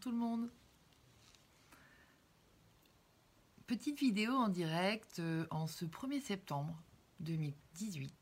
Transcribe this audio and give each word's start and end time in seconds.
Tout 0.00 0.10
le 0.12 0.16
monde. 0.16 0.48
Petite 3.66 3.98
vidéo 3.98 4.32
en 4.32 4.48
direct 4.48 5.18
euh, 5.18 5.44
en 5.50 5.66
ce 5.66 5.84
1er 5.84 6.20
septembre 6.20 6.80
2018 7.20 8.12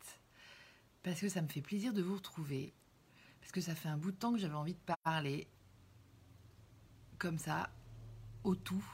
parce 1.02 1.20
que 1.20 1.28
ça 1.28 1.42
me 1.42 1.48
fait 1.48 1.60
plaisir 1.60 1.92
de 1.92 2.02
vous 2.02 2.14
retrouver 2.14 2.72
parce 3.40 3.52
que 3.52 3.60
ça 3.60 3.74
fait 3.74 3.88
un 3.88 3.98
bout 3.98 4.10
de 4.10 4.16
temps 4.16 4.32
que 4.32 4.38
j'avais 4.38 4.54
envie 4.54 4.72
de 4.74 4.94
parler 5.04 5.46
comme 7.18 7.38
ça 7.38 7.68
au 8.42 8.54
tout 8.54 8.84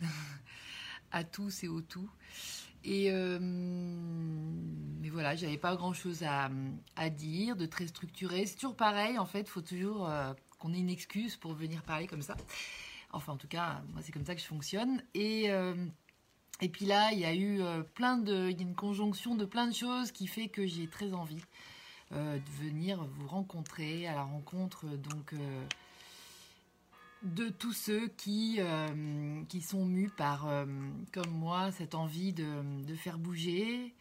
à 1.10 1.24
tous 1.24 1.64
et 1.64 1.68
au 1.68 1.82
tout 1.82 2.10
et 2.84 3.10
euh, 3.10 3.38
mais 3.40 5.10
voilà, 5.10 5.34
j'avais 5.36 5.58
pas 5.58 5.76
grand 5.76 5.92
chose 5.92 6.22
à, 6.22 7.10
dire, 7.10 7.56
de 7.56 7.66
très 7.66 7.86
structuré. 7.86 8.46
C'est 8.46 8.54
toujours 8.54 8.76
pareil, 8.76 9.18
en 9.18 9.26
fait, 9.26 9.48
faut 9.48 9.60
toujours 9.60 10.08
euh, 10.08 10.32
qu'on 10.60 10.72
ait 10.72 10.78
une 10.78 10.90
excuse 10.90 11.36
pour 11.36 11.54
venir 11.54 11.82
parler 11.82 12.06
comme 12.06 12.22
ça. 12.22 12.36
Enfin, 13.12 13.32
en 13.32 13.36
tout 13.36 13.48
cas, 13.48 13.82
moi, 13.92 14.02
c'est 14.02 14.12
comme 14.12 14.24
ça 14.24 14.36
que 14.36 14.40
je 14.40 14.46
fonctionne. 14.46 15.02
Et, 15.14 15.50
euh, 15.50 15.74
puis 16.72 16.86
là, 16.86 17.10
il 17.12 17.18
y 17.18 17.24
a 17.24 17.34
eu 17.34 17.60
plein 17.94 18.18
de. 18.18 18.50
Il 18.50 18.56
y 18.56 18.60
a 18.60 18.62
une 18.62 18.76
conjonction 18.76 19.34
de 19.34 19.44
plein 19.44 19.66
de 19.66 19.74
choses 19.74 20.12
qui 20.12 20.28
fait 20.28 20.48
que 20.48 20.66
j'ai 20.66 20.86
très 20.86 21.12
envie 21.12 21.42
de 22.12 22.50
venir 22.60 23.02
vous 23.04 23.26
rencontrer 23.26 24.06
à 24.06 24.14
la 24.14 24.22
rencontre, 24.22 24.84
donc 24.86 25.32
de 27.22 27.48
tous 27.48 27.72
ceux 27.72 28.08
qui, 28.08 28.56
euh, 28.58 29.44
sont 29.60 29.84
mus 29.84 30.08
par, 30.08 30.46
euh, 30.46 30.64
comme 31.12 31.30
moi, 31.30 31.70
cette 31.72 31.94
envie 31.94 32.32
de, 32.32 32.94
faire 32.96 33.18
bouger 33.18 33.94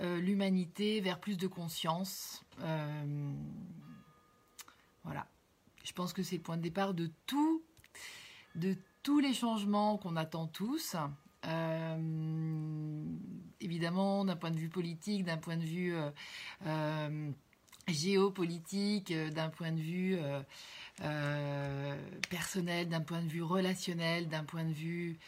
euh, 0.00 0.20
l'humanité 0.20 1.00
vers 1.00 1.18
plus 1.18 1.36
de 1.36 1.46
conscience. 1.46 2.44
voilà. 5.04 5.26
Je 5.84 5.92
pense 5.92 6.12
que 6.12 6.22
c'est 6.22 6.36
le 6.36 6.42
point 6.42 6.56
de 6.56 6.62
départ 6.62 6.94
de 6.94 7.10
tout, 7.26 7.62
de 8.54 8.76
tous 9.02 9.20
les 9.20 9.34
changements 9.34 9.98
qu'on 9.98 10.16
attend 10.16 10.46
tous. 10.46 10.96
évidemment, 13.60 14.24
d'un 14.24 14.36
point 14.36 14.50
de 14.50 14.58
vue 14.58 14.68
politique, 14.68 15.24
d'un 15.24 15.38
point 15.38 15.56
de 15.56 15.64
vue 15.64 15.94
géopolitique, 17.88 19.12
d'un 19.12 19.48
point 19.48 19.72
de 19.72 19.80
vue 19.80 20.18
euh, 21.00 21.96
personnel, 22.28 22.88
d'un 22.88 23.00
point 23.00 23.22
de 23.22 23.28
vue 23.28 23.42
relationnel, 23.42 24.28
d'un 24.28 24.44
point 24.44 24.64
de 24.64 24.72
vue 24.72 25.18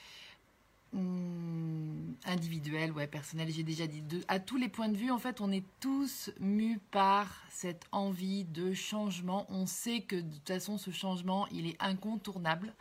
hmm, 0.95 2.15
individuel, 2.27 2.93
ouais, 2.93 3.07
personnel, 3.07 3.51
j'ai 3.51 3.63
déjà 3.63 3.87
dit, 3.87 4.03
à 4.29 4.41
tous 4.41 4.57
les 4.57 4.69
points 4.69 4.89
de 4.89 4.97
vue, 4.97 5.11
en 5.11 5.19
fait, 5.19 5.41
on 5.41 5.53
est 5.53 5.65
tous 5.81 6.31
mus 6.41 6.79
par 6.91 7.29
cette 7.51 7.85
envie 7.93 8.45
de 8.45 8.73
changement. 8.73 9.47
On 9.49 9.67
sait 9.67 10.01
que 10.01 10.17
de 10.17 10.35
toute 10.35 10.49
façon, 10.49 10.79
ce 10.79 10.91
changement, 10.91 11.47
il 11.49 11.67
est 11.67 11.77
incontournable. 11.81 12.75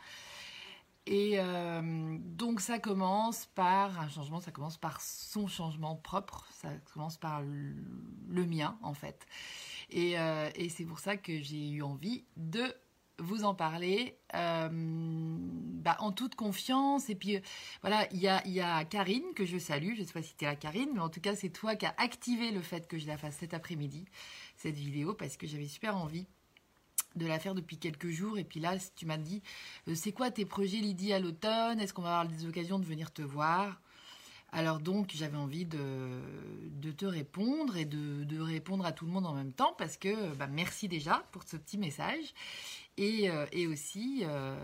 Et 1.06 1.34
euh, 1.38 2.16
donc 2.20 2.60
ça 2.60 2.78
commence 2.78 3.46
par 3.54 4.00
un 4.00 4.08
changement, 4.08 4.40
ça 4.40 4.50
commence 4.52 4.78
par 4.78 5.02
son 5.02 5.46
changement 5.46 5.96
propre, 5.96 6.48
ça 6.50 6.70
commence 6.94 7.18
par 7.18 7.42
le, 7.42 8.46
mien 8.46 8.78
en 8.82 8.94
fait. 8.94 9.26
Euh, 9.94 10.50
et, 10.54 10.70
c'est 10.70 10.84
pour 10.84 10.98
ça 10.98 11.18
que 11.18 11.42
j'ai 11.42 11.68
eu 11.68 11.82
envie 11.82 12.24
de 12.38 12.74
vous 13.18 13.44
en 13.44 13.54
parler 13.54 14.18
euh, 14.34 14.68
bah, 14.70 15.96
en 16.00 16.12
toute 16.12 16.34
confiance. 16.34 17.08
Et 17.10 17.14
puis 17.14 17.38
voilà, 17.80 18.08
il 18.12 18.20
y 18.20 18.28
a, 18.28 18.46
y 18.46 18.60
a, 18.60 18.84
Karine 18.84 19.34
que 19.34 19.44
je 19.44 19.58
salue, 19.58 19.94
je 19.94 20.02
ne 20.02 20.06
sais 20.06 20.12
pas 20.12 20.22
si 20.22 20.34
tu 20.36 20.44
es 20.44 20.48
la 20.48 20.56
Karine, 20.56 20.90
mais 20.94 21.00
en 21.00 21.08
tout 21.08 21.20
cas 21.20 21.34
c'est 21.34 21.50
toi 21.50 21.76
qui 21.76 21.86
as 21.86 21.94
activé 21.98 22.50
le 22.50 22.60
fait 22.60 22.88
que 22.88 22.98
je 22.98 23.06
la 23.06 23.16
fasse 23.16 23.36
cet 23.36 23.54
après-midi, 23.54 24.06
cette 24.56 24.76
vidéo, 24.76 25.14
parce 25.14 25.36
que 25.36 25.46
j'avais 25.46 25.68
super 25.68 25.96
envie 25.96 26.26
de 27.16 27.26
la 27.26 27.38
faire 27.38 27.54
depuis 27.54 27.78
quelques 27.78 28.10
jours. 28.10 28.38
Et 28.38 28.44
puis 28.44 28.60
là, 28.60 28.76
tu 28.96 29.06
m'as 29.06 29.18
dit, 29.18 29.42
euh, 29.88 29.94
c'est 29.94 30.12
quoi 30.12 30.30
tes 30.30 30.44
projets 30.44 30.78
Lydie 30.78 31.12
à 31.12 31.20
l'automne? 31.20 31.80
Est-ce 31.80 31.94
qu'on 31.94 32.02
va 32.02 32.20
avoir 32.20 32.28
des 32.28 32.46
occasions 32.46 32.78
de 32.78 32.84
venir 32.84 33.12
te 33.12 33.22
voir? 33.22 33.80
Alors 34.54 34.78
donc 34.78 35.10
j'avais 35.12 35.36
envie 35.36 35.66
de, 35.66 36.20
te 36.96 37.04
répondre 37.04 37.76
et 37.76 37.84
de, 37.84 38.40
répondre 38.40 38.86
à 38.86 38.92
tout 38.92 39.04
le 39.04 39.10
monde 39.10 39.26
en 39.26 39.34
même 39.34 39.52
temps 39.52 39.74
parce 39.76 39.96
que 39.96 40.32
bah, 40.34 40.46
merci 40.46 40.86
déjà 40.86 41.26
pour 41.32 41.42
ce 41.42 41.56
petit 41.56 41.76
message. 41.76 42.32
Et, 42.96 43.28
euh, 43.28 43.46
aussi, 43.68 44.22
euh, 44.22 44.54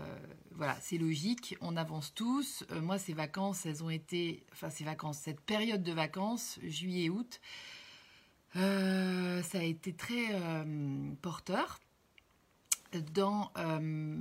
voilà, 0.53 0.77
c'est 0.79 0.97
logique, 0.97 1.57
on 1.59 1.75
avance 1.75 2.13
tous. 2.13 2.63
moi, 2.81 2.97
ces 2.97 3.11
vacances, 3.11 3.65
elles 3.65 3.83
ont 3.83 3.89
été, 3.89 4.45
enfin 4.53 4.69
ces 4.69 4.85
vacances, 4.85 5.17
cette 5.17 5.41
période 5.41 5.83
de 5.83 5.91
vacances, 5.91 6.57
juillet-août, 6.63 7.41
ça 8.53 9.59
a 9.59 9.63
été 9.63 9.93
très 9.93 10.27
porteur 11.21 11.81
dans, 12.97 13.51
euh, 13.57 14.17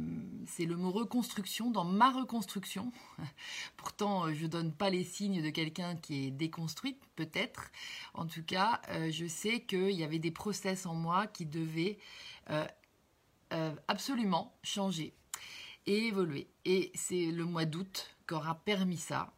c'est 0.46 0.64
le 0.64 0.76
mot 0.76 0.90
reconstruction, 0.90 1.70
dans 1.70 1.84
ma 1.84 2.10
reconstruction. 2.10 2.92
Pourtant, 3.76 4.26
euh, 4.26 4.34
je 4.34 4.46
donne 4.46 4.72
pas 4.72 4.90
les 4.90 5.04
signes 5.04 5.42
de 5.42 5.50
quelqu'un 5.50 5.96
qui 5.96 6.26
est 6.26 6.30
déconstruit, 6.30 6.96
peut-être. 7.16 7.70
En 8.14 8.26
tout 8.26 8.42
cas, 8.42 8.80
euh, 8.90 9.10
je 9.10 9.26
sais 9.26 9.62
qu'il 9.62 9.92
y 9.92 10.04
avait 10.04 10.18
des 10.18 10.30
process 10.30 10.86
en 10.86 10.94
moi 10.94 11.26
qui 11.26 11.46
devaient 11.46 11.98
absolument 13.88 14.56
changer 14.62 15.14
et 15.86 16.06
évoluer. 16.06 16.48
Et 16.64 16.90
c'est 16.94 17.26
le 17.26 17.44
mois 17.44 17.64
d'août 17.64 18.16
qu'aura 18.26 18.56
permis 18.56 18.96
ça. 18.96 19.32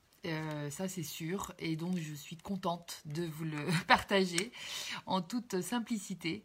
ça 0.71 0.89
c'est 0.89 1.03
sûr 1.03 1.53
et 1.59 1.77
donc 1.77 1.97
je 1.99 2.15
suis 2.15 2.37
contente 2.37 3.03
de 3.05 3.25
vous 3.25 3.45
le 3.45 3.67
partager 3.87 4.53
en 5.05 5.21
toute 5.21 5.61
simplicité 5.61 6.45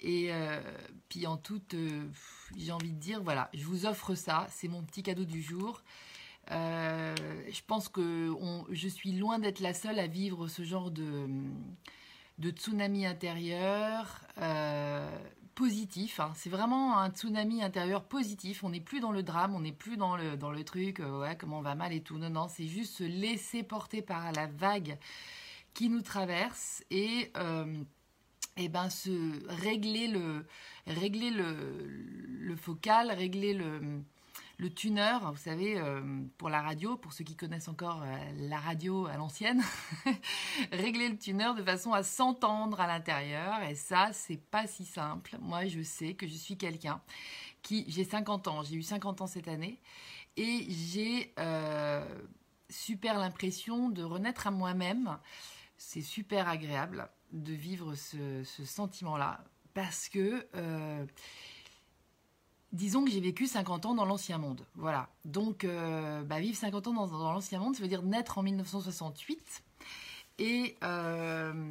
et 0.00 0.28
euh, 0.30 0.60
puis 1.08 1.26
en 1.26 1.36
toute, 1.36 1.74
euh, 1.74 2.04
j'ai 2.56 2.72
envie 2.72 2.92
de 2.92 2.98
dire, 2.98 3.22
voilà, 3.22 3.48
je 3.54 3.64
vous 3.64 3.86
offre 3.86 4.14
ça, 4.14 4.46
c'est 4.50 4.68
mon 4.68 4.82
petit 4.82 5.02
cadeau 5.02 5.24
du 5.24 5.42
jour. 5.42 5.82
Euh, 6.50 7.14
je 7.50 7.60
pense 7.66 7.88
que 7.88 8.32
je 8.70 8.88
suis 8.88 9.12
loin 9.12 9.38
d'être 9.38 9.60
la 9.60 9.74
seule 9.74 9.98
à 9.98 10.06
vivre 10.06 10.48
ce 10.48 10.62
genre 10.62 10.90
de, 10.90 11.26
tsunami 12.40 13.06
intérieur 13.06 14.20
positif. 15.54 16.20
Hein. 16.20 16.32
C'est 16.36 16.50
vraiment 16.50 16.98
un 16.98 17.10
tsunami 17.10 17.64
intérieur 17.64 18.04
positif. 18.04 18.62
On 18.62 18.70
n'est 18.70 18.80
plus 18.80 19.00
dans 19.00 19.12
le 19.12 19.22
drame, 19.22 19.54
on 19.54 19.60
n'est 19.60 19.72
plus 19.72 19.96
dans 19.96 20.14
le, 20.16 20.36
dans 20.36 20.50
le 20.50 20.62
truc, 20.62 21.00
ouais, 21.00 21.36
comment 21.36 21.58
on 21.58 21.62
va 21.62 21.74
mal 21.74 21.94
et 21.94 22.02
tout. 22.02 22.18
Non, 22.18 22.28
non, 22.28 22.48
c'est 22.48 22.68
juste 22.68 22.96
se 22.96 23.04
laisser 23.04 23.62
porter 23.62 24.02
par 24.02 24.30
la 24.32 24.46
vague 24.46 24.98
qui 25.72 25.88
nous 25.88 26.02
traverse 26.02 26.84
et 26.90 27.32
eh 28.56 28.68
ben, 28.68 28.90
se 28.90 29.46
régler 29.62 30.08
le, 30.08 30.46
régler 30.86 31.30
le, 31.30 32.56
focal, 32.56 33.10
régler 33.10 33.52
le, 33.52 34.02
le 34.58 34.72
tuner, 34.72 35.18
vous 35.22 35.36
savez, 35.36 35.78
euh, 35.78 36.00
pour 36.38 36.48
la 36.48 36.62
radio, 36.62 36.96
pour 36.96 37.12
ceux 37.12 37.24
qui 37.24 37.36
connaissent 37.36 37.68
encore 37.68 38.02
euh, 38.02 38.16
la 38.38 38.58
radio 38.58 39.06
à 39.06 39.16
l'ancienne, 39.16 39.62
régler 40.72 41.10
le 41.10 41.18
tuner 41.18 41.52
de 41.56 41.62
façon 41.62 41.92
à 41.92 42.02
s'entendre 42.02 42.80
à 42.80 42.86
l'intérieur. 42.86 43.62
Et 43.64 43.74
ça, 43.74 44.10
c'est 44.12 44.40
pas 44.40 44.66
si 44.66 44.86
simple. 44.86 45.36
Moi, 45.40 45.66
je 45.66 45.82
sais 45.82 46.14
que 46.14 46.26
je 46.26 46.34
suis 46.34 46.56
quelqu'un 46.56 47.00
qui, 47.62 47.84
j'ai 47.88 48.04
50 48.04 48.48
ans, 48.48 48.62
j'ai 48.62 48.76
eu 48.76 48.82
50 48.82 49.20
ans 49.20 49.26
cette 49.26 49.48
année, 49.48 49.80
et 50.36 50.66
j'ai 50.70 51.34
euh, 51.38 52.06
super 52.70 53.18
l'impression 53.18 53.90
de 53.90 54.02
renaître 54.02 54.46
à 54.46 54.50
moi-même. 54.50 55.18
C'est 55.76 56.02
super 56.02 56.48
agréable 56.48 57.10
de 57.32 57.52
vivre 57.52 57.94
ce, 57.94 58.42
sentiment-là. 58.64 59.44
Parce 59.74 60.08
que, 60.08 60.46
euh, 60.54 61.04
disons 62.72 63.04
que 63.04 63.10
j'ai 63.10 63.20
vécu 63.20 63.46
50 63.46 63.86
ans 63.86 63.94
dans 63.94 64.04
l'ancien 64.04 64.38
monde. 64.38 64.64
Voilà. 64.74 65.08
Donc, 65.24 65.64
euh, 65.64 66.22
bah, 66.22 66.40
vivre 66.40 66.56
50 66.56 66.86
ans 66.86 67.06
dans, 67.06 67.32
l'ancien 67.32 67.58
monde, 67.58 67.76
ça 67.76 67.82
veut 67.82 67.88
dire 67.88 68.02
naître 68.02 68.38
en 68.38 68.42
1968. 68.42 69.62
Et 70.38 70.76
euh, 70.82 71.70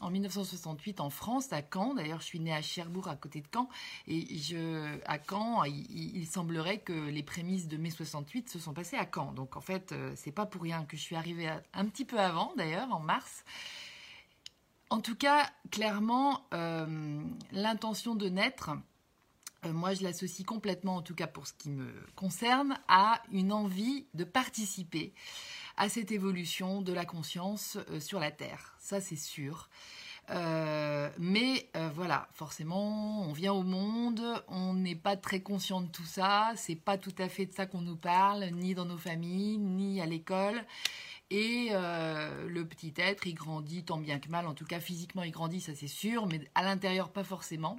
en 0.00 0.10
1968 0.10 1.00
en 1.00 1.10
France, 1.10 1.52
à 1.52 1.62
Caen. 1.62 1.94
D'ailleurs, 1.94 2.20
je 2.20 2.26
suis 2.26 2.40
née 2.40 2.52
à 2.52 2.62
Cherbourg, 2.62 3.08
à 3.08 3.16
côté 3.16 3.40
de 3.40 3.46
Caen. 3.52 3.68
Et 4.06 4.36
je, 4.38 4.98
à 5.06 5.18
Caen, 5.18 5.64
il, 5.64 6.26
semblerait 6.26 6.78
que 6.78 6.92
les 6.92 7.22
prémices 7.22 7.68
de 7.68 7.76
mai 7.76 7.90
68 7.90 8.48
se 8.50 8.58
sont 8.58 8.72
passées 8.72 8.96
à 8.96 9.06
Caen. 9.12 9.32
Donc, 9.32 9.56
en 9.56 9.60
fait, 9.60 9.94
c'est 10.16 10.32
pas 10.32 10.46
pour 10.46 10.62
rien 10.62 10.84
que 10.84 10.96
je 10.96 11.02
suis 11.02 11.16
arrivée 11.16 11.50
un 11.72 11.84
petit 11.86 12.04
peu 12.04 12.18
avant, 12.18 12.52
d'ailleurs, 12.56 12.92
en 12.92 13.00
mars. 13.00 13.44
En 14.90 15.00
tout 15.00 15.16
cas, 15.16 15.50
clairement, 15.70 16.46
euh, 16.54 17.20
l'intention 17.52 18.14
de 18.14 18.28
naître, 18.28 18.70
euh, 19.66 19.72
moi 19.72 19.92
je 19.92 20.02
l'associe 20.02 20.46
complètement, 20.46 20.96
en 20.96 21.02
tout 21.02 21.14
cas 21.14 21.26
pour 21.26 21.46
ce 21.46 21.52
qui 21.52 21.68
me 21.68 21.92
concerne, 22.16 22.78
à 22.88 23.22
une 23.30 23.52
envie 23.52 24.06
de 24.14 24.24
participer 24.24 25.12
à 25.76 25.90
cette 25.90 26.10
évolution 26.10 26.80
de 26.80 26.92
la 26.94 27.04
conscience 27.04 27.76
euh, 27.90 28.00
sur 28.00 28.18
la 28.18 28.30
Terre. 28.30 28.76
Ça 28.78 29.00
c'est 29.00 29.16
sûr. 29.16 29.68
mais 30.30 31.70
voilà, 31.94 32.28
forcément, 32.32 33.22
on 33.22 33.32
vient 33.32 33.52
au 33.52 33.62
monde, 33.62 34.22
on 34.48 34.74
n'est 34.74 34.94
pas 34.94 35.16
très 35.16 35.40
conscient 35.40 35.80
de 35.80 35.88
tout 35.88 36.04
ça, 36.04 36.52
c'est 36.56 36.76
pas 36.76 36.98
tout 36.98 37.14
à 37.18 37.28
fait 37.28 37.46
de 37.46 37.52
ça 37.52 37.66
qu'on 37.66 37.80
nous 37.80 37.96
parle, 37.96 38.44
ni 38.52 38.74
dans 38.74 38.84
nos 38.84 38.98
familles, 38.98 39.58
ni 39.58 40.00
à 40.02 40.06
l'école. 40.06 40.64
Et 41.30 41.68
euh, 41.72 42.48
le 42.48 42.66
petit 42.66 42.94
être, 42.96 43.26
il 43.26 43.34
grandit 43.34 43.84
tant 43.84 43.98
bien 43.98 44.18
que 44.18 44.30
mal, 44.30 44.46
en 44.46 44.54
tout 44.54 44.64
cas 44.64 44.80
physiquement 44.80 45.22
il 45.22 45.30
grandit, 45.30 45.60
ça 45.60 45.74
c'est 45.74 45.86
sûr, 45.86 46.26
mais 46.26 46.40
à 46.54 46.62
l'intérieur 46.62 47.10
pas 47.10 47.24
forcément. 47.24 47.78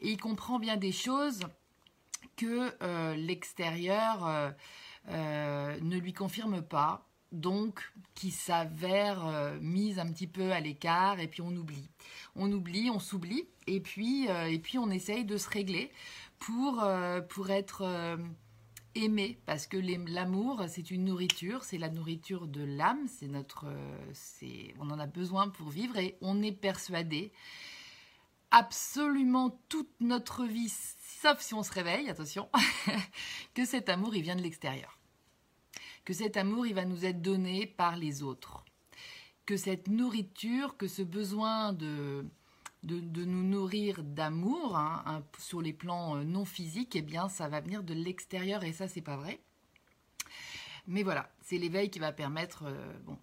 Et 0.00 0.10
il 0.10 0.16
comprend 0.16 0.60
bien 0.60 0.76
des 0.76 0.92
choses 0.92 1.40
que 2.36 2.72
l'extérieur 3.16 4.54
ne 5.08 5.98
lui 5.98 6.12
confirme 6.12 6.62
pas, 6.62 7.04
donc 7.32 7.92
qui 8.14 8.30
s'avère 8.30 9.56
mise 9.60 9.98
un 9.98 10.06
petit 10.12 10.28
peu 10.28 10.52
à 10.52 10.60
l'écart. 10.60 11.18
Et 11.18 11.26
puis 11.26 11.42
on 11.42 11.50
oublie. 11.50 11.90
On 12.36 12.52
oublie, 12.52 12.90
on 12.90 13.00
s'oublie. 13.00 13.48
Et 13.66 13.80
puis, 13.80 14.28
et 14.28 14.58
puis 14.60 14.78
on 14.78 14.88
essaye 14.88 15.24
de 15.24 15.36
se 15.36 15.50
régler 15.50 15.90
pour, 16.38 16.86
pour 17.28 17.50
être 17.50 18.18
aimer 18.94 19.38
parce 19.46 19.66
que 19.66 19.76
l'amour 19.76 20.64
c'est 20.68 20.90
une 20.90 21.04
nourriture, 21.04 21.64
c'est 21.64 21.78
la 21.78 21.90
nourriture 21.90 22.46
de 22.46 22.62
l'âme, 22.62 23.06
c'est 23.08 23.28
notre, 23.28 23.66
c'est, 24.12 24.74
on 24.78 24.90
en 24.90 24.98
a 24.98 25.06
besoin 25.06 25.48
pour 25.48 25.68
vivre 25.68 25.96
et 25.98 26.16
on 26.20 26.42
est 26.42 26.52
persuadé. 26.52 27.32
Absolument 28.50 29.60
toute 29.68 29.90
notre 30.00 30.44
vie, 30.44 30.72
sauf 31.20 31.40
si 31.40 31.54
on 31.54 31.62
se 31.62 31.72
réveille, 31.72 32.08
attention, 32.08 32.48
que 33.54 33.64
cet 33.64 33.88
amour 33.88 34.14
il 34.16 34.22
vient 34.22 34.36
de 34.36 34.42
l'extérieur, 34.42 34.98
que 36.04 36.14
cet 36.14 36.36
amour 36.36 36.66
il 36.66 36.74
va 36.74 36.84
nous 36.84 37.04
être 37.04 37.20
donné 37.20 37.66
par 37.66 37.96
les 37.96 38.22
autres, 38.22 38.64
que 39.44 39.56
cette 39.56 39.88
nourriture, 39.88 40.76
que 40.76 40.88
ce 40.88 41.02
besoin 41.02 41.72
de 41.72 42.24
de, 42.96 43.24
nous 43.24 43.42
nourrir 43.42 44.02
d'amour 44.02 44.76
hein, 44.76 45.22
sur 45.38 45.60
les 45.60 45.72
plans 45.72 46.16
euh, 46.16 46.24
non 46.24 46.44
physiques, 46.44 46.96
eh 46.96 47.02
bien, 47.02 47.28
ça 47.28 47.48
va 47.48 47.60
venir 47.60 47.82
de 47.82 47.94
l'extérieur 47.94 48.64
et 48.64 48.72
ça, 48.72 48.88
c'est 48.88 49.02
pas 49.02 49.16
vrai. 49.16 49.40
Mais 50.86 51.02
voilà, 51.02 51.30
c'est 51.42 51.58
l'éveil 51.58 51.90
qui 51.90 51.98
va 51.98 52.12
permettre 52.12 52.64
euh, 52.66 52.92
bon, 53.04 53.18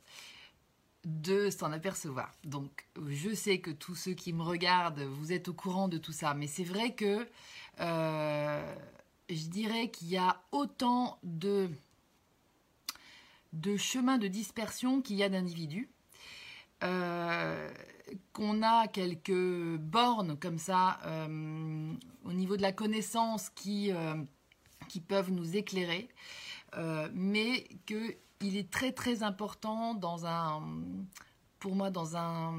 de 1.04 1.50
s'en 1.50 1.72
apercevoir. 1.72 2.32
Donc, 2.44 2.86
je 3.08 3.34
sais 3.34 3.60
que 3.60 3.72
tous 3.72 3.96
ceux 3.96 4.14
qui 4.14 4.34
me 4.34 4.44
regardent, 4.44 5.02
vous 5.02 5.34
êtes 5.34 5.48
au 5.48 5.54
courant 5.54 5.88
de 5.88 5.98
tout 5.98 6.12
ça, 6.12 6.34
mais 6.36 6.48
c'est 6.48 6.64
vrai 6.64 6.94
que 6.94 7.28
euh, 7.80 8.76
je 9.30 9.48
dirais 9.48 9.90
qu'il 9.90 10.10
y 10.10 10.18
a 10.18 10.42
autant 10.52 11.18
de, 11.24 11.70
chemins 13.78 14.20
de 14.20 14.28
dispersion 14.28 15.02
qu'il 15.02 15.16
y 15.16 15.24
a 15.24 15.30
d'individus. 15.30 15.90
Qu'on 18.34 18.62
a 18.62 18.88
quelques 18.88 19.78
bornes 19.78 20.38
comme 20.38 20.58
ça 20.58 21.00
euh, 21.06 21.94
au 22.24 22.34
niveau 22.34 22.58
de 22.58 22.62
la 22.62 22.72
connaissance 22.72 23.50
qui, 23.50 23.92
euh, 23.92 24.16
peuvent 25.08 25.32
nous 25.32 25.58
éclairer, 25.58 26.08
mais 27.14 27.68
qu'il 27.86 28.58
est 28.58 28.70
très 28.70 28.92
très 28.92 29.24
important 29.24 30.00
pour 31.60 31.76
moi, 31.76 31.90
dans 31.90 32.16
un, 32.16 32.54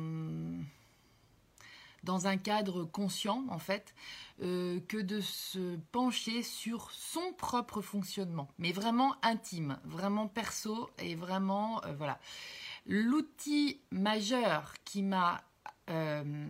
dans 2.02 2.26
un 2.26 2.37
cadre 2.37 2.84
conscient 2.84 3.44
en 3.48 3.58
fait, 3.58 3.94
que 4.38 5.00
de 5.00 5.20
se 5.20 5.76
pencher 5.93 6.43
sur 6.43 6.90
son 6.90 7.32
propre 7.38 7.81
fonctionnement, 7.81 8.48
mais 8.58 8.72
vraiment 8.72 9.14
intime, 9.22 9.78
vraiment 9.84 10.26
perso 10.26 10.90
et 10.98 11.14
vraiment 11.14 11.81
voilà. 11.96 12.19
L'outil 12.86 13.80
majeur 13.90 14.74
qui 14.84 15.02
m'a 15.02 15.42
euh, 15.90 16.46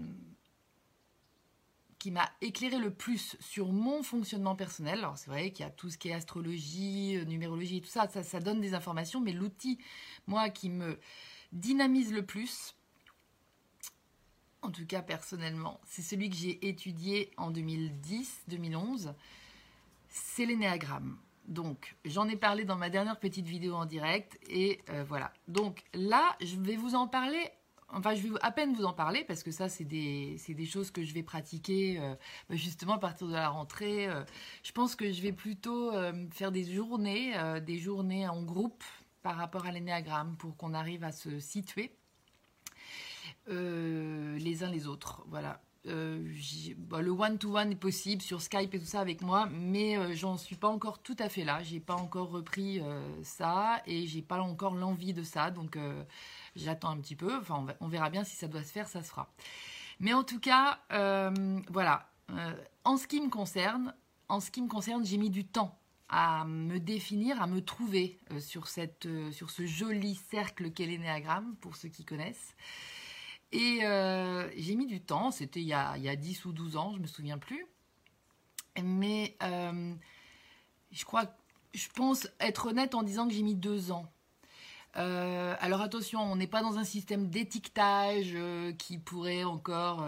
qui 2.07 2.13
m'a 2.13 2.31
éclairé 2.41 2.79
le 2.79 2.93
plus 2.93 3.37
sur 3.41 3.73
mon 3.73 4.03
fonctionnement 4.03 4.55
personnel. 4.55 5.01
Alors 5.01 5.19
c'est 5.19 5.29
vrai 5.29 5.51
qu'il 5.51 5.65
y 5.65 5.69
a 5.69 5.73
tout 5.73 5.91
ce 5.91 5.99
qui 5.99 6.09
est 6.09 6.13
astrologie, 6.13 7.17
euh, 7.17 7.25
numérologie, 7.25 7.81
tout 7.81 7.89
ça, 7.89 8.07
ça, 8.09 8.39
donne 8.39 8.61
des 8.61 8.75
informations, 8.75 9.21
mais 9.21 9.33
l'outil, 9.33 9.79
moi, 10.29 10.49
qui 10.51 10.69
me 10.69 11.01
dynamise 11.53 12.13
le 12.13 12.25
plus, 12.25 12.77
en 14.63 14.71
tout 14.71 14.87
cas 14.87 15.03
personnellement, 15.03 15.81
c'est 15.85 16.03
celui 16.03 16.31
que 16.31 16.37
j'ai 16.37 16.69
étudié 16.69 17.33
en 17.39 17.51
2010-2011, 17.51 19.13
c'est 20.09 20.47
l'énéagramme. 20.47 21.19
Donc, 21.47 21.97
j'en 22.05 22.29
ai 22.29 22.37
parlé 22.37 22.65
dans 22.65 22.77
ma 22.77 22.91
dernière 22.91 23.19
petite 23.19 23.47
vidéo 23.47 23.75
en 23.75 23.87
direct 23.87 24.39
et 24.49 24.81
euh, 24.91 25.05
voilà. 25.07 25.33
Donc 25.49 25.85
là, 25.95 26.37
je 26.41 26.57
vais 26.57 26.77
vous 26.77 26.95
en 26.95 27.07
parler. 27.07 27.51
Enfin, 27.89 28.15
je 28.15 28.23
vais 28.23 28.31
à 28.43 28.51
peine 28.51 28.75
vous 28.75 28.85
en 28.85 28.93
parler 28.93 29.25
parce 29.25 29.45
que 29.45 29.53
ça, 29.53 29.69
c'est 29.69 29.85
des, 29.85 30.41
des, 30.49 30.67
choses 30.67 30.91
que 30.91 31.05
je 31.05 31.15
vais 31.15 31.23
pratiquer 31.23 32.01
euh, 32.01 32.15
bah, 32.49 32.57
justement 32.57 32.95
à 32.95 32.99
partir 32.99 33.29
de 33.29 33.33
la 33.33 33.49
rentrée. 33.49 34.09
Euh. 34.09 34.25
je 34.65 34.73
pense 34.73 34.97
que 34.97 35.13
je 35.13 35.23
vais 35.23 35.33
plutôt 35.33 35.93
faire 36.33 36.51
des 36.51 36.65
journées, 36.65 37.35
des 37.65 37.79
journées 37.79 38.27
en 38.29 38.43
groupe 38.43 38.83
par 39.23 39.37
rapport 39.37 39.67
à 39.67 39.73
l'énéagramme 39.73 40.37
pour 40.37 40.57
qu'on 40.57 40.75
arrive 40.75 41.05
à 41.05 41.13
se 41.13 41.39
situer 41.39 41.93
les 43.49 44.65
uns 44.65 44.71
les 44.71 44.89
autres. 44.89 45.25
Voilà. 45.29 45.61
Euh, 45.87 46.21
bah, 46.79 47.01
le 47.01 47.11
one-to-one 47.11 47.73
est 47.73 47.77
possible 47.77 48.23
sur 48.23 48.43
Skype 48.43 48.75
et 48.75 48.79
tout 48.79 48.87
ça 48.87 49.01
avec 49.01 49.23
moi, 49.23 49.49
mais 49.53 49.97
euh, 49.97 50.15
j'en 50.15 50.37
suis 50.37 50.57
pas 50.57 50.69
encore 50.69 51.01
tout 51.01 51.17
à 51.19 51.29
fait 51.29 51.45
là. 51.45 51.63
J'ai 51.63 51.81
pas 51.81 51.95
encore 51.95 52.31
repris 52.31 52.81
euh, 52.81 53.01
ça 53.23 53.83
et 53.87 54.07
j'ai 54.07 54.23
pas 54.23 54.41
encore 54.41 54.75
l'envie 54.75 55.13
de 55.13 55.23
ça, 55.23 55.51
donc 55.51 55.79
j'attends 56.57 56.91
un 56.91 56.99
petit 56.99 57.17
peu. 57.17 57.37
Enfin, 57.37 57.67
on, 57.81 57.89
verra 57.89 58.11
bien 58.11 58.25
si 58.25 58.37
ça 58.37 58.49
doit 58.49 58.63
se 58.63 58.73
faire, 58.73 58.89
ça 58.89 59.03
se 59.03 59.09
fera. 59.09 59.31
Mais 60.01 60.13
en 60.13 60.25
tout 60.25 60.41
cas, 60.41 60.81
voilà. 61.69 62.09
en 62.85 62.97
ce 62.97 63.07
qui 63.07 63.21
me 63.21 63.29
concerne, 63.29 63.95
en 64.29 64.41
ce 64.41 64.51
qui 64.51 64.63
me 64.63 64.69
concerne, 64.69 65.05
j'ai 65.05 65.19
mis 65.19 65.31
du 65.31 65.45
temps 65.45 65.79
à 66.09 66.45
me 66.45 66.79
définir, 66.79 67.43
à 67.43 67.47
me 67.47 67.61
trouver 67.61 68.19
sur, 68.39 68.69
cette, 68.69 69.09
sur 69.33 69.51
ce 69.51 69.67
joli 69.67 70.15
cercle 70.15 70.71
qu'est 70.71 70.87
l'énéagramme, 70.87 71.57
pour 71.61 71.77
ceux 71.77 71.89
qui 71.89 72.05
connaissent. 72.05 72.55
Et 73.53 73.81
euh, 73.85 74.51
j'ai 74.57 74.75
mis 74.75 74.87
du 74.87 75.01
temps, 75.01 75.31
c'était 75.31 75.61
il, 75.61 75.67
y 75.67 75.73
a, 75.73 75.97
il 75.97 76.03
y 76.03 76.09
a 76.09 76.17
10 76.17 76.45
ou 76.47 76.53
12 76.53 76.77
ans, 76.77 76.93
je 76.95 77.01
me 77.01 77.07
souviens 77.07 77.39
plus. 77.39 77.67
Mais 78.83 79.37
euh, 79.43 79.95
je 80.91 81.05
crois, 81.05 81.25
je 81.73 81.89
pense 81.95 82.29
être 82.41 82.67
honnête 82.67 82.95
en 82.95 83.03
disant 83.03 83.27
que 83.27 83.35
j'ai 83.35 83.43
mis 83.43 83.55
deux 83.55 83.93
ans. 83.93 84.07
Euh, 84.97 85.55
alors 85.61 85.83
attention, 85.83 86.21
on 86.21 86.37
n'est 86.37 86.47
pas 86.47 86.63
dans 86.63 86.79
un 86.79 86.85
système 86.85 87.29
d'étiquetage 87.29 88.37
qui 88.79 88.99
pourrait 88.99 89.45
encore 89.45 90.07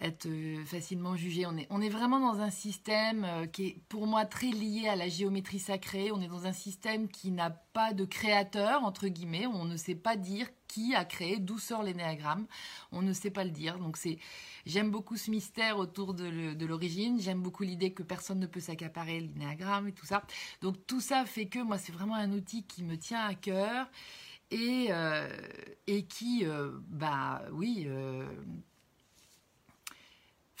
être 0.00 0.28
facilement 0.66 1.16
jugé. 1.16 1.46
On 1.46 1.56
est, 1.56 1.66
on 1.70 1.80
est 1.80 1.88
vraiment 1.88 2.20
dans 2.20 2.40
un 2.40 2.50
système 2.50 3.48
qui 3.52 3.66
est 3.66 3.76
pour 3.88 4.06
moi 4.06 4.26
très 4.26 4.50
lié 4.50 4.88
à 4.88 4.96
la 4.96 5.08
géométrie 5.08 5.58
sacrée. 5.58 6.12
On 6.12 6.20
est 6.20 6.28
dans 6.28 6.46
un 6.46 6.52
système 6.52 7.08
qui 7.08 7.30
n'a 7.30 7.50
pas 7.50 7.92
de 7.92 8.04
créateur, 8.04 8.84
entre 8.84 9.08
guillemets. 9.08 9.46
On 9.46 9.64
ne 9.64 9.76
sait 9.76 9.94
pas 9.94 10.16
dire 10.16 10.48
qui 10.68 10.94
a 10.94 11.04
créé, 11.04 11.38
d'où 11.38 11.58
sort 11.58 11.82
l'énéagramme. 11.82 12.46
On 12.92 13.00
ne 13.00 13.12
sait 13.12 13.30
pas 13.30 13.44
le 13.44 13.50
dire. 13.50 13.78
Donc 13.78 13.96
c'est, 13.96 14.18
j'aime 14.66 14.90
beaucoup 14.90 15.16
ce 15.16 15.30
mystère 15.30 15.78
autour 15.78 16.12
de 16.12 16.64
l'origine. 16.66 17.20
J'aime 17.20 17.40
beaucoup 17.40 17.62
l'idée 17.62 17.92
que 17.92 18.02
personne 18.02 18.40
ne 18.40 18.46
peut 18.46 18.60
s'accaparer 18.60 19.20
l'énéagramme 19.20 19.88
et 19.88 19.92
tout 19.92 20.06
ça. 20.06 20.22
Donc 20.60 20.86
tout 20.86 21.00
ça 21.00 21.24
fait 21.24 21.46
que 21.46 21.60
moi 21.60 21.78
c'est 21.78 21.92
vraiment 21.92 22.16
un 22.16 22.32
outil 22.32 22.64
qui 22.64 22.84
me 22.84 22.96
tient 22.96 23.24
à 23.24 23.34
cœur 23.34 23.88
et, 24.50 24.88
euh, 24.90 25.28
et 25.86 26.04
qui, 26.04 26.44
euh, 26.44 26.70
bah 26.88 27.42
oui. 27.52 27.84
Euh, 27.86 28.26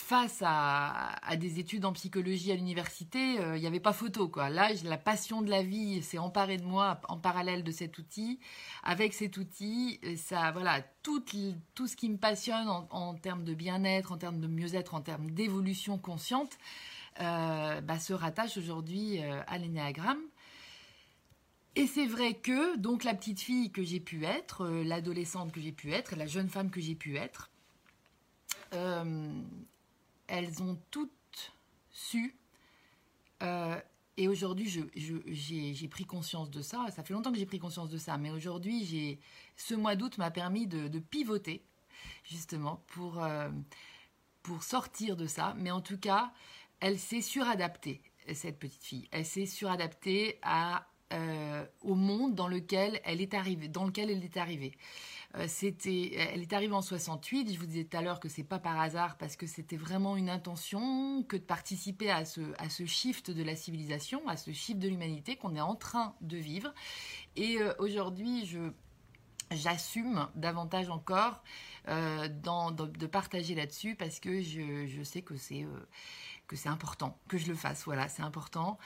face 0.06 0.40
à, 0.46 1.16
des 1.36 1.58
études 1.58 1.84
en 1.84 1.92
psychologie 1.92 2.52
à 2.52 2.54
l'université, 2.54 3.40
euh, 3.40 3.56
il 3.56 3.60
n'y 3.60 3.66
avait 3.66 3.80
pas 3.80 3.92
photo. 3.92 4.28
Quoi. 4.28 4.50
Là, 4.50 4.68
la 4.84 4.98
passion 4.98 5.42
de 5.42 5.50
la 5.50 5.64
vie 5.64 6.00
s'est 6.00 6.18
emparée 6.18 6.58
de 6.58 6.64
moi 6.64 7.00
en 7.08 7.18
parallèle 7.18 7.64
de 7.64 7.72
cet 7.72 7.98
outil. 7.98 8.38
Avec 8.84 9.14
cet 9.14 9.36
outil, 9.36 9.98
ça, 10.16 10.52
voilà, 10.52 10.82
tout, 11.02 11.24
ce 11.26 11.96
qui 11.96 12.08
me 12.08 12.18
passionne 12.18 12.68
en, 12.68 13.14
termes 13.14 13.42
de 13.42 13.52
bien-être, 13.52 14.12
en 14.12 14.16
termes 14.16 14.38
de 14.38 14.46
mieux-être, 14.46 14.94
en 14.94 15.00
termes 15.00 15.28
d'évolution 15.32 15.98
consciente, 15.98 16.56
euh, 17.20 17.80
bah, 17.80 17.98
se 17.98 18.12
rattache 18.12 18.56
aujourd'hui 18.58 19.20
euh, 19.20 19.42
à 19.48 19.58
l'énéagramme. 19.58 20.22
Et 21.74 21.88
c'est 21.88 22.06
vrai 22.06 22.34
que 22.34 22.76
donc 22.76 23.02
la 23.02 23.12
petite 23.12 23.40
fille 23.40 23.72
que 23.72 23.82
j'ai 23.82 24.00
pu 24.00 24.24
être, 24.24 24.68
l'adolescente 24.68 25.50
que 25.50 25.60
j'ai 25.60 25.72
pu 25.72 25.92
être, 25.92 26.14
la 26.14 26.26
jeune 26.26 26.48
femme 26.48 26.70
que 26.70 26.80
j'ai 26.80 26.94
pu 26.94 27.16
être, 27.16 27.50
elles 30.28 30.62
ont 30.62 30.78
toutes 30.90 31.12
su. 31.90 32.36
Euh, 33.42 33.80
et 34.16 34.28
aujourd'hui, 34.28 34.66
j'ai 34.94 35.88
pris 35.88 36.04
conscience 36.06 36.50
de 36.50 36.62
ça. 36.62 36.86
Ça 36.90 37.02
fait 37.02 37.12
longtemps 37.12 37.32
que 37.32 37.38
j'ai 37.38 37.46
pris 37.46 37.58
conscience 37.58 37.90
de 37.90 37.98
ça, 37.98 38.16
mais 38.16 38.30
aujourd'hui, 38.30 39.18
ce 39.56 39.74
mois 39.74 39.94
d'août 39.94 40.16
m'a 40.16 40.30
permis 40.30 40.66
de, 40.66 40.98
pivoter 40.98 41.62
justement 42.24 42.82
pour, 42.86 43.22
euh, 43.22 43.50
pour 44.42 44.62
sortir 44.62 45.16
de 45.16 45.26
ça. 45.26 45.54
Mais 45.58 45.70
en 45.70 45.82
tout 45.82 45.98
cas, 45.98 46.32
elle 46.80 46.98
s'est 46.98 47.20
suradaptée, 47.20 48.00
cette 48.32 48.58
petite 48.58 48.82
fille. 48.82 49.08
Elle 49.10 49.26
s'est 49.26 49.46
suradaptée 49.46 50.40
euh, 51.12 51.66
au 51.82 51.94
monde 51.94 52.34
dans 52.34 52.48
lequel 52.48 53.00
elle 53.04 53.20
est 53.20 53.34
arrivée, 53.34 53.68
dans 53.68 53.84
lequel 53.84 54.10
elle 54.10 54.24
est 54.24 54.36
arrivée. 54.38 54.72
Euh, 55.36 55.44
c'était, 55.48 56.14
elle 56.14 56.42
est 56.42 56.52
arrivée 56.52 56.74
en 56.74 56.82
68. 56.82 57.52
Je 57.52 57.58
vous 57.58 57.66
disais 57.66 57.84
tout 57.84 57.96
à 57.96 58.02
l'heure 58.02 58.20
que 58.20 58.28
c'est 58.28 58.44
pas 58.44 58.58
par 58.58 58.80
hasard 58.80 59.16
parce 59.18 59.36
que 59.36 59.46
c'était 59.46 59.76
vraiment 59.76 60.16
une 60.16 60.30
intention 60.30 61.22
que 61.24 61.36
de 61.36 61.42
participer 61.42 62.10
à 62.10 62.24
ce, 62.24 62.40
à 62.58 62.68
ce 62.68 62.86
shift 62.86 63.30
de 63.30 63.42
la 63.42 63.56
civilisation, 63.56 64.26
à 64.28 64.36
ce 64.36 64.52
shift 64.52 64.78
de 64.78 64.88
l'humanité 64.88 65.36
qu'on 65.36 65.54
est 65.54 65.60
en 65.60 65.74
train 65.74 66.14
de 66.20 66.36
vivre. 66.36 66.72
Et 67.36 67.58
euh, 67.60 67.74
aujourd'hui, 67.78 68.46
je, 68.46 68.70
j'assume 69.50 70.28
davantage 70.34 70.88
encore 70.90 71.42
euh, 71.88 72.28
de 72.28 73.06
partager 73.06 73.54
là-dessus 73.54 73.94
parce 73.94 74.18
que 74.18 74.40
je, 74.40 75.02
sais 75.04 75.22
que 75.22 75.36
c'est 75.36 75.62
euh, 75.62 75.86
que 76.46 76.56
c'est 76.56 76.68
important 76.68 77.18
que 77.28 77.38
je 77.38 77.48
le 77.48 77.54
fasse. 77.54 77.84
Voilà, 77.84 78.08
c'est 78.08 78.22
important. 78.22 78.78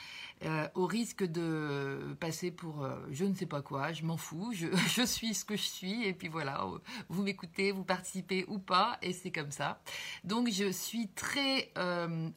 Euh, 0.43 0.67
au 0.75 0.85
risque 0.85 1.23
de 1.23 2.15
passer 2.19 2.51
pour 2.51 2.87
je 3.11 3.25
ne 3.25 3.35
sais 3.35 3.45
pas 3.45 3.61
quoi, 3.61 3.91
je 3.93 4.03
m'en 4.03 4.17
fous. 4.17 4.51
Je, 4.53 4.67
je, 4.87 5.05
suis 5.05 5.33
ce 5.33 5.45
que 5.45 5.55
je 5.55 5.61
suis 5.61 6.03
et 6.05 6.13
puis 6.13 6.27
voilà, 6.27 6.65
vous 7.09 7.23
m'écoutez, 7.23 7.71
vous 7.71 7.83
participez 7.83 8.45
ou 8.47 8.59
pas 8.59 8.97
et 9.01 9.13
c'est 9.13 9.31
comme 9.31 9.51
ça. 9.51 9.81
Donc 10.23 10.49
je 10.49 10.71
suis 10.71 11.09
très 11.09 11.71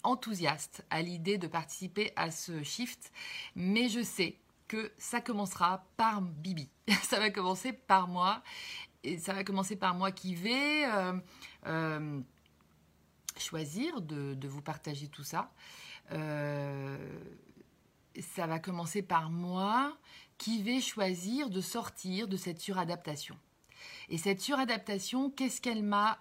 enthousiaste 0.02 0.85
à 0.90 1.02
l'idée 1.02 1.38
de 1.38 1.47
participer 1.47 2.12
à 2.16 2.31
ce 2.31 2.62
shift, 2.62 3.12
mais 3.54 3.88
je 3.88 4.02
sais 4.02 4.38
que 4.69 4.93
ça 4.99 5.21
commencera 5.21 5.85
par 5.97 6.21
Bibi. 6.21 6.69
ça 7.02 7.19
va 7.19 7.31
commencer 7.31 7.73
par 7.73 8.09
moi. 8.09 8.43
Et 9.02 9.19
ça 9.19 9.35
va 9.35 9.45
commencer 9.45 9.76
par 9.76 9.95
moi 9.95 10.12
qui 10.12 10.35
vais 10.35 10.87
euh, 10.87 11.12
euh, 11.66 12.21
choisir 13.38 14.00
de, 14.00 14.47
vous 14.47 14.62
partager 14.62 15.09
tout 15.09 15.25
ça. 15.25 15.53
Euh, 16.12 16.97
ça 18.21 18.47
va 18.47 18.59
commencer 18.59 19.03
par 19.03 19.31
moi 19.31 19.97
qui 20.38 20.62
vais 20.62 20.81
choisir 20.81 21.50
de 21.50 21.61
sortir 21.61 22.29
de 22.29 22.37
cette 22.37 22.61
suradaptation. 22.61 23.37
Et 24.09 24.19
cette 24.19 24.41
suradaptation, 24.41 25.31
qu'est-ce 25.31 25.61
qu'elle 25.61 25.83
m'a 25.83 26.19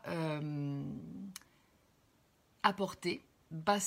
apporté? 2.64 3.26
Bah, 3.52 3.78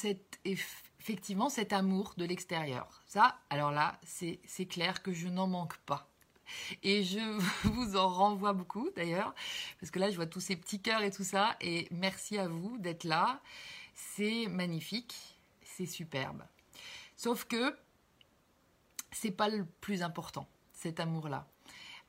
effectivement 0.44 1.48
cet 1.48 1.72
amour 1.72 2.14
de 2.16 2.24
l'extérieur. 2.24 3.02
Ça, 3.06 3.38
alors 3.50 3.72
là, 3.72 3.98
c'est 4.04 4.66
clair 4.66 5.02
que 5.02 5.12
je 5.12 5.28
n'en 5.28 5.46
manque 5.46 5.76
pas. 5.78 6.08
Et 6.82 7.02
je 7.02 7.18
vous 7.68 7.96
en 7.96 8.08
renvoie 8.08 8.52
beaucoup 8.52 8.90
d'ailleurs, 8.94 9.34
parce 9.80 9.90
que 9.90 9.98
là, 9.98 10.10
je 10.10 10.16
vois 10.16 10.26
tous 10.26 10.40
ces 10.40 10.56
petits 10.56 10.80
cœurs 10.80 11.02
et 11.02 11.10
tout 11.10 11.24
ça. 11.24 11.56
Et 11.60 11.88
merci 11.90 12.38
à 12.38 12.48
vous 12.48 12.78
d'être 12.78 13.04
là. 13.04 13.40
C'est 13.94 14.46
magnifique, 14.48 15.14
c'est 15.62 15.86
superbe. 15.86 16.42
Sauf 17.16 17.44
que 17.44 17.76
c'est 19.10 19.30
pas 19.30 19.48
le 19.48 19.64
plus 19.80 20.02
important, 20.02 20.46
cet 20.72 21.00
amour-là. 21.00 21.46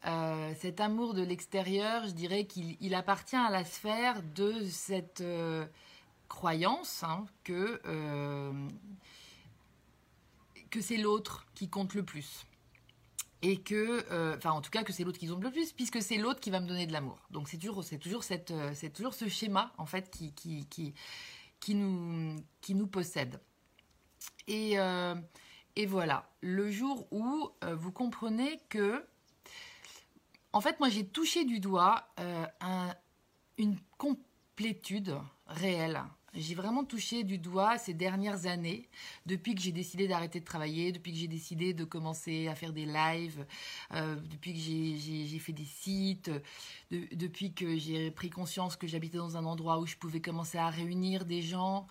Euh, 0.06 0.54
cet 0.60 0.80
amour 0.80 1.14
de 1.14 1.24
l'extérieur, 1.24 2.06
je 2.06 2.12
dirais 2.12 2.46
qu'il 2.46 2.94
appartient 2.94 3.36
à 3.36 3.50
la 3.50 3.64
sphère 3.64 4.22
de 4.36 4.64
cette 4.66 5.22
euh, 5.22 5.66
croyance 6.30 7.04
hein, 7.04 7.26
que, 7.44 7.82
euh, 7.86 8.52
que 10.70 10.82
c'est 10.82 10.98
l'autre 10.98 11.46
qui 11.56 11.68
compte 11.70 11.94
le 11.94 12.04
plus. 12.04 12.46
Et 13.42 13.62
que, 13.62 14.06
euh, 14.12 14.36
enfin 14.36 14.52
en 14.52 14.62
tout 14.62 14.72
cas 14.72 14.84
que 14.84 14.92
c'est 14.92 15.04
l'autre 15.04 15.20
qui 15.20 15.28
compte 15.28 15.44
le 15.44 15.52
plus, 15.52 15.72
puisque 15.72 16.02
c'est 16.02 16.18
l'autre 16.18 16.40
qui 16.40 16.50
va 16.50 16.60
me 16.60 16.68
donner 16.68 16.88
de 16.88 16.94
l'amour. 16.94 17.20
Donc 17.30 17.48
c'est 17.50 17.58
toujours, 17.58 17.84
c'est 17.84 18.00
toujours, 18.00 18.24
cette, 18.24 18.52
euh, 18.52 18.72
c'est 18.74 18.90
toujours 18.90 19.14
ce 19.14 19.28
schéma 19.28 19.74
en 19.78 19.86
fait 19.86 20.10
qui, 20.10 20.34
qui, 20.34 20.66
qui, 21.60 21.76
nous, 21.76 22.36
qui 22.62 22.74
nous 22.74 22.88
possède. 22.88 23.40
Et, 24.48 24.78
et 25.76 25.86
voilà, 25.86 26.30
le 26.42 26.72
jour 26.72 27.06
où 27.12 27.52
vous 27.62 27.92
comprenez 27.92 28.60
que, 28.70 29.06
en 30.54 30.62
fait 30.62 30.80
moi 30.80 30.90
j'ai 30.90 31.06
touché 31.06 31.44
du 31.44 31.60
doigt 31.60 32.08
un, 32.18 32.96
une 33.58 33.78
complétude 33.98 35.18
réelle 35.48 36.02
j'ai 36.38 36.56
vraiment 36.56 36.84
touché 36.84 37.24
du 37.24 37.38
doigt 37.38 37.78
ces 37.78 37.94
dernières 37.94 38.46
années, 38.46 38.88
depuis 39.26 39.56
que 39.56 39.62
j'ai 39.62 39.72
décidé 39.72 40.08
d'arrêter 40.08 40.40
de 40.40 40.46
travailler, 40.46 40.92
depuis 40.92 41.12
que 41.12 41.18
j'ai 41.18 41.28
décidé 41.28 41.74
de 41.74 41.84
commencer 41.84 42.48
à 42.48 42.56
faire 42.56 42.74
des 42.74 42.86
lives, 42.86 43.46
euh, 43.94 44.16
depuis 44.16 44.54
que 44.54 44.60
j'ai 44.60 45.40
fait 45.40 45.54
des 45.54 45.66
sites, 45.66 46.32
depuis 46.92 47.54
que 47.54 47.78
j'ai 47.78 48.12
pris 48.12 48.30
conscience 48.30 48.76
que 48.76 48.88
j'habitais 48.88 49.18
dans 49.18 49.36
un 49.38 49.46
endroit 49.46 49.80
où 49.80 49.88
je 49.88 49.96
pouvais 49.96 50.22
commencer 50.22 50.58
à 50.58 50.70
réunir 50.70 51.26
des 51.26 51.42
gens. 51.42 51.88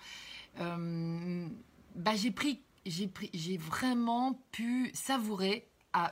Euh, 0.61 1.47
bah 1.95 2.15
j'ai 2.15 2.31
pris, 2.31 2.63
j'ai 2.85 3.57
vraiment 3.57 4.41
pu 4.53 4.91
savourer 4.95 5.69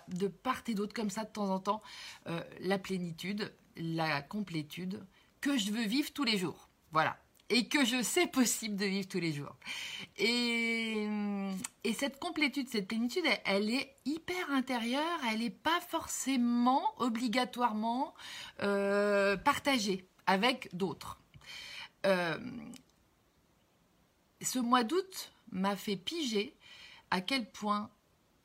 de 0.08 0.28
part 0.28 0.62
et 0.66 0.74
d'autre 0.74 0.94
comme 0.94 1.10
ça 1.10 1.24
de 1.24 1.30
temps 1.30 1.50
en 1.50 1.60
temps 1.60 1.82
euh, 2.26 2.42
la 2.60 2.78
plénitude, 2.78 3.52
la 3.76 4.22
complétude 4.22 5.04
que 5.40 5.58
je 5.58 5.70
veux 5.70 5.84
vivre 5.84 6.10
tous 6.12 6.24
les 6.24 6.38
jours. 6.38 6.70
Voilà 6.90 7.18
et 7.50 7.68
que 7.68 7.84
je 7.84 8.02
sais 8.02 8.26
possible 8.26 8.76
de 8.76 8.86
vivre 8.86 9.08
tous 9.08 9.20
les 9.20 9.32
jours. 9.32 9.54
Et, 10.16 11.06
et 11.84 11.92
cette 11.92 12.18
complétude, 12.18 12.68
cette 12.68 12.88
plénitude, 12.88 13.24
elle, 13.44 13.70
est 13.70 13.96
hyper 14.04 14.50
intérieure, 14.50 15.20
elle 15.30 15.40
n'est 15.40 15.50
pas 15.50 15.80
forcément 15.80 16.82
obligatoirement 16.98 18.14
euh, 18.62 19.36
partagée 19.36 20.08
avec 20.26 20.74
d'autres. 20.74 21.20
Euh, 22.06 22.38
ce 24.40 24.58
mois 24.58 24.84
d'août 24.84 25.32
m'a 25.50 25.76
fait 25.76 25.96
piger 25.96 26.56
à 27.10 27.20
quel 27.20 27.50
point 27.50 27.90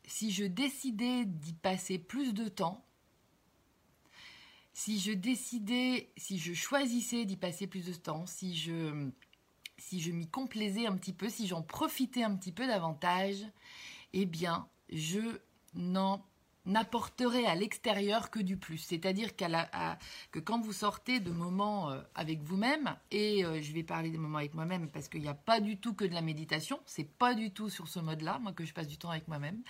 si 0.06 0.32
je 0.32 0.46
décidais 0.46 1.26
d'y 1.26 1.54
passer 1.54 2.00
plus 2.00 2.34
de 2.34 2.48
temps, 2.48 2.84
si 4.80 4.98
je 4.98 5.12
décidais, 5.12 6.10
si 6.16 6.40
je 6.40 6.54
choisissais 6.54 7.26
d'y 7.26 7.36
passer 7.36 7.68
plus 7.68 7.86
de 7.86 7.94
temps, 7.94 8.26
si 8.26 8.56
je, 8.56 9.10
si 9.78 10.00
je 10.00 10.10
m'y 10.10 10.26
complaisais 10.26 10.88
un 10.88 10.96
petit 10.96 11.12
peu, 11.12 11.28
si 11.28 11.48
j'en 11.48 11.62
profitais 11.62 12.24
un 12.24 12.34
petit 12.38 12.54
peu 12.54 12.66
davantage, 12.66 13.46
eh 14.14 14.26
bien, 14.26 14.70
je 14.90 15.20
n'en 15.74 16.24
apporterai 16.74 17.46
à 17.46 17.56
l'extérieur 17.56 18.32
que 18.32 18.40
du 18.40 18.56
plus. 18.56 18.78
C'est-à-dire 18.78 19.36
que 19.36 20.40
quand 20.40 20.62
vous 20.62 20.74
sortez 20.74 21.20
de 21.20 21.32
moments 21.32 21.92
euh, 21.92 22.02
avec 22.16 22.42
vous-même, 22.42 22.96
et 23.12 23.44
euh, 23.44 23.62
je 23.62 23.74
vais 23.74 23.84
parler 23.84 24.12
des 24.12 24.18
moments 24.18 24.38
avec 24.38 24.54
moi-même 24.54 24.90
parce 24.90 25.10
qu'il 25.10 25.22
n'y 25.22 25.28
a 25.28 25.34
pas 25.34 25.60
du 25.60 25.76
tout 25.76 25.94
que 25.94 26.06
de 26.06 26.14
la 26.14 26.22
méditation, 26.22 26.80
c'est 26.86 27.10
pas 27.18 27.34
du 27.34 27.52
tout 27.52 27.70
sur 27.70 27.90
ce 27.90 28.00
mode-là, 28.00 28.40
moi 28.40 28.54
que 28.54 28.64
je 28.64 28.74
passe 28.74 28.88
du 28.88 28.98
temps 28.98 29.10
avec 29.10 29.28
moi-même. 29.28 29.62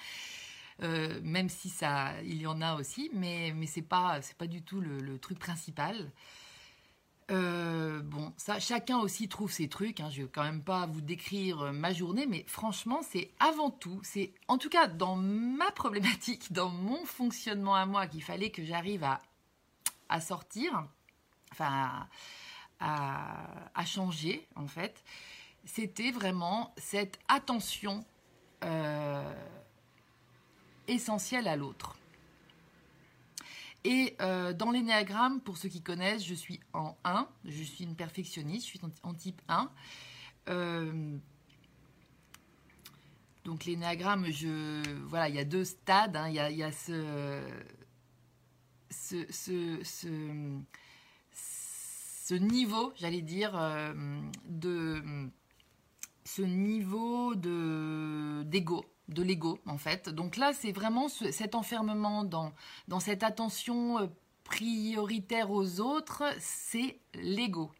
Euh, 0.81 1.19
même 1.23 1.49
si 1.49 1.69
ça, 1.69 2.13
il 2.23 2.41
y 2.41 2.47
en 2.47 2.61
a 2.61 2.75
aussi, 2.75 3.09
mais, 3.13 3.51
mais 3.55 3.65
c'est 3.65 3.81
pas, 3.81 4.21
c'est 4.21 4.37
pas 4.37 4.47
du 4.47 4.61
tout 4.61 4.79
le, 4.79 5.19
truc 5.19 5.37
principal. 5.37 6.11
Euh, 7.31 8.01
bon, 8.01 8.33
ça, 8.37 8.59
chacun 8.59 8.97
aussi 8.97 9.27
trouve 9.27 9.51
ses 9.51 9.67
trucs. 9.67 9.99
Hein. 9.99 10.09
Je 10.09 10.23
vais 10.23 10.29
quand 10.29 10.43
même 10.43 10.63
pas 10.63 10.85
vous 10.87 11.01
décrire 11.01 11.73
ma 11.73 11.93
journée, 11.93 12.25
mais 12.25 12.43
franchement, 12.47 13.01
c'est 13.03 13.31
avant 13.39 13.69
tout, 13.69 13.99
c'est 14.03 14.33
en 14.47 14.57
tout 14.57 14.69
cas 14.69 14.87
dans 14.87 15.15
ma 15.15 15.69
problématique, 15.75 16.53
dans 16.53 16.69
mon 16.69 17.05
fonctionnement 17.05 17.75
à 17.75 17.85
moi, 17.85 18.07
qu'il 18.07 18.23
fallait 18.23 18.49
que 18.49 18.63
j'arrive 18.63 19.03
à, 19.03 19.21
à 20.07 20.21
sortir, 20.21 20.87
enfin, 21.51 22.07
à, 22.79 23.69
à, 23.75 23.85
changer 23.85 24.47
en 24.55 24.67
fait. 24.67 25.03
C'était 25.65 26.11
vraiment 26.11 26.73
cette 26.77 27.19
attention. 27.27 28.05
Euh, 28.63 29.33
essentiel 30.89 31.47
à 31.47 31.55
l'autre. 31.55 31.95
Et 33.85 34.15
euh, 34.21 34.53
dans 34.53 34.71
l'énéagramme, 34.71 35.39
pour 35.39 35.57
ceux 35.57 35.69
qui 35.69 35.81
connaissent, 35.81 36.25
je 36.25 36.33
suis 36.33 36.59
en 36.73 36.97
1, 37.05 37.27
je 37.45 37.63
suis 37.63 37.85
une 37.85 37.95
perfectionniste, 37.95 38.65
je 38.65 38.69
suis 38.71 38.81
en, 39.03 39.13
type 39.13 39.41
1. 39.47 39.71
Euh, 40.49 41.17
donc 43.45 43.65
l'énéagramme, 43.65 44.29
je, 44.31 44.81
voilà, 45.05 45.29
il 45.29 45.35
y 45.35 45.39
a 45.39 45.45
deux 45.45 45.63
stades, 45.63 46.17
hein. 46.17 46.27
il, 46.27 46.35
y 46.35 46.63
a, 46.63 46.71
ce, 46.71 47.43
niveau, 52.33 52.91
j'allais 52.97 53.21
dire, 53.21 53.55
euh, 53.55 53.93
de 54.45 55.01
ce 56.25 56.41
niveau 56.41 57.33
de 57.35 58.43
d'ego 58.43 58.85
de 59.09 59.23
l'ego 59.23 59.59
en 59.65 59.77
fait. 59.77 60.09
Donc 60.09 60.37
là, 60.37 60.53
c'est 60.53 60.71
vraiment 60.71 61.09
cet 61.09 61.55
enfermement 61.55 62.23
dans, 62.23 62.53
dans 62.87 62.99
cette 62.99 63.23
attention 63.23 63.99
euh, 63.99 64.07
prioritaire 64.43 65.51
aux 65.51 65.79
autres, 65.79 66.23
c'est 66.39 66.99
l'ego. 67.13 67.71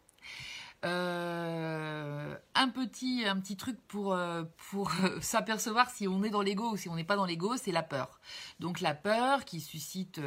Euh, 0.86 2.36
un 2.54 2.68
petit 2.68 3.24
un 3.26 3.38
petit 3.38 3.56
truc 3.56 3.76
pour 3.86 4.14
euh, 4.14 4.44
pour 4.70 4.90
s'apercevoir 5.20 5.90
si 5.90 6.08
on 6.08 6.22
est 6.24 6.30
dans 6.30 6.40
l'ego 6.40 6.70
ou 6.70 6.76
si 6.78 6.88
on 6.88 6.96
n'est 6.96 7.04
pas 7.04 7.16
dans 7.16 7.26
l'ego, 7.26 7.56
c'est 7.58 7.70
la 7.70 7.82
peur. 7.82 8.18
Donc 8.60 8.80
la 8.80 8.94
peur 8.94 9.44
qui 9.44 9.60
suscite 9.60 10.22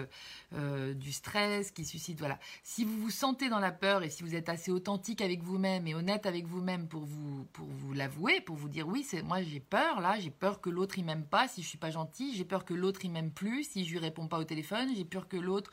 euh, 0.54 0.94
du 0.94 1.12
stress, 1.12 1.72
qui 1.72 1.86
suscite 1.86 2.20
voilà. 2.20 2.38
Si 2.62 2.86
vous 2.86 2.96
vous 2.98 3.10
sentez 3.10 3.50
dans 3.50 3.60
la 3.60 3.72
peur 3.72 4.04
et 4.04 4.12
si 4.12 4.22
vous 4.22 4.36
êtes 4.36 4.48
assez 4.48 4.70
authentique 4.70 5.22
avec 5.22 5.42
vous-même 5.42 5.88
et 5.88 5.96
honnête 5.96 6.28
avec 6.28 6.46
vous-même 6.46 6.88
pour 6.88 7.04
vous 7.04 7.46
pour 7.54 7.68
vous 7.68 7.94
l'avouer, 7.94 8.40
pour 8.40 8.56
vous 8.56 8.70
dire 8.70 8.88
oui, 8.88 9.04
c'est 9.04 9.24
moi 9.24 9.42
j'ai 9.42 9.60
peur 9.60 10.02
là, 10.02 10.20
j'ai 10.20 10.32
peur 10.32 10.62
que 10.62 10.70
l'autre 10.70 11.00
il 11.00 11.06
m'aime 11.06 11.26
pas 11.26 11.48
si 11.48 11.64
je 11.64 11.68
suis 11.68 11.80
pas 11.80 11.90
gentil, 11.90 12.36
j'ai 12.36 12.46
peur 12.46 12.64
que 12.64 12.76
l'autre 12.76 13.00
il 13.04 13.12
m'aime 13.12 13.32
plus 13.32 13.64
si 13.64 13.86
je 13.86 13.92
lui 13.92 14.00
réponds 14.00 14.28
pas 14.28 14.38
au 14.38 14.44
téléphone, 14.44 14.90
j'ai 14.96 15.06
peur 15.06 15.28
que 15.28 15.38
l'autre 15.38 15.72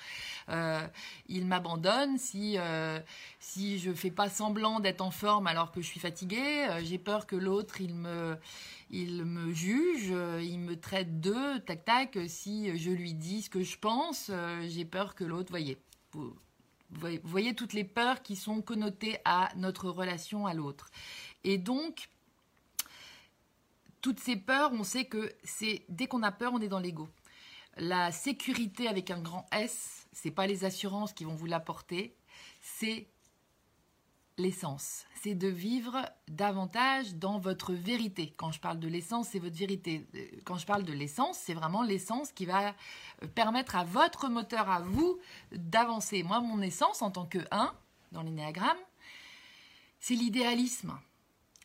il 1.28 1.46
m'abandonne 1.46 2.16
si 2.16 2.56
si 3.40 3.78
je 3.78 3.92
fais 3.92 4.10
pas 4.10 4.30
semblant 4.30 4.69
d'être 4.78 5.00
en 5.00 5.10
forme 5.10 5.48
alors 5.48 5.72
que 5.72 5.80
je 5.80 5.86
suis 5.86 5.98
fatiguée. 5.98 6.66
Euh, 6.70 6.80
j'ai 6.84 6.98
peur 6.98 7.26
que 7.26 7.34
l'autre, 7.34 7.80
il 7.80 7.94
me, 7.94 8.38
il 8.90 9.24
me 9.24 9.52
juge, 9.52 10.10
euh, 10.12 10.40
il 10.40 10.60
me 10.60 10.78
traite 10.78 11.20
de 11.20 11.58
tac 11.58 11.84
tac. 11.84 12.18
Si 12.28 12.78
je 12.78 12.90
lui 12.90 13.14
dis 13.14 13.42
ce 13.42 13.50
que 13.50 13.62
je 13.62 13.76
pense, 13.76 14.28
euh, 14.30 14.64
j'ai 14.68 14.84
peur 14.84 15.16
que 15.16 15.24
l'autre, 15.24 15.50
voyez. 15.50 15.78
Vous, 16.12 16.36
voyez 17.24 17.54
toutes 17.54 17.72
les 17.72 17.84
peurs 17.84 18.22
qui 18.22 18.36
sont 18.36 18.62
connotées 18.62 19.18
à 19.24 19.48
notre 19.56 19.88
relation 19.90 20.46
à 20.46 20.54
l'autre. 20.54 20.90
Et 21.42 21.58
donc, 21.58 22.08
toutes 24.00 24.20
ces 24.20 24.36
peurs, 24.36 24.72
on 24.72 24.84
sait 24.84 25.04
que 25.04 25.32
c'est 25.42 25.84
dès 25.88 26.06
qu'on 26.06 26.22
a 26.22 26.32
peur, 26.32 26.52
on 26.54 26.60
est 26.60 26.68
dans 26.68 26.78
l'ego. 26.78 27.08
La 27.76 28.12
sécurité 28.12 28.88
avec 28.88 29.10
un 29.10 29.20
grand 29.20 29.46
S, 29.52 30.08
c'est 30.12 30.30
pas 30.30 30.46
les 30.46 30.64
assurances 30.64 31.12
qui 31.12 31.24
vont 31.24 31.34
vous 31.34 31.46
l'apporter, 31.46 32.14
c'est 32.60 33.06
l'essence. 34.40 35.04
C'est 35.22 35.34
de 35.34 35.48
vivre 35.48 36.04
davantage 36.28 37.14
dans 37.14 37.38
votre 37.38 37.72
vérité. 37.72 38.32
Quand 38.36 38.50
je 38.50 38.60
parle 38.60 38.80
de 38.80 38.88
l'essence, 38.88 39.28
c'est 39.28 39.38
votre 39.38 39.56
vérité. 39.56 40.06
Quand 40.44 40.56
je 40.56 40.66
parle 40.66 40.82
de 40.82 40.92
l'essence, 40.92 41.38
c'est 41.38 41.54
vraiment 41.54 41.82
l'essence 41.82 42.32
qui 42.32 42.46
va 42.46 42.74
euh, 43.22 43.26
permettre 43.34 43.76
à 43.76 43.84
votre 43.84 44.28
moteur, 44.28 44.68
à 44.68 44.80
vous, 44.80 45.18
d'avancer. 45.52 46.22
Moi, 46.22 46.40
mon 46.40 46.60
essence 46.60 47.02
en 47.02 47.10
tant 47.10 47.26
que 47.26 47.38
1 47.50 47.72
dans 48.12 48.22
l'énéagramme, 48.22 48.78
c'est 50.00 50.14
l'idéalisme. 50.14 50.98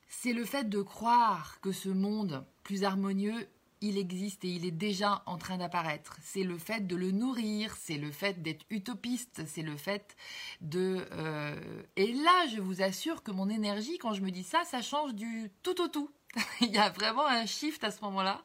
C'est 0.07 0.33
le 0.33 0.45
fait 0.45 0.69
de 0.69 0.81
croire 0.81 1.59
que 1.61 1.71
ce 1.71 1.89
monde 1.89 2.45
plus 2.63 2.83
harmonieux 2.83 3.47
il 3.81 3.97
existe 3.97 4.45
et 4.45 4.49
il 4.49 4.65
est 4.65 4.71
déjà 4.71 5.23
en 5.25 5.37
train 5.37 5.57
d'apparaître. 5.57 6.17
C'est 6.21 6.43
le 6.43 6.57
fait 6.57 6.87
de 6.87 6.95
le 6.95 7.11
nourrir, 7.11 7.75
c'est 7.75 7.97
le 7.97 8.11
fait 8.11 8.41
d'être 8.41 8.65
utopiste, 8.69 9.43
c'est 9.45 9.61
le 9.61 9.77
fait 9.77 10.15
de... 10.61 11.05
Euh, 11.11 11.83
et 11.95 12.13
là, 12.13 12.47
je 12.53 12.61
vous 12.61 12.81
assure 12.81 13.23
que 13.23 13.31
mon 13.31 13.49
énergie, 13.49 13.97
quand 13.97 14.13
je 14.13 14.21
me 14.21 14.31
dis 14.31 14.43
ça, 14.43 14.63
ça 14.65 14.81
change 14.81 15.13
du 15.13 15.51
tout 15.63 15.79
au 15.81 15.87
tout. 15.87 16.09
il 16.61 16.71
y 16.71 16.77
a 16.77 16.89
vraiment 16.89 17.27
un 17.27 17.45
shift 17.45 17.83
à 17.83 17.91
ce 17.91 18.01
moment-là. 18.01 18.41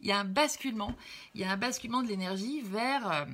Il 0.00 0.08
y 0.08 0.12
a 0.12 0.18
un 0.18 0.24
basculement. 0.24 0.94
Il 1.34 1.40
y 1.40 1.44
a 1.44 1.50
un 1.50 1.56
basculement 1.56 2.02
de 2.02 2.08
l'énergie 2.08 2.60
vers... 2.62 3.10
Euh, 3.10 3.24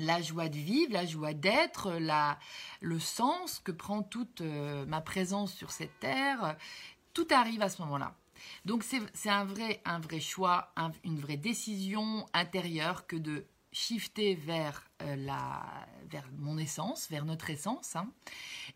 la 0.00 0.22
joie 0.22 0.48
de 0.48 0.56
vivre, 0.56 0.92
la 0.92 1.06
joie 1.06 1.34
d'être, 1.34 1.90
la, 1.92 2.38
le 2.80 3.00
sens 3.00 3.58
que 3.58 3.72
prend 3.72 4.02
toute 4.02 4.40
euh, 4.40 4.86
ma 4.86 5.00
présence 5.00 5.52
sur 5.52 5.72
cette 5.72 5.98
terre, 5.98 6.56
tout 7.14 7.26
arrive 7.30 7.62
à 7.62 7.68
ce 7.68 7.82
moment-là. 7.82 8.14
Donc 8.64 8.84
c'est 8.84 9.30
un 9.30 9.44
vrai, 9.44 9.80
un 9.84 10.00
vrai 10.00 10.20
choix, 10.20 10.72
une 11.04 11.18
vraie 11.18 11.36
décision 11.36 12.26
intérieure 12.32 13.06
que 13.06 13.16
de 13.16 13.46
shifter 13.72 14.34
vers, 14.34 14.88
euh, 15.02 15.16
la, 15.16 15.62
vers 16.10 16.28
mon 16.38 16.58
essence, 16.58 17.08
vers 17.10 17.24
notre 17.24 17.50
essence. 17.50 17.96
Hein. 17.96 18.10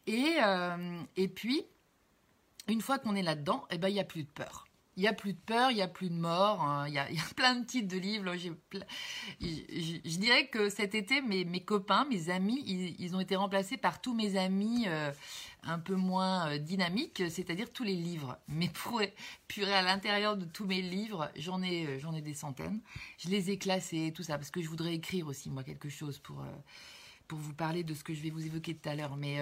Et, 0.07 0.37
euh, 0.43 1.01
et 1.17 1.29
puis, 1.29 1.65
une 2.69 2.81
fois 2.81 2.99
qu'on 2.99 3.15
est 3.15 3.23
là-dedans, 3.23 3.67
eh 3.71 3.79
ben, 3.79 3.89
il 3.89 3.95
n'y 3.95 4.01
a 4.01 4.05
plus 4.05 4.25
de 4.25 4.31
peur. 4.31 4.67
Il 4.97 5.03
n'y 5.03 5.09
a 5.09 5.15
plus 5.15 5.33
de 5.33 5.39
peur, 5.39 5.71
il 5.71 5.77
n'y 5.77 5.83
a 5.83 5.89
plus 5.89 6.11
de 6.11 6.15
mort. 6.15 6.61
Hein. 6.63 6.87
Il, 6.89 6.95
y 6.95 6.99
a, 6.99 7.07
plein 7.37 7.57
de 7.57 7.65
titres 7.65 7.89
de 7.89 7.99
livres. 7.99 8.35
Je, 8.37 10.19
dirais 10.19 10.49
que 10.49 10.69
cet 10.69 10.95
été, 10.95 11.23
mes, 11.23 11.45
mes 11.45 11.65
copains, 11.65 12.05
mes 12.05 12.29
amis, 12.29 12.63
ils, 12.99 13.17
ont 13.17 13.21
été 13.21 13.35
remplacés 13.35 13.79
par 13.79 14.01
tous 14.03 14.15
mes 14.15 14.37
amis 14.37 14.85
euh, 14.87 15.11
un 15.65 15.79
peu 15.79 15.95
moins 15.95 16.49
euh, 16.49 16.59
dynamiques, 16.59 17.23
c'est-à-dire 17.31 17.73
tous 17.73 17.85
les 17.85 17.95
livres. 17.95 18.39
Mais 18.49 18.69
pour 18.69 19.01
purer 19.49 19.75
à 19.75 19.83
l'intérieur 19.83 20.37
de 20.37 20.45
tous 20.45 20.65
mes 20.65 20.83
livres, 20.83 21.31
j'en 21.37 21.63
ai, 21.63 21.87
euh, 21.87 21.99
j'en 21.99 22.15
ai 22.15 22.23
des 22.23 22.35
centaines. 22.35 22.81
Je 23.19 23.29
les 23.29 23.51
ai 23.51 23.59
classés, 23.59 24.13
tout 24.15 24.23
ça, 24.23 24.39
parce 24.39 24.51
que 24.51 24.61
je 24.61 24.69
voudrais 24.69 24.95
écrire 24.95 25.27
aussi, 25.27 25.51
moi, 25.51 25.63
quelque 25.65 25.89
chose 25.89 26.19
pour, 26.19 26.45
pour 27.29 27.39
vous 27.39 27.55
parler 27.55 27.85
de 27.85 27.95
ce 27.95 28.05
que 28.05 28.15
je 28.15 28.23
vais 28.23 28.31
vous 28.31 28.45
évoquer 28.45 28.75
tout 28.75 28.89
à 28.89 28.95
l'heure. 28.95 29.17
Mais 29.17 29.39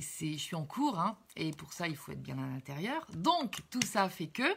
c'est, 0.00 0.32
je 0.32 0.38
suis 0.38 0.56
en 0.56 0.64
cours, 0.64 0.98
hein, 0.98 1.18
et 1.36 1.50
pour 1.50 1.72
ça, 1.72 1.88
il 1.88 1.96
faut 1.96 2.12
être 2.12 2.22
bien 2.22 2.38
à 2.38 2.46
l'intérieur. 2.46 3.06
Donc, 3.14 3.56
tout 3.70 3.84
ça 3.84 4.08
fait 4.08 4.28
que 4.28 4.56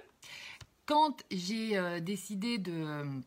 quand 0.86 1.24
j'ai 1.32 1.78
euh, 1.78 2.00
décidé 2.00 2.58
de 2.58 3.22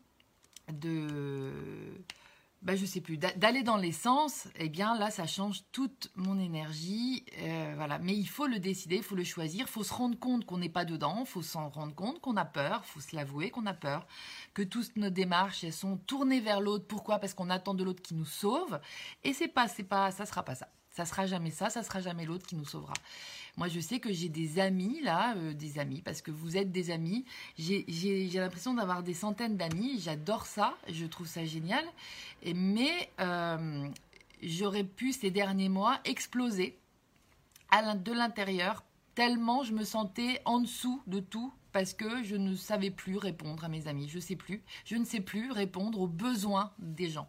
bah, 2.62 2.74
je 2.74 2.84
sais 2.84 3.00
plus, 3.00 3.18
d'aller 3.18 3.62
dans 3.62 3.76
l'essence, 3.76 4.48
eh 4.56 4.68
bien 4.68 4.98
là, 4.98 5.10
ça 5.10 5.26
change 5.26 5.62
toute 5.72 6.10
mon 6.16 6.38
énergie. 6.38 7.24
Euh, 7.38 7.74
voilà. 7.76 7.98
Mais 7.98 8.16
il 8.16 8.26
faut 8.26 8.46
le 8.46 8.58
décider, 8.58 8.96
il 8.96 9.02
faut 9.02 9.14
le 9.14 9.24
choisir, 9.24 9.66
il 9.68 9.70
faut 9.70 9.84
se 9.84 9.92
rendre 9.92 10.18
compte 10.18 10.46
qu'on 10.46 10.58
n'est 10.58 10.68
pas 10.68 10.84
dedans, 10.84 11.18
il 11.20 11.26
faut 11.26 11.42
s'en 11.42 11.68
rendre 11.68 11.94
compte 11.94 12.20
qu'on 12.20 12.36
a 12.36 12.44
peur, 12.44 12.82
il 12.84 12.90
faut 12.90 13.00
se 13.00 13.14
l'avouer 13.14 13.50
qu'on 13.50 13.66
a 13.66 13.74
peur, 13.74 14.06
que 14.54 14.62
toutes 14.62 14.96
nos 14.96 15.10
démarches, 15.10 15.64
elles 15.64 15.72
sont 15.72 15.96
tournées 15.96 16.40
vers 16.40 16.60
l'autre. 16.60 16.86
Pourquoi? 16.86 17.18
Parce 17.18 17.34
qu'on 17.34 17.50
attend 17.50 17.74
de 17.74 17.84
l'autre 17.84 18.02
qui 18.02 18.14
nous 18.14 18.24
sauve. 18.24 18.80
Et 19.22 19.32
c'est 19.32 19.48
pas, 19.48 19.68
c'est 19.68 19.84
pas, 19.84 20.10
ça 20.10 20.26
sera 20.26 20.42
pas 20.42 20.54
ça. 20.54 20.68
Ça 20.96 21.04
sera 21.04 21.26
jamais 21.26 21.50
ça, 21.50 21.68
ça 21.68 21.82
sera 21.82 22.00
jamais 22.00 22.24
l'autre 22.24 22.46
qui 22.46 22.56
nous 22.56 22.64
sauvera. 22.64 22.94
Moi, 23.58 23.68
je 23.68 23.80
sais 23.80 24.00
que 24.00 24.10
j'ai 24.14 24.30
des 24.30 24.58
amis, 24.58 25.02
là, 25.02 25.36
euh, 25.36 25.52
des 25.52 25.78
amis, 25.78 26.00
parce 26.00 26.22
que 26.22 26.30
vous 26.30 26.56
êtes 26.56 26.72
des 26.72 26.90
amis. 26.90 27.26
J'ai 27.58 28.30
l'impression 28.32 28.72
d'avoir 28.72 29.02
des 29.02 29.12
centaines 29.12 29.58
d'amis. 29.58 30.00
J'adore 30.00 30.46
ça. 30.46 30.74
Je 30.88 31.04
trouve 31.04 31.26
ça 31.26 31.44
génial. 31.44 31.84
Mais 32.54 33.10
euh, 33.20 33.86
j'aurais 34.42 34.84
pu, 34.84 35.12
ces 35.12 35.30
derniers 35.30 35.68
mois, 35.68 36.00
exploser 36.06 36.78
de 37.72 38.12
l'intérieur, 38.12 38.82
tellement 39.14 39.64
je 39.64 39.74
me 39.74 39.84
sentais 39.84 40.40
en 40.46 40.60
dessous 40.60 41.02
de 41.06 41.20
tout 41.20 41.52
parce 41.72 41.92
que 41.92 42.22
je 42.22 42.36
ne 42.36 42.54
savais 42.54 42.90
plus 42.90 43.18
répondre 43.18 43.64
à 43.64 43.68
mes 43.68 43.86
amis. 43.86 44.08
Je 44.08 44.18
sais 44.18 44.36
plus. 44.36 44.62
Je 44.86 44.96
ne 44.96 45.04
sais 45.04 45.20
plus 45.20 45.52
répondre 45.52 46.00
aux 46.00 46.06
besoins 46.06 46.72
des 46.78 47.10
gens. 47.10 47.28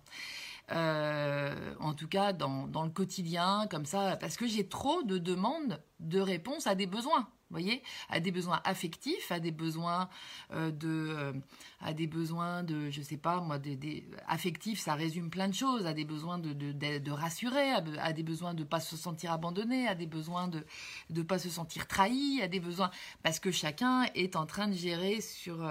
Euh, 0.72 1.74
en 1.80 1.94
tout 1.94 2.10
cas 2.10 2.34
dans, 2.34 2.68
dans, 2.68 2.84
le 2.84 2.90
quotidien, 2.90 3.68
comme 3.70 3.86
ça, 3.86 4.18
parce 4.18 4.36
que 4.36 4.48
j'ai 4.48 4.68
trop 4.68 5.02
de 5.04 5.18
demandes 5.18 5.82
de 6.02 6.20
réponses 6.20 6.68
à 6.68 6.76
des 6.76 6.88
besoins. 6.88 7.30
voyez, 7.50 7.82
à 8.10 8.20
des 8.20 8.32
besoins 8.32 8.60
affectifs, 8.66 9.32
à 9.32 9.40
des 9.40 9.52
besoins 9.52 10.10
euh, 10.52 10.70
de, 10.70 10.88
euh, 10.90 11.34
à 11.80 11.94
des 11.94 12.06
besoins 12.06 12.64
de, 12.64 12.90
je 12.90 13.02
sais 13.02 13.16
pas 13.16 13.40
moi, 13.40 13.60
des, 13.60 14.04
affectifs, 14.28 14.82
ça 14.82 14.96
résume 14.96 15.30
plein 15.30 15.48
de 15.48 15.54
choses, 15.54 15.86
à 15.86 15.94
des 15.94 16.04
besoins 16.04 16.38
de, 16.38 16.52
de, 16.52 16.98
de 16.98 17.12
rassurer, 17.12 17.72
à, 17.72 18.12
des 18.12 18.24
besoins 18.24 18.54
de 18.54 18.66
pas 18.66 18.82
se 18.82 18.98
sentir 18.98 19.32
abandonné, 19.32 19.88
à 19.88 19.96
des 19.96 20.06
besoins 20.06 20.50
de 20.50 20.66
ne 21.12 21.22
pas 21.22 21.40
se 21.40 21.50
sentir 21.50 21.88
trahi, 21.88 22.42
à 22.42 22.50
des 22.50 22.60
besoins 22.60 22.92
parce 23.24 23.40
que 23.40 23.52
chacun 23.52 24.04
est 24.16 24.36
en 24.36 24.46
train 24.46 24.68
de 24.68 24.74
gérer 24.74 25.22
sur 25.22 25.66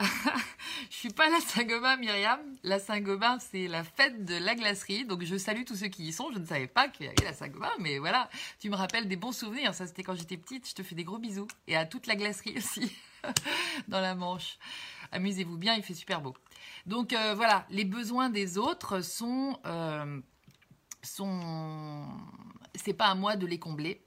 je 0.90 0.96
suis 0.96 1.10
pas 1.10 1.28
la 1.28 1.40
Saint-Gobain, 1.40 1.96
Myriam. 1.96 2.40
La 2.62 2.78
Saint-Gobain, 2.78 3.38
c'est 3.38 3.68
la 3.68 3.84
fête 3.84 4.24
de 4.24 4.36
la 4.36 4.54
glacerie. 4.54 5.04
Donc, 5.04 5.22
je 5.22 5.36
salue 5.36 5.64
tous 5.64 5.76
ceux 5.76 5.88
qui 5.88 6.04
y 6.04 6.12
sont. 6.12 6.30
Je 6.32 6.38
ne 6.38 6.46
savais 6.46 6.66
pas 6.66 6.88
qu'il 6.88 7.06
y 7.06 7.08
avait 7.08 7.24
la 7.24 7.32
Saint-Gobain, 7.32 7.70
mais 7.78 7.98
voilà. 7.98 8.28
Tu 8.58 8.70
me 8.70 8.76
rappelles 8.76 9.08
des 9.08 9.16
bons 9.16 9.32
souvenirs. 9.32 9.74
Ça, 9.74 9.86
c'était 9.86 10.02
quand 10.02 10.14
j'étais 10.14 10.36
petite. 10.36 10.68
Je 10.68 10.74
te 10.74 10.82
fais 10.82 10.94
des 10.94 11.04
gros 11.04 11.18
bisous. 11.18 11.46
Et 11.68 11.76
à 11.76 11.86
toute 11.86 12.06
la 12.06 12.16
glacerie 12.16 12.56
aussi, 12.56 12.90
dans 13.88 14.00
la 14.00 14.14
Manche. 14.14 14.58
Amusez-vous 15.12 15.58
bien, 15.58 15.74
il 15.74 15.82
fait 15.82 15.94
super 15.94 16.20
beau. 16.20 16.34
Donc, 16.86 17.12
euh, 17.12 17.34
voilà. 17.34 17.66
Les 17.70 17.84
besoins 17.84 18.30
des 18.30 18.58
autres 18.58 19.00
sont, 19.00 19.58
euh, 19.66 20.20
sont, 21.02 22.08
c'est 22.74 22.94
pas 22.94 23.06
à 23.06 23.14
moi 23.14 23.36
de 23.36 23.46
les 23.46 23.58
combler. 23.58 24.04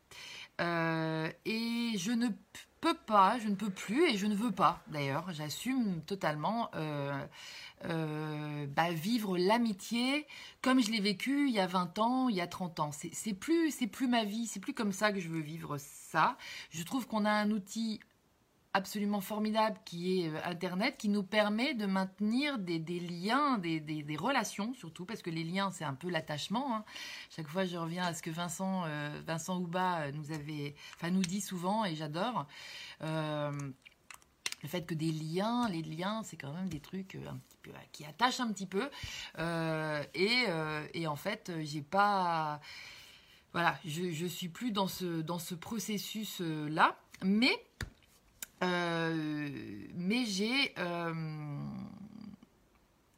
Euh, 0.60 1.32
et 1.45 1.91
je 1.97 2.12
ne 2.12 2.28
peux 2.82 2.94
pas, 2.94 3.38
je 3.40 3.48
ne 3.48 3.56
peux 3.56 3.70
plus 3.70 4.10
et 4.10 4.18
je 4.18 4.26
ne 4.28 4.36
veux 4.36 4.52
pas 4.52 4.84
d'ailleurs, 4.88 5.32
j'assume 5.32 6.02
totalement 6.06 6.70
euh, 6.76 7.26
euh, 7.86 8.66
bah, 8.68 8.92
vivre 8.92 9.38
l'amitié 9.38 10.26
comme 10.62 10.82
je 10.82 10.92
l'ai 10.92 11.00
vécu 11.00 11.48
il 11.48 11.54
y 11.54 11.60
a 11.60 11.68
20 11.68 12.00
ans, 12.00 12.30
il 12.30 12.36
y 12.36 12.42
a 12.42 12.48
30 12.48 12.80
ans. 12.80 12.92
C'est 12.92 13.34
plus, 13.34 13.74
plus 13.88 14.08
ma 14.08 14.24
vie, 14.24 14.48
c'est 14.48 14.60
plus 14.60 14.74
comme 14.74 14.92
ça 14.92 15.12
que 15.12 15.20
je 15.20 15.30
veux 15.30 15.40
vivre 15.40 15.78
ça. 15.78 16.38
Je 16.72 16.84
trouve 16.84 17.08
qu'on 17.08 17.26
a 17.26 17.32
un 17.32 17.52
outil 17.52 18.00
absolument 18.78 19.22
formidable 19.22 19.78
qui 19.86 20.22
est 20.22 20.30
euh, 20.30 20.40
Internet, 20.46 20.96
qui 20.98 21.10
nous 21.10 21.24
permet 21.24 21.74
de 21.74 21.86
maintenir 21.86 22.60
des, 22.60 22.80
liens, 23.00 23.58
des, 23.58 24.18
relations 24.18 24.74
surtout, 24.74 25.06
parce 25.06 25.22
que 25.22 25.30
les 25.30 25.44
liens, 25.44 25.72
c'est 25.72 25.84
un 25.84 25.96
peu 25.96 26.10
l'attachement. 26.10 26.76
Hein. 26.76 26.86
Chaque 27.30 27.48
fois, 27.48 27.66
je 27.66 27.76
reviens 27.76 28.06
à 28.06 28.13
ce 28.13 28.22
que 28.22 28.30
Vincent, 28.30 28.84
euh, 28.86 29.22
Vincent 29.26 29.58
Houba 29.60 30.02
euh, 30.02 30.12
nous, 30.12 30.32
avait, 30.32 30.76
enfin, 30.96 31.10
nous 31.10 31.22
dit 31.22 31.42
souvent, 31.42 31.86
et 31.86 31.96
j'adore. 31.96 32.48
le 33.02 33.74
fait 34.68 34.86
que 34.86 34.94
des 34.94 35.12
liens, 35.12 35.68
les 35.70 35.82
liens, 35.82 36.22
c'est 36.24 36.38
quand 36.38 36.54
même 36.54 36.70
des 36.70 36.80
trucs 36.80 37.18
qui 37.92 38.06
attachent 38.06 38.40
un 38.40 38.52
petit 38.52 38.68
peu. 38.68 38.90
et, 40.13 40.46
et, 40.94 41.08
en 41.08 41.16
fait, 41.16 41.52
j'ai 41.62 41.82
pas... 41.82 42.62
Voilà, 43.54 43.80
je, 43.86 44.12
je 44.12 44.26
suis 44.28 44.50
plus 44.50 44.72
dans 44.72 44.88
ce, 44.88 45.22
dans 45.22 45.40
ce 45.40 45.56
processus-là. 45.56 46.96
Mais 47.24 47.52
euh, 47.52 47.88
mais 48.62 50.26
j'ai 50.26 50.74
euh, 50.78 51.13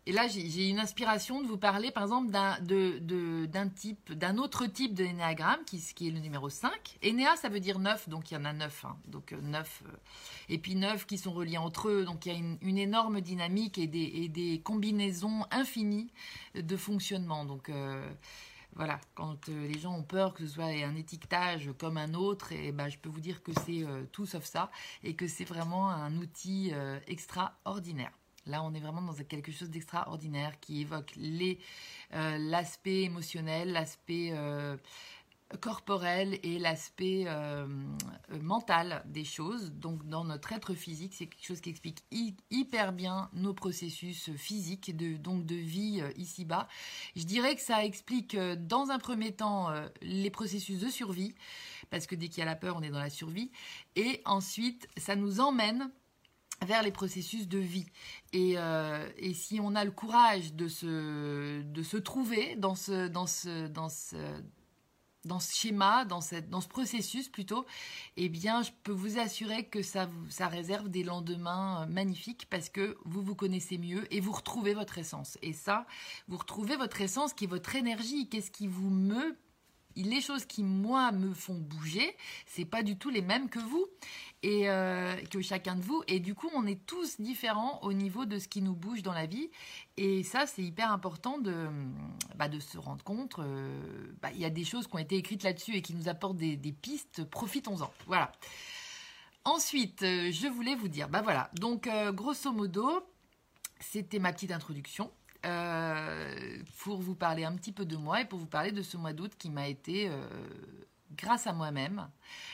et 0.09 0.11
là, 0.11 0.27
j'ai 0.27 0.67
une 0.67 0.79
inspiration 0.79 1.39
de 1.39 1.45
vous 1.45 1.59
parler, 1.59 1.91
par 1.91 2.01
exemple, 2.01 2.31
d'un 2.31 2.59
de, 2.61 3.69
type, 3.75 4.11
d'un 4.11 4.39
autre 4.39 4.65
type 4.65 4.95
de 4.95 5.03
l'énéagramme, 5.03 5.63
qui, 5.67 5.79
qui, 5.93 6.07
est 6.07 6.11
le 6.11 6.17
numéro 6.17 6.49
5. 6.49 6.71
Énéa, 7.03 7.35
ça 7.35 7.47
veut 7.47 7.59
dire 7.59 7.77
9, 7.77 8.09
donc 8.09 8.31
il 8.31 8.33
y 8.33 8.37
en 8.37 8.45
a 8.45 8.51
9. 8.51 8.85
Hein, 8.85 8.97
donc 9.05 9.33
9. 9.39 9.83
Euh, 9.85 9.91
et 10.49 10.57
puis 10.57 10.73
9 10.73 11.05
qui 11.05 11.19
sont 11.19 11.31
reliés 11.31 11.59
entre 11.59 11.89
eux. 11.89 12.05
Donc 12.05 12.25
il 12.25 12.33
y 12.33 12.35
a 12.35 12.39
une, 12.39 12.77
énorme 12.79 13.21
dynamique 13.21 13.77
et 13.77 13.85
des, 13.85 14.11
et 14.15 14.29
des, 14.29 14.59
combinaisons 14.61 15.45
infinies 15.51 16.11
de 16.55 16.75
fonctionnement. 16.75 17.45
Donc 17.45 17.69
voilà, 18.75 18.99
quand 19.15 19.49
euh, 19.49 19.67
les 19.67 19.79
gens 19.79 19.95
ont 19.95 20.03
peur 20.03 20.33
que 20.33 20.45
ce 20.45 20.53
soit 20.53 20.65
un 20.65 20.95
étiquetage 20.95 21.69
comme 21.77 21.97
un 21.97 22.13
autre, 22.13 22.51
et 22.53 22.71
ben, 22.71 22.89
je 22.89 22.97
peux 22.97 23.09
vous 23.09 23.19
dire 23.19 23.43
que 23.43 23.51
c'est 23.65 23.83
euh, 23.83 24.03
tout 24.11 24.25
sauf 24.25 24.45
ça 24.45 24.71
et 25.03 25.15
que 25.15 25.27
c'est 25.27 25.43
vraiment 25.45 25.89
un 25.89 26.15
outil 26.17 26.71
euh, 26.73 26.99
extraordinaire. 27.07 28.11
Là, 28.45 28.63
on 28.63 28.73
est 28.73 28.79
vraiment 28.79 29.01
dans 29.01 29.13
quelque 29.13 29.51
chose 29.51 29.69
d'extraordinaire 29.69 30.59
qui 30.59 30.81
évoque 30.81 31.13
l'aspect 32.11 33.03
émotionnel, 33.03 33.73
l'aspect 33.73 34.33
corporel 35.57 36.39
et 36.43 36.59
l'aspect 36.59 37.23
euh, 37.27 37.65
euh, 38.31 38.39
mental 38.41 39.03
des 39.05 39.23
choses. 39.23 39.71
Donc 39.71 40.07
dans 40.07 40.23
notre 40.23 40.53
être 40.53 40.73
physique, 40.73 41.13
c'est 41.15 41.25
quelque 41.25 41.45
chose 41.45 41.61
qui 41.61 41.69
explique 41.69 42.03
hyper 42.51 42.93
bien 42.93 43.29
nos 43.33 43.53
processus 43.53 44.29
physiques, 44.35 44.95
de, 44.95 45.17
donc 45.17 45.45
de 45.45 45.55
vie 45.55 46.01
euh, 46.01 46.11
ici-bas. 46.17 46.67
Je 47.15 47.23
dirais 47.23 47.55
que 47.55 47.61
ça 47.61 47.83
explique 47.83 48.37
dans 48.37 48.91
un 48.91 48.99
premier 48.99 49.31
temps 49.31 49.69
les 50.01 50.29
processus 50.29 50.79
de 50.79 50.89
survie, 50.89 51.33
parce 51.89 52.05
que 52.05 52.15
dès 52.15 52.27
qu'il 52.27 52.39
y 52.39 52.41
a 52.41 52.45
la 52.45 52.55
peur, 52.55 52.75
on 52.77 52.81
est 52.81 52.89
dans 52.89 52.99
la 52.99 53.09
survie. 53.09 53.51
Et 53.95 54.21
ensuite, 54.25 54.87
ça 54.97 55.15
nous 55.15 55.39
emmène 55.39 55.91
vers 56.65 56.83
les 56.83 56.91
processus 56.91 57.47
de 57.47 57.57
vie. 57.57 57.87
Et, 58.33 58.55
et, 59.17 59.33
si 59.33 59.59
on 59.61 59.75
a 59.75 59.83
le 59.83 59.91
courage 59.91 60.53
de 60.53 60.67
se, 60.67 61.61
de 61.61 61.83
se 61.83 61.97
trouver 61.97 62.55
dans 62.55 62.75
ce, 62.75 63.07
dans 63.07 63.27
ce, 63.27 63.67
dans 63.67 63.89
ce, 63.89 64.15
dans 65.25 65.39
ce 65.39 65.53
schéma, 65.55 66.05
dans, 66.05 66.21
cette, 66.21 66.49
ce 66.53 66.67
processus 66.67 67.29
plutôt, 67.29 67.65
eh 68.17 68.29
bien, 68.29 68.61
je 68.61 68.71
peux 68.83 68.91
vous 68.91 69.19
assurer 69.19 69.65
que 69.65 69.81
ça, 69.81 70.05
vous, 70.05 70.29
ça 70.29 70.47
réserve 70.47 70.89
des 70.89 71.03
lendemains 71.03 71.83
euh, 71.83 71.85
magnifiques 71.87 72.47
parce 72.49 72.69
que 72.69 72.97
vous 73.05 73.21
vous 73.21 73.35
connaissez 73.35 73.77
mieux 73.77 74.11
et 74.13 74.19
vous 74.19 74.31
retrouvez 74.31 74.73
votre 74.73 74.97
essence. 74.97 75.37
Et 75.41 75.53
ça, 75.53 75.85
vous 76.27 76.37
retrouvez 76.37 76.75
votre 76.77 77.01
essence 77.01 77.33
qui 77.33 77.45
est 77.45 77.47
votre 77.47 77.75
énergie. 77.75 78.29
Qu'est-ce 78.29 78.51
qui 78.51 78.67
vous 78.67 78.89
meut 78.89 79.37
les 79.95 80.21
choses 80.21 80.45
qui 80.45 80.63
moi 80.63 81.11
me 81.11 81.33
font 81.33 81.55
bouger, 81.55 82.15
c'est 82.45 82.65
pas 82.65 82.83
du 82.83 82.97
tout 82.97 83.09
les 83.09 83.21
mêmes 83.21 83.49
que 83.49 83.59
vous 83.59 83.85
et 84.41 84.69
euh, 84.69 85.15
que 85.29 85.41
chacun 85.41 85.75
de 85.75 85.81
vous. 85.81 86.03
Et 86.07 86.19
du 86.19 86.35
coup, 86.35 86.49
on 86.55 86.65
est 86.65 86.85
tous 86.85 87.19
différents 87.19 87.79
au 87.81 87.93
niveau 87.93 88.25
de 88.25 88.39
ce 88.39 88.47
qui 88.47 88.61
nous 88.61 88.75
bouge 88.75 89.03
dans 89.03 89.13
la 89.13 89.25
vie. 89.25 89.49
Et 89.97 90.23
ça, 90.23 90.47
c'est 90.47 90.63
hyper 90.63 90.91
important 90.91 91.37
de, 91.37 91.67
bah, 92.35 92.47
se 92.59 92.77
rendre 92.77 93.03
compte. 93.03 93.39
Euh, 93.39 94.13
bah, 94.21 94.29
il 94.33 94.39
y 94.39 94.45
a 94.45 94.49
des 94.49 94.63
choses 94.63 94.87
qui 94.87 94.95
ont 94.95 94.99
été 94.99 95.17
écrites 95.17 95.43
là-dessus 95.43 95.75
et 95.75 95.81
qui 95.81 95.93
nous 95.93 96.07
apportent 96.07 96.37
des, 96.37 96.57
pistes. 96.71 97.25
Profitons-en. 97.25 97.91
Voilà. 98.07 98.31
Ensuite, 99.43 100.03
euh, 100.03 100.31
je 100.31 100.47
voulais 100.47 100.75
vous 100.75 100.87
dire, 100.87 101.09
bah 101.09 101.21
voilà. 101.21 101.49
Donc, 101.55 101.89
grosso 102.13 102.51
modo, 102.51 103.01
c'était 103.79 104.19
ma 104.19 104.31
petite 104.31 104.51
introduction. 104.51 105.11
Pour 105.41 107.01
vous 107.01 107.15
parler 107.15 107.43
un 107.45 107.55
petit 107.55 107.71
peu 107.71 107.85
de 107.85 107.95
moi 107.95 108.21
et 108.21 108.25
pour 108.25 108.39
vous 108.39 108.47
parler 108.47 108.71
de 108.71 108.81
ce 108.81 108.97
mois 108.97 109.13
d'août 109.13 109.31
qui 109.37 109.49
m'a 109.49 109.67
été 109.67 110.09
grâce 111.15 111.47
à 111.47 111.53
moi-même. 111.53 112.09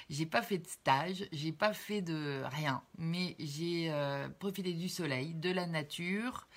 J'ai 0.09 0.25
pas 0.25 0.41
fait 0.41 0.57
de 0.57 0.67
stage, 0.67 1.25
j'ai 1.31 1.51
pas 1.51 1.73
fait 1.73 2.01
de 2.01 2.41
rien, 2.45 2.81
mais 2.97 3.35
j'ai 3.39 3.91
euh, 3.91 4.29
profité 4.29 4.73
du 4.73 4.89
soleil, 4.89 5.33
de 5.33 5.51
la 5.51 5.67
nature, 5.67 6.47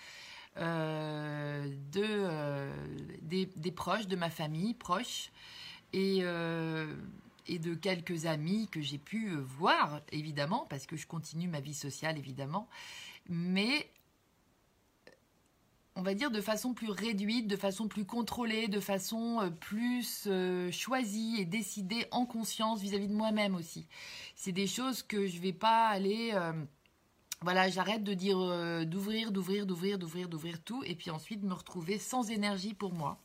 euh, 0.59 1.67
de, 1.93 2.05
euh, 2.05 2.73
des, 3.23 3.73
proches, 3.73 4.07
de 4.07 4.17
ma 4.17 4.31
famille 4.31 4.75
proche, 4.75 5.31
et, 5.93 6.19
et 6.19 7.59
de 7.59 7.75
quelques 7.75 8.27
amis 8.27 8.69
que 8.69 8.83
j'ai 8.83 8.99
pu 8.99 9.35
voir, 9.37 10.03
évidemment, 10.13 10.67
parce 10.69 10.85
que 10.85 10.97
je 10.97 11.07
continue 11.07 11.49
ma 11.49 11.61
vie 11.61 11.73
sociale, 11.73 12.19
évidemment. 12.19 12.69
Mais 13.31 13.91
on 15.99 16.03
va 16.03 16.15
dire, 16.15 16.31
de 16.31 16.41
façon 16.41 16.75
plus 16.75 16.91
réduite, 16.91 17.49
de 17.49 17.57
façon 17.57 17.89
plus 17.89 18.05
contrôlée, 18.05 18.69
de 18.69 18.79
façon 18.79 19.41
euh, 19.41 19.51
plus 19.51 20.27
euh, 20.29 20.71
choisie 20.71 21.35
et 21.41 21.45
décidée 21.45 22.07
en 22.13 22.25
conscience 22.25 22.81
vis-à-vis 22.81 23.09
de 23.09 23.15
moi-même 23.15 23.57
aussi. 23.57 23.89
C'est 24.37 24.53
des 24.53 24.69
choses 24.69 25.03
que 25.03 25.27
je 25.27 25.41
vais 25.41 25.53
pas 25.53 25.89
aller... 25.89 26.31
Euh, 26.35 26.53
voilà, 27.43 27.69
j'arrête 27.69 28.03
de 28.03 28.15
dire 28.15 28.39
d'ouvrir, 28.87 29.31
d'ouvrir, 29.33 29.67
d'ouvrir, 29.67 29.99
d'ouvrir, 29.99 30.29
d'ouvrir 30.29 30.61
tout, 30.63 30.83
et 30.85 30.95
puis 30.95 31.11
ensuite 31.11 31.43
me 31.43 31.55
retrouver 31.55 31.99
sans 31.99 32.31
énergie 32.31 32.75
pour 32.75 32.93
moi. 32.93 33.19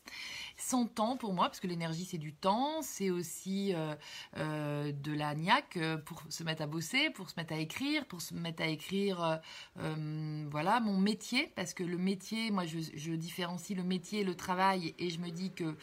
Sans 0.56 0.86
temps 0.86 1.18
pour 1.18 1.34
moi, 1.34 1.46
parce 1.46 1.60
que 1.60 1.68
l'énergie 1.68 2.06
c'est 2.06 2.20
du 2.20 2.34
temps, 2.34 2.82
c'est 2.84 3.10
aussi 3.10 3.74
euh, 3.74 3.96
euh, 4.38 4.92
de 4.92 5.12
la 5.12 5.34
niaque 5.34 5.78
euh, 5.78 5.98
pour 5.98 6.22
se 6.30 6.44
mettre 6.44 6.62
à 6.62 6.68
bosser, 6.68 7.10
pour 7.10 7.30
se 7.30 7.36
mettre 7.38 7.54
à 7.54 7.58
écrire, 7.58 8.06
pour 8.06 8.22
se 8.22 8.36
mettre 8.36 8.62
à 8.62 8.68
écrire, 8.68 9.42
voilà, 9.76 10.80
mon 10.80 10.98
métier, 10.98 11.52
parce 11.56 11.74
que 11.74 11.84
le 11.84 11.98
métier, 11.98 12.52
moi 12.52 12.66
je, 12.66 12.80
je, 12.94 13.14
différencie 13.14 13.76
le 13.76 13.84
métier 13.84 14.22
et 14.22 14.24
le 14.24 14.36
travail, 14.36 14.94
et 15.00 15.10
je 15.10 15.20
me 15.20 15.30
dis 15.30 15.52
que 15.52 15.76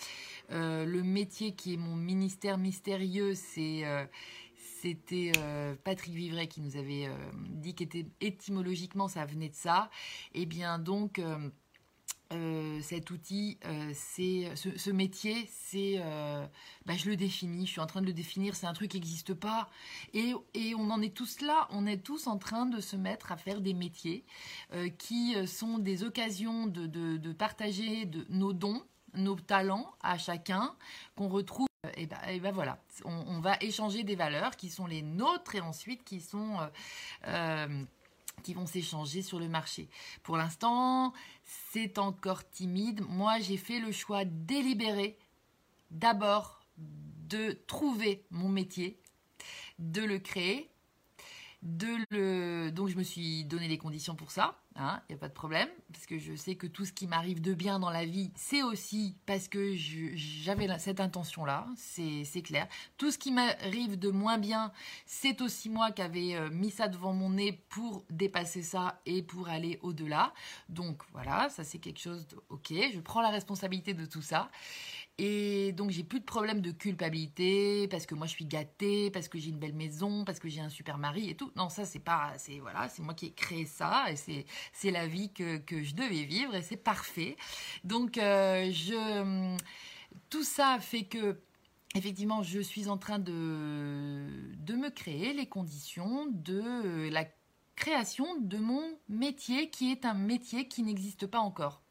le 0.50 1.02
métier 1.02 1.52
qui 1.52 1.74
est 1.74 1.76
mon 1.76 1.96
ministère 1.96 2.58
mystérieux, 2.58 3.34
c'est 3.34 3.84
c'était 4.80 5.32
Patrick 5.84 6.14
Vivray 6.14 6.48
qui 6.48 6.60
nous 6.60 6.76
avait 6.76 7.08
dit 7.48 7.74
qu'étymologiquement 7.74 9.08
ça 9.08 9.24
venait 9.24 9.48
de 9.48 9.54
ça. 9.54 9.90
Et 10.34 10.42
eh 10.42 10.46
bien 10.46 10.78
donc 10.78 11.20
euh, 12.32 12.80
cet 12.80 13.10
outil, 13.10 13.58
euh, 13.64 13.90
c'est 13.92 14.54
ce, 14.54 14.90
métier, 14.90 15.48
c'est, 15.50 15.96
euh, 15.98 16.46
bah, 16.86 16.94
je 16.96 17.10
le 17.10 17.16
définis, 17.16 17.66
je 17.66 17.72
suis 17.72 17.80
en 17.80 17.88
train 17.88 18.00
de 18.00 18.06
le 18.06 18.12
définir, 18.12 18.54
c'est 18.54 18.66
un 18.66 18.72
truc 18.72 18.92
qui 18.92 18.98
n'existe 18.98 19.34
pas, 19.34 19.68
et, 20.14 20.34
on 20.76 20.90
en 20.90 21.02
est 21.02 21.12
tous 21.12 21.40
là, 21.40 21.66
on 21.70 21.86
est 21.86 22.04
tous 22.04 22.28
en 22.28 22.38
train 22.38 22.66
de 22.66 22.80
se 22.80 22.94
mettre 22.94 23.32
à 23.32 23.36
faire 23.36 23.60
des 23.60 23.74
métiers 23.74 24.24
qui 24.98 25.34
sont 25.48 25.78
des 25.78 26.04
occasions 26.04 26.68
de, 26.68 27.32
partager 27.32 28.06
de, 28.06 28.24
nos 28.28 28.52
dons, 28.52 28.84
nos 29.14 29.34
talents 29.34 29.92
à 30.00 30.16
chacun, 30.16 30.76
qu'on 31.16 31.28
retrouve. 31.28 31.69
Et 31.96 32.06
ben, 32.06 32.18
et 32.28 32.40
ben 32.40 32.52
voilà, 32.52 32.78
on, 33.04 33.10
on, 33.10 33.40
va 33.40 33.56
échanger 33.60 34.04
des 34.04 34.14
valeurs 34.14 34.56
qui 34.56 34.68
sont 34.68 34.86
les 34.86 35.00
nôtres 35.00 35.54
et 35.54 35.60
ensuite 35.60 36.04
qui 36.04 36.20
sont 36.20 36.58
qui 38.42 38.54
vont 38.54 38.66
s'échanger 38.66 39.22
sur 39.22 39.38
le 39.38 39.48
marché. 39.48 39.88
Pour 40.22 40.36
l'instant, 40.36 41.12
c'est 41.44 41.98
encore 41.98 42.48
timide. 42.48 43.02
Moi, 43.08 43.38
j'ai 43.40 43.56
fait 43.56 43.80
le 43.80 43.92
choix 43.92 44.24
délibéré 44.24 45.18
d'abord 45.90 46.60
de 46.76 47.52
trouver 47.66 48.24
mon 48.30 48.48
métier, 48.48 48.98
de 49.78 50.02
le 50.02 50.18
créer, 50.18 50.70
de 51.62 51.88
le... 52.10 52.70
Donc 52.70 52.88
je 52.88 52.96
me 52.96 53.02
suis 53.02 53.44
donné 53.44 53.68
les 53.68 53.78
conditions 53.78 54.14
pour 54.14 54.30
ça, 54.30 54.56
il 54.76 54.82
hein, 54.82 55.02
n'y 55.08 55.14
a 55.14 55.18
pas 55.18 55.28
de 55.28 55.34
problème, 55.34 55.68
parce 55.92 56.06
que 56.06 56.18
je 56.18 56.34
sais 56.34 56.54
que 56.54 56.66
tout 56.66 56.84
ce 56.84 56.92
qui 56.92 57.06
m'arrive 57.06 57.40
de 57.40 57.52
bien 57.52 57.78
dans 57.78 57.90
la 57.90 58.04
vie, 58.04 58.30
c'est 58.34 58.62
aussi 58.62 59.16
parce 59.26 59.48
que 59.48 59.74
j'avais 59.74 60.78
cette 60.78 61.00
intention-là, 61.00 61.66
c'est 61.76 62.42
clair. 62.42 62.66
Tout 62.96 63.10
ce 63.10 63.18
qui 63.18 63.32
m'arrive 63.32 63.98
de 63.98 64.10
moins 64.10 64.38
bien, 64.38 64.72
c'est 65.06 65.42
aussi 65.42 65.68
moi 65.68 65.90
qui 65.90 66.02
avais 66.02 66.34
euh, 66.34 66.50
mis 66.50 66.70
ça 66.70 66.88
devant 66.88 67.12
mon 67.12 67.30
nez 67.30 67.60
pour 67.68 68.04
dépasser 68.10 68.62
ça 68.62 69.00
et 69.04 69.22
pour 69.22 69.48
aller 69.48 69.78
au-delà. 69.82 70.32
Donc 70.68 71.02
voilà, 71.12 71.48
ça 71.50 71.64
c'est 71.64 71.78
quelque 71.78 72.00
chose 72.00 72.26
de... 72.28 72.36
Ok, 72.48 72.72
je 72.72 73.00
prends 73.00 73.20
la 73.20 73.30
responsabilité 73.30 73.92
de 73.92 74.06
tout 74.06 74.22
ça. 74.22 74.50
Et 75.22 75.72
donc 75.72 75.90
j'ai 75.90 76.02
plus 76.02 76.20
de 76.20 76.24
problème 76.24 76.62
de 76.62 76.70
culpabilité 76.70 77.86
parce 77.88 78.06
que 78.06 78.14
moi 78.14 78.26
je 78.26 78.32
suis 78.32 78.46
gâtée, 78.46 79.10
parce 79.10 79.28
que 79.28 79.38
j'ai 79.38 79.50
une 79.50 79.58
belle 79.58 79.74
maison, 79.74 80.24
parce 80.24 80.38
que 80.38 80.48
j'ai 80.48 80.62
un 80.62 80.70
super 80.70 80.96
mari 80.96 81.28
et 81.28 81.34
tout. 81.34 81.52
Non, 81.56 81.68
ça 81.68 81.84
c'est 81.84 81.98
pas, 81.98 82.32
c'est 82.38 82.58
voilà, 82.58 82.88
c'est 82.88 83.02
moi 83.02 83.12
qui 83.12 83.26
ai 83.26 83.32
créé 83.32 83.66
ça 83.66 84.06
et 84.10 84.16
c'est 84.16 84.90
la 84.90 85.06
vie 85.06 85.30
que, 85.30 85.58
que 85.58 85.82
je 85.82 85.94
devais 85.94 86.24
vivre 86.24 86.54
et 86.54 86.62
c'est 86.62 86.78
parfait. 86.78 87.36
Donc 87.84 88.16
euh, 88.16 88.70
je 88.72 89.46
tout 90.30 90.42
ça 90.42 90.78
fait 90.80 91.04
que 91.04 91.38
effectivement 91.94 92.42
je 92.42 92.60
suis 92.60 92.88
en 92.88 92.96
train 92.96 93.18
de 93.18 94.26
de 94.56 94.74
me 94.74 94.88
créer 94.88 95.34
les 95.34 95.46
conditions 95.46 96.28
de 96.30 97.10
la 97.10 97.26
création 97.76 98.40
de 98.40 98.56
mon 98.56 98.98
métier 99.10 99.68
qui 99.68 99.92
est 99.92 100.06
un 100.06 100.14
métier 100.14 100.66
qui 100.66 100.82
n'existe 100.82 101.26
pas 101.26 101.40
encore. 101.40 101.82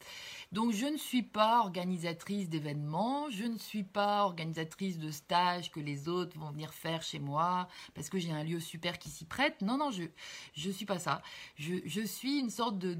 Donc 0.51 0.71
je 0.71 0.87
ne 0.87 0.97
suis 0.97 1.21
pas 1.21 1.59
organisatrice 1.59 2.49
d'événements, 2.49 3.29
je 3.29 3.43
ne 3.43 3.57
suis 3.57 3.83
pas 3.83 4.23
organisatrice 4.23 4.97
de 4.97 5.11
stages 5.11 5.71
que 5.71 5.79
les 5.79 6.09
autres 6.09 6.37
vont 6.39 6.49
venir 6.49 6.73
faire 6.73 7.03
chez 7.03 7.19
moi 7.19 7.67
parce 7.93 8.09
que 8.09 8.17
j'ai 8.17 8.31
un 8.31 8.43
lieu 8.43 8.59
super 8.59 8.97
qui 8.97 9.09
s'y 9.09 9.25
prête. 9.25 9.61
Non, 9.61 9.77
non, 9.77 9.91
je 9.91 10.67
ne 10.67 10.73
suis 10.73 10.87
pas 10.87 10.97
ça. 10.97 11.21
Je, 11.55 12.03
suis 12.05 12.39
une 12.39 12.49
sorte 12.49 12.79
de, 12.79 12.95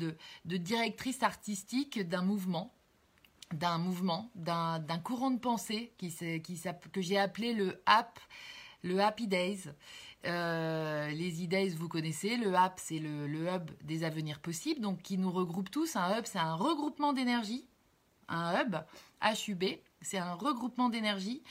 de, 0.46 0.58
directrice 0.58 1.24
artistique 1.24 2.00
d'un 2.08 2.22
mouvement 2.22 2.74
d'un 3.52 3.80
mouvement, 3.80 4.30
d'un 4.36 5.00
courant 5.04 5.32
de 5.32 5.40
pensée 5.40 5.92
qui, 5.98 6.14
qui, 6.44 6.62
que 6.92 7.02
j'ai 7.02 7.18
appelé 7.18 7.54
le, 7.54 7.82
le 8.84 9.00
Happy 9.02 9.28
Days. 9.28 9.70
Euh, 10.26 11.10
les 11.12 11.44
e 11.44 11.76
vous 11.76 11.88
connaissez. 11.88 12.38
Le 12.38 12.54
HAP, 12.54 12.80
c'est 12.80 13.00
le, 13.00 13.48
hub 13.48 13.72
des 13.84 14.04
avenirs 14.04 14.40
possibles, 14.40 14.82
donc 14.82 15.02
qui 15.02 15.18
nous 15.18 15.32
regroupe 15.32 15.72
tous. 15.72 15.96
Un 15.96 16.18
hub, 16.18 16.26
c'est 16.26 16.40
un 16.40 16.56
regroupement 16.56 17.14
d'énergie. 17.14 17.66
Un 18.28 18.62
hub, 18.62 18.76
HUB, 19.24 19.64
c'est 20.02 20.18
un 20.18 20.34
regroupement 20.34 20.90
d'énergie 20.90 21.42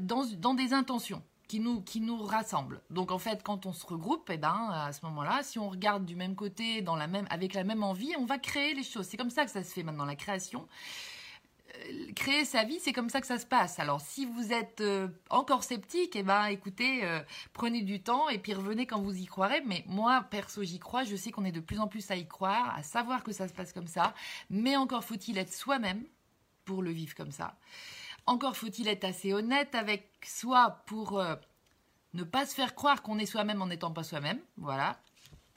dans, 0.00 0.24
dans 0.38 0.54
des 0.54 0.74
intentions 0.74 1.22
qui 1.48 1.60
nous, 1.60 1.80
qui 1.80 2.00
nous 2.00 2.22
rassemblent. 2.22 2.80
Donc 2.90 3.10
en 3.10 3.18
fait, 3.18 3.42
quand 3.42 3.66
on 3.66 3.72
se 3.72 3.86
regroupe, 3.86 4.30
eh 4.32 4.36
ben, 4.36 4.70
à 4.72 4.92
ce 4.92 5.04
moment-là, 5.06 5.42
si 5.42 5.58
on 5.58 5.68
regarde 5.68 6.04
du 6.04 6.16
même 6.16 6.34
côté, 6.34 6.82
dans 6.82 6.96
la 6.96 7.06
même, 7.06 7.26
avec 7.30 7.54
la 7.54 7.64
même 7.64 7.82
envie, 7.82 8.12
on 8.18 8.24
va 8.24 8.38
créer 8.38 8.74
les 8.74 8.82
choses. 8.82 9.06
C'est 9.06 9.16
comme 9.16 9.30
ça 9.30 9.44
que 9.44 9.50
ça 9.50 9.62
se 9.62 9.72
fait 9.72 9.82
maintenant, 9.82 10.04
la 10.04 10.16
création. 10.16 10.66
Créer 12.14 12.44
sa 12.44 12.64
vie, 12.64 12.78
c'est 12.80 12.92
comme 12.92 13.10
ça 13.10 13.20
que 13.20 13.26
ça 13.26 13.38
se 13.38 13.46
passe. 13.46 13.78
Alors, 13.78 14.00
si 14.00 14.26
vous 14.26 14.52
êtes 14.52 14.80
euh, 14.80 15.08
encore 15.30 15.64
sceptique, 15.64 16.16
eh 16.16 16.22
ben, 16.22 16.46
écoutez, 16.46 17.04
euh, 17.04 17.20
prenez 17.52 17.82
du 17.82 18.02
temps 18.02 18.28
et 18.28 18.38
puis 18.38 18.54
revenez 18.54 18.86
quand 18.86 19.00
vous 19.00 19.16
y 19.16 19.26
croirez. 19.26 19.62
Mais 19.66 19.84
moi, 19.86 20.24
perso, 20.30 20.62
j'y 20.62 20.78
crois. 20.78 21.04
Je 21.04 21.16
sais 21.16 21.30
qu'on 21.30 21.44
est 21.44 21.52
de 21.52 21.60
plus 21.60 21.78
en 21.78 21.88
plus 21.88 22.10
à 22.10 22.16
y 22.16 22.26
croire, 22.26 22.74
à 22.76 22.82
savoir 22.82 23.22
que 23.22 23.32
ça 23.32 23.48
se 23.48 23.52
passe 23.52 23.72
comme 23.72 23.86
ça. 23.86 24.14
Mais 24.50 24.76
encore 24.76 25.04
faut-il 25.04 25.38
être 25.38 25.52
soi-même 25.52 26.04
pour 26.64 26.82
le 26.82 26.90
vivre 26.90 27.14
comme 27.14 27.32
ça. 27.32 27.56
Encore 28.26 28.56
faut-il 28.56 28.88
être 28.88 29.04
assez 29.04 29.32
honnête 29.32 29.74
avec 29.74 30.10
soi 30.24 30.82
pour 30.86 31.22
ne 32.14 32.24
pas 32.24 32.44
se 32.44 32.54
faire 32.54 32.74
croire 32.74 33.02
qu'on 33.02 33.18
est 33.18 33.26
soi-même 33.26 33.62
en 33.62 33.66
n'étant 33.66 33.92
pas 33.92 34.02
soi-même. 34.02 34.40
Voilà 34.56 34.98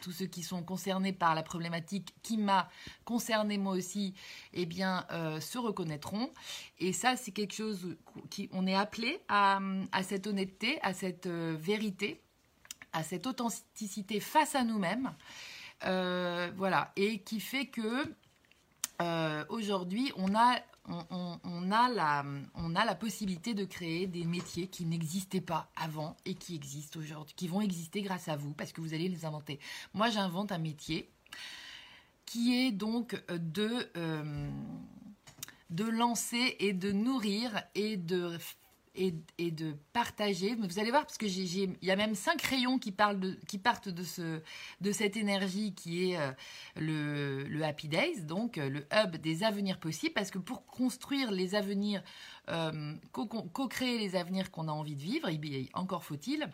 tous 0.02 0.12
ceux 0.12 0.26
qui 0.26 0.44
sont 0.44 0.64
concernés 0.64 1.14
par 1.14 1.36
la 1.36 1.44
problématique 1.44 2.14
qui 2.24 2.38
m'a 2.38 2.70
concerné 3.06 3.58
moi 3.58 3.74
aussi, 3.74 4.14
eh 4.54 4.66
bien, 4.66 5.06
euh, 5.12 5.40
se 5.40 5.58
reconnaîtront. 5.58 6.32
Et 6.80 6.94
ça, 6.94 7.16
c'est 7.16 7.32
quelque 7.32 7.54
chose 7.54 7.98
qui, 8.30 8.50
on 8.52 8.68
est 8.68 8.76
appelé 8.76 9.20
à, 9.28 9.60
cette 10.04 10.28
honnêteté, 10.28 10.80
à 10.82 10.94
cette 10.94 11.28
euh, 11.28 11.56
vérité, 11.60 12.22
à 12.94 13.04
cette 13.04 13.28
authenticité 13.28 14.20
face 14.20 14.56
à 14.56 14.64
nous-mêmes. 14.64 15.14
Euh, 15.86 16.52
voilà, 16.58 16.92
et 16.96 17.20
qui 17.20 17.40
fait 17.40 17.68
que 17.68 18.14
aujourd'hui, 19.50 20.12
on 20.18 20.36
a 20.36 20.60
on, 20.90 21.72
a 21.72 21.90
la, 22.86 22.96
possibilité 22.96 23.54
de 23.54 23.66
créer 23.66 24.08
des 24.08 24.26
métiers 24.26 24.68
qui 24.68 24.86
n'existaient 24.86 25.42
pas 25.42 25.70
avant 25.76 26.18
et 26.26 26.36
qui 26.36 26.56
existent 26.56 27.00
aujourd'hui, 27.00 27.36
qui 27.36 27.48
vont 27.48 27.62
exister 27.62 28.02
grâce 28.02 28.28
à 28.28 28.36
vous 28.36 28.54
parce 28.54 28.72
que 28.72 28.82
vous 28.82 28.94
allez 28.94 29.08
les 29.08 29.26
inventer. 29.26 29.60
Moi, 29.94 30.10
j'invente 30.10 30.52
un 30.52 30.58
métier 30.58 31.10
qui 32.26 32.56
est 32.56 32.72
donc 32.72 33.22
de, 33.30 33.90
euh, 33.98 34.50
de 35.70 35.84
lancer 35.84 36.56
et 36.60 36.74
de 36.74 36.92
nourrir 36.92 37.64
et 37.76 37.98
de 37.98 38.38
et, 38.96 39.52
de 39.52 39.76
partager. 39.94 40.56
Vous 40.56 40.80
allez 40.80 40.92
voir, 40.92 41.06
parce 41.06 41.18
que 41.18 41.26
il 41.26 41.78
y 41.82 41.92
a 41.92 41.96
même 41.96 42.16
cinq 42.16 42.42
rayons 42.42 42.80
qui, 42.80 42.92
parlent 42.92 43.38
qui 43.48 43.58
partent 43.58 43.90
de, 43.90 44.04
ce, 44.04 44.42
de 44.82 44.92
cette 44.92 45.18
énergie 45.18 45.74
qui 45.74 46.12
est 46.12 46.18
euh, 46.18 46.32
le, 46.78 47.64
Happy 47.64 47.88
Days, 47.88 48.22
donc 48.22 48.58
euh, 48.58 48.70
le 48.70 48.86
hub 48.94 49.18
des 49.18 49.44
avenirs 49.44 49.80
possibles, 49.80 50.14
parce 50.14 50.32
que 50.32 50.40
pour 50.40 50.66
construire 50.66 51.32
les 51.32 51.56
avenirs, 51.56 52.04
euh, 52.50 52.96
co-créer 53.12 53.98
les 53.98 54.16
avenirs 54.16 54.52
qu'on 54.52 54.68
a 54.68 54.72
envie 54.72 54.96
de 54.96 55.02
vivre, 55.02 55.30
encore 55.74 56.04
faut-il 56.04 56.50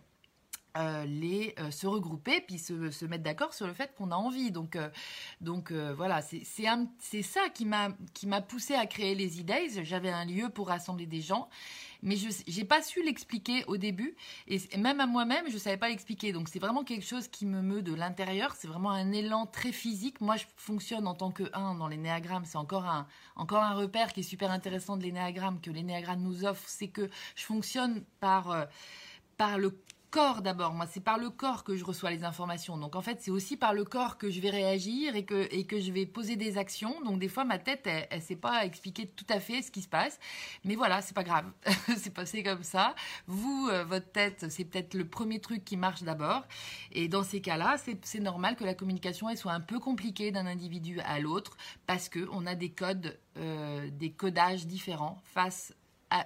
se 0.76 1.88
regrouper 1.88 2.42
puis 2.42 2.60
se, 2.60 3.06
mettre 3.06 3.24
d'accord 3.24 3.54
sur 3.54 3.66
le 3.66 3.74
fait 3.74 3.96
qu'on 3.96 4.12
a 4.12 4.16
envie. 4.16 4.52
Donc 4.52 4.78
voilà 5.72 6.22
c'est 6.22 7.22
ça 7.22 7.50
qui 7.54 7.66
m'a 7.66 7.90
qui 8.14 8.28
m'a 8.28 8.42
poussé 8.42 8.74
à 8.74 8.86
créer 8.86 9.16
les 9.16 9.40
e 9.40 9.84
j'avais 9.84 10.10
un 10.10 10.26
lieu 10.26 10.50
pour 10.50 10.68
rassembler 10.68 11.06
des 11.06 11.22
gens 11.22 11.50
mais 12.06 12.16
je 12.16 12.30
j'ai 12.48 12.64
pas 12.64 12.82
su 12.82 13.04
l'expliquer 13.04 13.66
au 13.66 13.78
début. 13.78 14.16
Et, 14.48 14.62
même 14.78 15.02
à 15.02 15.08
moi-même 15.08 15.50
je 15.50 15.58
savais 15.58 15.78
pas 15.78 15.90
l'expliquer. 15.90 16.32
Donc 16.32 16.48
c'est 16.48 16.60
vraiment 16.60 16.84
quelque 16.84 17.06
chose 17.06 17.28
qui 17.28 17.46
me 17.46 17.62
meut 17.62 17.82
de 17.82 17.94
l'intérieur. 17.94 18.56
C'est 18.56 18.68
vraiment 18.68 18.92
un 18.92 19.12
élan 19.12 19.46
très 19.48 19.74
physique. 19.74 20.22
Moi 20.22 20.38
je 20.38 20.46
fonctionne 20.56 21.08
en 21.08 21.16
tant 21.16 21.32
que 21.32 21.44
1 21.54 21.76
dans 21.76 21.88
l'énéagramme. 21.88 22.46
C'est 22.46 22.58
encore 22.58 22.86
un 22.86 23.08
encore 23.36 23.64
un 23.64 23.74
repère 23.74 24.14
qui 24.14 24.22
est 24.22 24.24
super 24.24 24.52
intéressant 24.52 24.96
de 24.96 25.04
l'énéagramme 25.04 25.60
que 25.60 25.72
l'énéagramme 25.72 26.22
nous 26.22 26.46
offre. 26.46 26.64
C'est 26.68 26.88
que 26.88 27.10
je 27.36 27.44
fonctionne 27.44 28.04
par 28.22 28.68
par 29.38 29.58
le 29.58 29.78
corps 30.16 30.42
d'abord. 30.42 30.74
Moi, 30.74 30.88
c'est 30.88 31.02
par 31.02 31.18
le 31.18 31.30
corps 31.30 31.66
que 31.66 31.76
je 31.76 31.84
reçois 31.84 32.10
les 32.10 32.24
informations. 32.24 32.78
Donc, 32.78 32.96
en 32.96 33.02
fait, 33.02 33.18
c'est 33.20 33.32
aussi 33.32 33.58
par 33.58 33.74
le 33.74 33.84
corps 33.84 34.18
que 34.18 34.30
je 34.30 34.40
vais 34.40 34.50
réagir 34.50 35.14
et 35.18 35.26
que, 35.26 35.54
et 35.54 35.66
que 35.66 35.78
je 35.78 35.92
vais 35.92 36.06
poser 36.06 36.38
des 36.38 36.58
actions. 36.58 37.02
Donc, 37.02 37.20
des 37.20 37.28
fois, 37.28 37.44
ma 37.44 37.60
tête, 37.60 37.86
elle, 37.86 38.08
ne 38.18 38.24
sait 38.24 38.38
pas 38.38 38.66
expliquer 38.66 39.08
tout 39.08 39.26
à 39.28 39.42
fait 39.42 39.62
ce 39.62 39.72
qui 39.72 39.82
se 39.82 39.90
passe. 39.90 40.18
Mais 40.64 40.76
voilà, 40.76 41.02
c'est 41.02 41.14
pas 41.14 41.26
grave. 41.26 41.52
c'est 41.98 42.14
passé 42.14 42.44
comme 42.44 42.64
ça. 42.64 42.96
Vous, 43.28 43.68
euh, 43.70 43.84
votre 43.84 44.10
tête, 44.10 44.46
c'est 44.48 44.64
peut-être 44.64 44.94
le 44.94 45.06
premier 45.06 45.42
truc 45.42 45.66
qui 45.66 45.76
marche 45.76 46.04
d'abord. 46.04 46.44
Et 46.94 47.10
dans 47.10 47.24
ces 47.24 47.42
cas-là, 47.42 47.76
c'est 48.02 48.20
normal 48.22 48.56
que 48.56 48.64
la 48.64 48.74
communication, 48.74 49.28
elle 49.28 49.38
soit 49.38 49.52
un 49.52 49.60
peu 49.60 49.80
compliquée 49.80 50.32
d'un 50.32 50.46
individu 50.46 51.02
à 51.02 51.20
l'autre 51.20 51.58
parce 51.88 52.08
que 52.08 52.26
on 52.32 52.46
a 52.46 52.56
des 52.56 52.70
codes, 52.70 53.20
euh, 53.36 53.90
des 53.92 54.14
codages 54.14 54.66
différents 54.66 55.22
face 55.26 55.74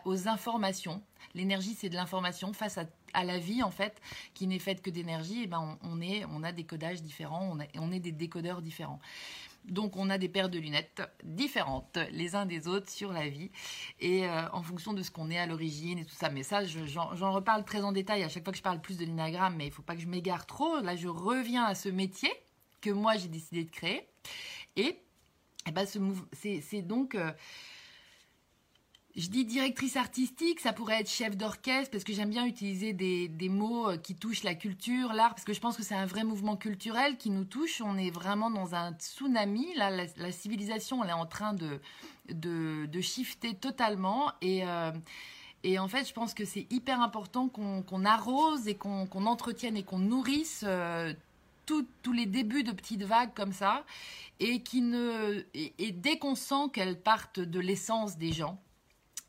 aux 0.05 0.27
informations. 0.27 1.01
L'énergie, 1.33 1.75
c'est 1.75 1.89
de 1.89 1.95
l'information 1.95 2.53
face 2.53 2.79
à 3.13 3.23
la 3.23 3.37
vie 3.37 3.63
en 3.63 3.71
fait, 3.71 4.01
qui 4.33 4.47
n'est 4.47 4.59
faite 4.59 4.81
que 4.81 4.89
d'énergie, 4.89 5.41
et 5.41 5.43
eh 5.43 5.47
ben 5.47 5.77
on, 5.81 6.01
est, 6.01 6.25
on 6.25 6.43
a 6.43 6.51
des 6.51 6.63
codages 6.63 7.01
différents, 7.01 7.57
on, 7.75 7.91
est 7.91 7.99
des 7.99 8.11
décodeurs 8.11 8.61
différents. 8.61 8.99
Donc 9.65 9.97
on 9.97 10.09
a 10.09 10.17
des 10.17 10.29
paires 10.29 10.49
de 10.49 10.57
lunettes 10.57 11.01
différentes 11.23 11.99
les 12.11 12.35
uns 12.35 12.45
des 12.45 12.67
autres 12.67 12.89
sur 12.89 13.11
la 13.11 13.27
vie 13.27 13.51
et 13.99 14.25
euh, 14.25 14.49
en 14.53 14.63
fonction 14.63 14.93
de 14.93 15.03
ce 15.03 15.11
qu'on 15.11 15.29
est 15.29 15.37
à 15.37 15.45
l'origine 15.45 15.99
et 15.99 16.05
tout 16.05 16.15
ça. 16.15 16.29
Mais 16.29 16.43
ça, 16.43 16.63
j'en 16.65 17.31
reparle 17.31 17.65
très 17.65 17.81
en 17.81 17.91
détail 17.91 18.23
à 18.23 18.29
chaque 18.29 18.43
fois 18.43 18.51
que 18.51 18.57
je 18.57 18.63
parle 18.63 18.81
plus 18.81 18.97
de 18.97 19.05
l'inagramme, 19.05 19.55
mais 19.57 19.67
il 19.67 19.71
faut 19.71 19.81
pas 19.81 19.95
que 19.95 20.01
je 20.01 20.07
m'égare 20.07 20.45
trop. 20.45 20.79
Là, 20.79 20.95
je 20.95 21.07
reviens 21.07 21.65
à 21.65 21.75
ce 21.75 21.89
métier 21.89 22.31
que 22.81 22.89
moi 22.89 23.17
j'ai 23.17 23.27
décidé 23.27 23.65
de 23.65 23.71
créer 23.71 24.07
et, 24.75 24.81
et 24.81 24.97
eh 25.67 25.71
ben, 25.71 25.85
c'est 25.85 26.81
donc 26.81 27.15
euh, 27.15 27.31
je 29.19 29.29
dis 29.29 29.43
directrice 29.43 29.97
artistique, 29.97 30.61
ça 30.61 30.71
pourrait 30.71 31.01
être 31.01 31.09
chef 31.09 31.35
d'orchestre, 31.35 31.91
parce 31.91 32.05
que 32.05 32.13
j'aime 32.13 32.29
bien 32.29 32.45
utiliser 32.45 32.93
des, 32.93 33.49
mots 33.49 33.89
euh, 33.89 33.97
qui 33.97 34.15
touchent 34.15 34.43
la 34.43 34.55
culture, 34.55 35.11
l'art, 35.11 35.31
parce 35.31 35.43
que 35.43 35.51
je 35.51 35.59
pense 35.59 35.75
que 35.75 35.83
c'est 35.83 35.95
un 35.95 36.05
vrai 36.05 36.23
mouvement 36.23 36.55
culturel 36.55 37.17
qui 37.17 37.29
nous 37.29 37.43
touche. 37.43 37.81
On 37.81 37.97
est 37.97 38.11
vraiment 38.11 38.49
dans 38.49 38.75
un 38.75 38.93
tsunami. 38.93 39.73
Là, 39.75 39.91
la, 39.91 40.31
civilisation, 40.31 41.03
elle 41.03 41.09
est 41.09 41.13
en 41.13 41.25
train 41.25 41.53
de, 41.53 41.81
de, 42.29 43.01
shifter 43.01 43.55
totalement. 43.55 44.31
Et, 44.41 44.65
euh, 44.65 44.91
et 45.65 45.79
en 45.79 45.89
fait, 45.89 46.07
je 46.07 46.13
pense 46.13 46.33
que 46.33 46.45
c'est 46.45 46.67
hyper 46.69 47.01
important 47.01 47.49
qu'on 47.49 48.05
arrose 48.05 48.69
et 48.69 48.75
qu'on 48.75 49.25
entretienne 49.25 49.75
et 49.75 49.83
qu'on 49.83 49.99
nourrisse 49.99 50.63
euh, 50.65 51.13
tous 51.65 52.13
les 52.13 52.25
débuts 52.25 52.63
de 52.63 52.71
petites 52.71 53.03
vagues 53.03 53.33
comme 53.35 53.51
ça. 53.51 53.83
Et, 54.39 54.63
qui 54.63 54.81
ne, 54.81 55.43
et 55.53 55.91
dès 55.91 56.17
qu'on 56.17 56.35
sent 56.35 56.69
qu'elles 56.71 56.97
partent 56.97 57.41
de 57.41 57.59
l'essence 57.59 58.17
des 58.17 58.31
gens, 58.31 58.57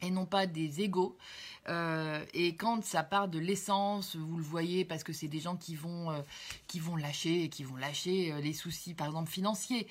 et 0.03 0.11
non 0.11 0.27
pas 0.27 0.47
des 0.47 0.81
égaux. 0.83 1.17
Euh, 1.69 2.25
et 2.35 2.57
quand 2.57 2.85
ça 2.85 3.03
part 3.03 3.29
de 3.29 3.39
l'essence, 3.39 4.17
vous 4.17 4.37
le 4.37 4.43
voyez, 4.43 4.85
parce 4.85 5.05
que 5.05 5.13
c'est 5.13 5.29
des 5.29 5.41
gens 5.41 5.57
qui 5.57 5.77
vont, 5.77 6.11
euh, 6.11 6.21
qui 6.67 6.81
vont 6.81 6.97
lâcher, 6.97 7.49
qui 7.49 7.65
vont 7.65 7.77
lâcher 7.77 8.33
euh, 8.33 8.41
les 8.41 8.53
soucis, 8.53 8.95
par 8.95 9.09
exemple, 9.09 9.31
financiers. 9.31 9.87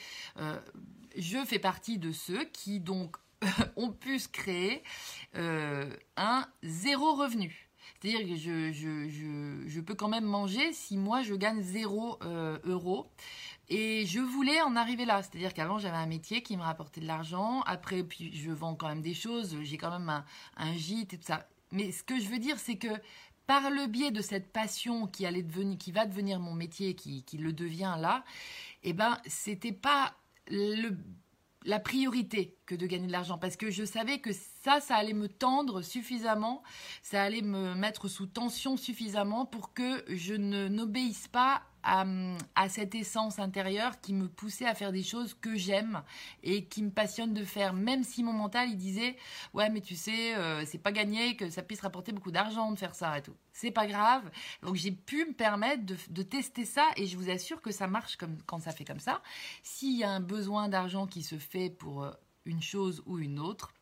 je 1.17 1.37
fais 1.45 1.59
partie 1.59 1.97
de 1.97 2.11
ceux 2.11 2.45
qui, 2.45 2.79
donc, 2.79 3.17
ont 3.77 3.91
pu 3.91 4.19
se 4.19 4.27
créer 4.27 4.83
un 5.33 6.45
zéro 6.63 7.15
revenu. 7.15 7.69
C'est-à-dire 8.01 8.27
que 8.27 8.35
je, 8.35 9.67
je, 9.67 9.79
peux 9.81 9.95
quand 9.95 10.07
même 10.07 10.25
manger 10.25 10.73
si 10.73 10.97
moi 10.97 11.21
je 11.21 11.35
gagne 11.35 11.61
zéro 11.61 12.19
euro. 12.65 13.09
Et 13.69 14.05
je 14.07 14.19
voulais 14.19 14.61
en 14.61 14.75
arriver 14.75 15.05
là. 15.05 15.21
C'est-à-dire 15.21 15.53
qu'avant, 15.53 15.77
j'avais 15.77 15.97
un 15.97 16.07
métier 16.07 16.41
qui 16.41 16.57
me 16.57 16.63
rapportait 16.63 17.01
de 17.01 17.05
l'argent. 17.05 17.61
Après, 17.61 18.03
puis 18.03 18.35
je 18.35 18.51
vends 18.51 18.75
quand 18.75 18.87
même 18.87 19.01
des 19.01 19.13
choses. 19.13 19.55
J'ai 19.61 19.77
quand 19.77 19.91
même 19.91 20.23
un, 20.57 20.73
gîte 20.73 21.13
et 21.13 21.17
tout 21.17 21.27
ça. 21.27 21.47
Mais 21.71 21.91
ce 21.91 22.03
que 22.03 22.19
je 22.19 22.27
veux 22.29 22.39
dire, 22.39 22.57
c'est 22.59 22.77
que 22.77 22.87
par 23.45 23.69
le 23.69 23.87
biais 23.87 24.11
de 24.11 24.21
cette 24.21 24.51
passion 24.51 25.07
qui 25.07 25.25
allait 25.25 25.43
devenir, 25.43 25.77
qui 25.77 25.91
va 25.91 26.05
devenir 26.05 26.39
mon 26.39 26.53
métier, 26.53 26.95
qui, 26.95 27.23
qui 27.23 27.37
le 27.37 27.53
devient 27.53 27.95
là, 27.99 28.23
eh 28.83 28.93
ben, 28.93 29.19
c'était 29.27 29.71
pas 29.71 30.15
le 30.47 30.97
la 31.65 31.79
priorité 31.79 32.57
que 32.65 32.75
de 32.75 32.87
gagner 32.87 33.07
de 33.07 33.11
l'argent 33.11 33.37
parce 33.37 33.57
que 33.57 33.69
je 33.69 33.83
savais 33.83 34.19
que 34.19 34.31
ça, 34.63 34.79
ça 34.79 34.95
allait 34.95 35.13
me 35.13 35.27
tendre 35.27 35.81
suffisamment, 35.81 36.63
ça 37.01 37.21
allait 37.21 37.41
me 37.41 37.75
mettre 37.75 38.07
sous 38.07 38.27
tension 38.27 38.77
suffisamment 38.77 39.45
pour 39.45 39.73
que 39.73 40.03
je 40.07 40.35
n'obéisse 40.35 41.27
pas 41.27 41.61
à, 41.83 42.69
cette 42.69 42.95
essence 42.95 43.39
intérieure 43.39 43.99
qui 44.01 44.13
me 44.13 44.27
poussait 44.27 44.65
à 44.65 44.75
faire 44.75 44.91
des 44.91 45.03
choses 45.03 45.33
que 45.33 45.55
j'aime 45.55 46.03
et 46.43 46.65
qui 46.65 46.83
me 46.83 46.91
passionne 46.91 47.33
de 47.33 47.43
faire, 47.43 47.73
même 47.73 48.03
si 48.03 48.23
mon 48.23 48.33
mental 48.33 48.69
il 48.69 48.77
disait 48.77 49.15
ouais 49.53 49.69
mais 49.69 49.81
tu 49.81 49.95
sais 49.95 50.35
euh, 50.35 50.63
c'est 50.65 50.77
pas 50.77 50.91
gagné 50.91 51.35
que 51.35 51.49
ça 51.49 51.63
puisse 51.63 51.81
rapporter 51.81 52.11
beaucoup 52.11 52.31
d'argent 52.31 52.71
de 52.71 52.77
faire 52.77 52.95
ça 52.95 53.17
et 53.17 53.21
tout. 53.21 53.35
C'est 53.53 53.71
pas 53.71 53.87
grave. 53.87 54.29
Donc 54.61 54.75
j'ai 54.75 54.91
pu 54.91 55.25
me 55.25 55.33
permettre 55.33 55.83
de, 55.85 56.23
tester 56.23 56.65
ça 56.65 56.87
et 56.95 57.07
je 57.07 57.17
vous 57.17 57.29
assure 57.29 57.61
que 57.61 57.71
ça 57.71 57.87
marche 57.87 58.15
comme 58.17 58.37
quand 58.45 58.59
ça 58.59 58.71
fait 58.71 58.85
comme 58.85 58.99
ça. 58.99 59.21
S'il 59.63 59.97
y 59.97 60.03
a 60.03 60.11
un 60.11 60.19
besoin 60.19 60.69
d'argent 60.69 61.07
qui 61.07 61.23
se 61.23 61.37
fait 61.37 61.69
pour 61.69 62.03
euh, 62.03 62.11
une 62.45 62.61
chose 62.61 63.03
ou 63.05 63.19
une 63.19 63.39
autre, 63.39 63.73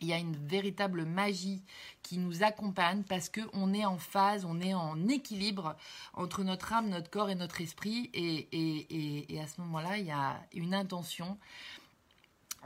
il 0.00 0.08
y 0.08 0.12
a 0.12 0.18
une 0.18 0.36
véritable 0.36 1.04
magie 1.04 1.62
qui 2.02 2.18
nous 2.18 2.42
accompagne 2.42 3.02
parce 3.02 3.30
qu'on 3.30 3.72
est 3.72 3.84
en 3.84 3.98
phase, 3.98 4.44
on 4.44 4.60
est 4.60 4.74
en 4.74 5.08
équilibre 5.08 5.76
entre 6.12 6.44
notre 6.44 6.72
âme, 6.72 6.88
notre 6.90 7.10
corps 7.10 7.30
et 7.30 7.34
notre 7.34 7.60
esprit. 7.60 8.10
Et, 8.12 9.40
à 9.40 9.46
ce 9.46 9.60
moment-là, 9.62 9.98
il 9.98 10.06
y 10.06 10.10
a 10.10 10.40
une 10.52 10.74
intention. 10.74 11.38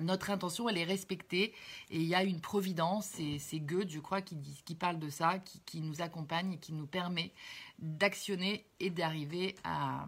Notre 0.00 0.30
intention, 0.30 0.68
elle 0.68 0.78
est 0.78 0.84
respectée 0.84 1.54
et 1.90 1.96
il 1.96 2.04
y 2.04 2.14
a 2.14 2.24
une 2.24 2.40
providence, 2.40 3.18
et 3.20 3.38
c'est 3.38 3.60
Goethe, 3.60 3.90
je 3.90 4.00
crois, 4.00 4.22
qui, 4.22 4.36
qui 4.64 4.74
parle 4.74 4.98
de 4.98 5.10
ça, 5.10 5.38
qui, 5.38 5.80
nous 5.82 6.00
accompagne 6.00 6.54
et 6.54 6.58
qui 6.58 6.72
nous 6.72 6.86
permet 6.86 7.32
d'actionner 7.78 8.64
et 8.80 8.90
d'arriver 8.90 9.56
à, 9.62 10.06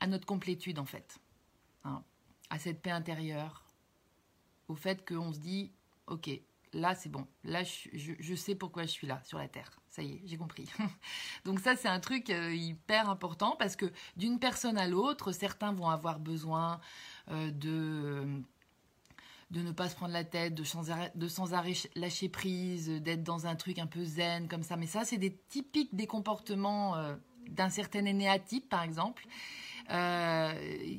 à 0.00 0.06
notre 0.06 0.26
complétude, 0.26 0.78
en 0.78 0.84
fait. 0.84 1.18
Hein, 1.84 2.02
à 2.50 2.58
cette 2.58 2.82
paix 2.82 2.90
intérieure, 2.90 3.61
au 4.72 4.74
fait 4.74 5.06
qu'on 5.06 5.32
se 5.32 5.38
dit, 5.38 5.70
ok, 6.06 6.30
là 6.72 6.94
c'est 6.94 7.10
bon, 7.10 7.26
là 7.44 7.62
je, 7.62 8.34
sais 8.34 8.54
pourquoi 8.54 8.84
je 8.84 8.90
suis 8.90 9.06
là 9.06 9.20
sur 9.24 9.38
la 9.38 9.48
Terre. 9.48 9.70
Ça 9.90 10.02
y 10.02 10.12
est, 10.12 10.22
j'ai 10.24 10.38
compris. 10.38 10.66
Donc 11.44 11.60
ça 11.60 11.76
c'est 11.76 11.88
un 11.88 12.00
truc 12.00 12.30
euh, 12.30 12.54
hyper 12.54 13.10
important 13.10 13.56
parce 13.58 13.76
que 13.76 13.86
d'une 14.16 14.38
personne 14.38 14.78
à 14.78 14.88
l'autre, 14.88 15.32
certains 15.32 15.72
vont 15.72 15.90
avoir 15.90 16.18
besoin 16.18 16.80
euh, 17.30 17.50
de 17.50 18.42
de 19.50 19.60
ne 19.60 19.70
pas 19.70 19.90
se 19.90 19.94
prendre 19.94 20.14
la 20.14 20.24
tête, 20.24 20.54
de 20.54 20.64
sans 20.64 20.90
arrêt, 20.90 21.12
de 21.14 21.28
sans 21.28 21.52
arrêt 21.52 21.74
lâcher 21.94 22.30
prise, 22.30 22.88
d'être 22.88 23.22
dans 23.22 23.46
un 23.46 23.54
truc 23.54 23.78
un 23.78 23.86
peu 23.86 24.02
zen 24.02 24.48
comme 24.48 24.62
ça. 24.62 24.78
Mais 24.78 24.86
ça, 24.86 25.04
c'est 25.04 25.18
des 25.18 25.36
typiques 25.50 25.94
des 25.94 26.06
comportements 26.06 26.96
euh, 26.96 27.14
d'un 27.50 27.68
certain 27.68 28.06
énéatype, 28.06 28.70
par 28.70 28.82
exemple. 28.82 29.26
Euh, 29.90 30.52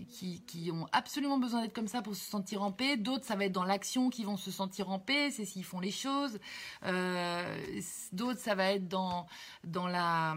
qui, 0.09 0.71
ont 0.71 0.87
absolument 0.91 1.37
besoin 1.37 1.61
d'être 1.61 1.73
comme 1.73 1.87
ça 1.87 2.01
pour 2.01 2.15
se 2.15 2.23
sentir 2.23 2.63
en 2.63 2.71
paix. 2.71 2.97
D'autres, 2.97 3.25
ça 3.25 3.35
va 3.35 3.45
être 3.45 3.51
dans 3.51 3.63
l'action 3.63 4.09
qui 4.09 4.23
vont 4.23 4.37
se 4.37 4.51
sentir 4.51 4.89
en 4.89 4.99
paix, 4.99 5.31
c'est 5.31 5.45
s'ils 5.45 5.63
font 5.63 5.79
les 5.79 5.91
choses. 5.91 6.39
Euh, 6.83 7.81
d'autres, 8.11 8.39
ça 8.39 8.55
va 8.55 8.71
être 8.71 8.87
dans, 8.87 9.25
dans 9.63 9.87
la 9.87 10.35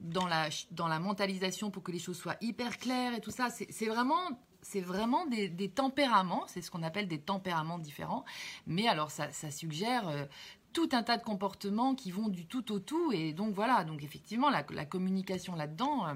dans 0.00 0.28
la, 0.28 0.48
dans 0.70 0.86
la 0.86 1.00
mentalisation 1.00 1.72
pour 1.72 1.82
que 1.82 1.90
les 1.90 1.98
choses 1.98 2.16
soient 2.16 2.36
hyper 2.40 2.78
claires 2.78 3.14
et 3.14 3.20
tout 3.20 3.32
ça. 3.32 3.48
C'est 3.50 3.86
vraiment, 3.86 4.40
c'est 4.62 4.80
vraiment 4.80 5.26
des, 5.26 5.70
tempéraments, 5.70 6.44
c'est 6.46 6.62
ce 6.62 6.70
qu'on 6.70 6.84
appelle 6.84 7.08
des 7.08 7.20
tempéraments 7.20 7.78
différents. 7.78 8.24
Mais 8.66 8.86
alors, 8.86 9.10
ça, 9.10 9.50
suggère 9.50 10.08
euh, 10.08 10.24
tout 10.72 10.90
un 10.92 11.02
tas 11.02 11.16
de 11.16 11.24
comportements 11.24 11.96
qui 11.96 12.12
vont 12.12 12.28
du 12.28 12.46
tout 12.46 12.70
au 12.70 12.78
tout. 12.78 13.10
Et 13.12 13.32
donc 13.32 13.54
voilà, 13.54 13.82
donc 13.82 14.04
effectivement, 14.04 14.50
la, 14.50 14.64
la 14.70 14.84
communication 14.84 15.56
là-dedans 15.56 16.06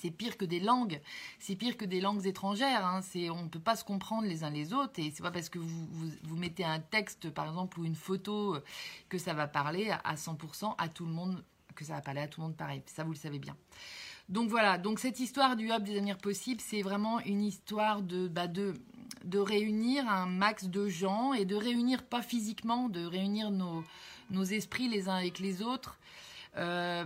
c'est 0.00 0.10
pire 0.10 0.36
que 0.36 0.44
des 0.44 0.60
langues, 0.60 1.00
c'est 1.38 1.56
pire 1.56 1.76
que 1.76 1.84
des 1.84 2.00
langues 2.00 2.26
étrangères. 2.26 2.84
Hein. 2.84 3.00
on 3.32 3.42
ne 3.42 3.48
peut 3.48 3.60
pas 3.60 3.76
se 3.76 3.84
comprendre 3.84 4.26
les 4.28 4.44
uns 4.44 4.50
les 4.50 4.72
autres 4.72 4.98
et 4.98 5.10
c'est 5.14 5.22
pas 5.22 5.30
parce 5.30 5.48
que 5.48 5.58
vous, 5.58 5.86
vous, 6.22 6.36
mettez 6.36 6.64
un 6.64 6.80
texte 6.80 7.30
par 7.30 7.46
exemple 7.46 7.80
ou 7.80 7.84
une 7.84 7.94
photo 7.94 8.54
euh, 8.54 8.64
que 9.08 9.18
ça 9.18 9.34
va 9.34 9.46
parler 9.46 9.90
à 9.90 10.14
100% 10.14 10.74
à 10.78 10.88
tout 10.88 11.06
le 11.06 11.12
monde, 11.12 11.42
que 11.74 11.84
ça 11.84 11.94
va 11.94 12.00
parler 12.00 12.20
à 12.20 12.28
tout 12.28 12.40
le 12.40 12.48
monde 12.48 12.56
pareil. 12.56 12.82
Ça 12.86 13.04
vous 13.04 13.12
le 13.12 13.18
savez 13.18 13.38
bien. 13.38 13.56
Donc 14.28 14.50
voilà, 14.50 14.76
donc 14.76 14.98
cette 14.98 15.20
histoire 15.20 15.54
du 15.54 15.70
hub 15.70 15.84
des 15.84 15.96
avenirs 15.96 16.18
possibles, 16.18 16.60
c'est 16.60 16.82
vraiment 16.82 17.20
une 17.20 17.42
histoire 17.42 18.02
de, 18.02 18.26
bah 18.26 18.48
de, 18.48 18.74
de 19.24 19.38
réunir 19.38 20.08
un 20.08 20.26
max 20.26 20.64
de 20.64 20.88
gens 20.88 21.32
et 21.32 21.44
de 21.44 21.54
réunir 21.54 22.02
pas 22.02 22.22
physiquement, 22.22 22.88
de 22.88 23.04
réunir 23.04 23.52
nos, 23.52 23.84
nos 24.30 24.42
esprits 24.42 24.88
les 24.88 25.08
uns 25.08 25.14
avec 25.14 25.38
les 25.38 25.62
autres. 25.62 25.98
Euh, 26.56 27.04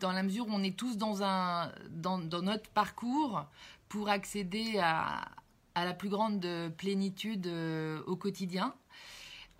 dans 0.00 0.12
la 0.12 0.22
mesure 0.22 0.46
où 0.46 0.52
on 0.52 0.62
est 0.62 0.76
tous 0.76 0.96
dans, 0.96 1.22
un, 1.22 1.72
dans, 1.90 2.18
notre 2.18 2.70
parcours 2.70 3.46
pour 3.88 4.08
accéder 4.08 4.78
à, 4.80 5.28
à, 5.74 5.84
la 5.84 5.92
plus 5.92 6.08
grande 6.08 6.46
plénitude 6.76 7.46
euh, 7.48 8.00
au 8.06 8.14
quotidien, 8.14 8.74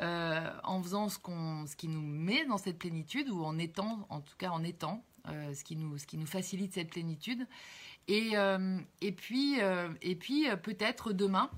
euh, 0.00 0.48
en 0.62 0.80
faisant 0.80 1.08
ce, 1.08 1.18
qu'on, 1.18 1.66
ce 1.66 1.74
qui 1.74 1.88
nous 1.88 2.02
met 2.02 2.44
dans 2.46 2.58
cette 2.58 2.78
plénitude, 2.78 3.28
ou 3.30 3.42
en 3.42 3.58
étant, 3.58 4.06
en 4.10 4.20
tout 4.20 4.36
cas 4.38 4.50
en 4.50 4.62
étant, 4.62 5.02
ce, 5.26 5.62
qui 5.62 5.76
nous, 5.76 5.98
ce 5.98 6.06
qui 6.06 6.16
nous 6.16 6.26
facilite 6.26 6.72
cette 6.72 6.90
plénitude. 6.90 7.46
Et, 8.06 8.32
et 9.02 9.12
puis, 9.12 9.58
et 10.00 10.14
puis 10.14 10.46
peut-être 10.62 11.12
demain, 11.12 11.50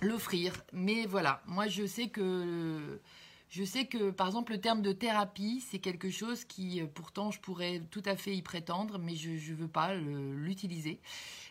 l'offrir. 0.00 0.62
Mais 0.72 1.06
voilà, 1.06 1.42
moi 1.46 1.66
je 1.66 1.86
sais 1.86 2.08
que 2.08 3.00
je 3.50 3.64
sais 3.64 3.86
que, 3.86 4.10
par 4.10 4.28
exemple, 4.28 4.52
le 4.52 4.60
terme 4.60 4.80
de 4.80 4.92
thérapie, 4.92 5.60
c'est 5.68 5.80
quelque 5.80 6.08
chose 6.08 6.44
qui, 6.44 6.80
euh, 6.80 6.86
pourtant, 6.86 7.32
je 7.32 7.40
pourrais 7.40 7.82
tout 7.90 8.02
à 8.06 8.14
fait 8.14 8.34
y 8.34 8.42
prétendre, 8.42 8.98
mais 8.98 9.16
je 9.16 9.30
ne 9.30 9.56
veux 9.56 9.68
pas 9.68 9.94
l'utiliser. 9.94 11.00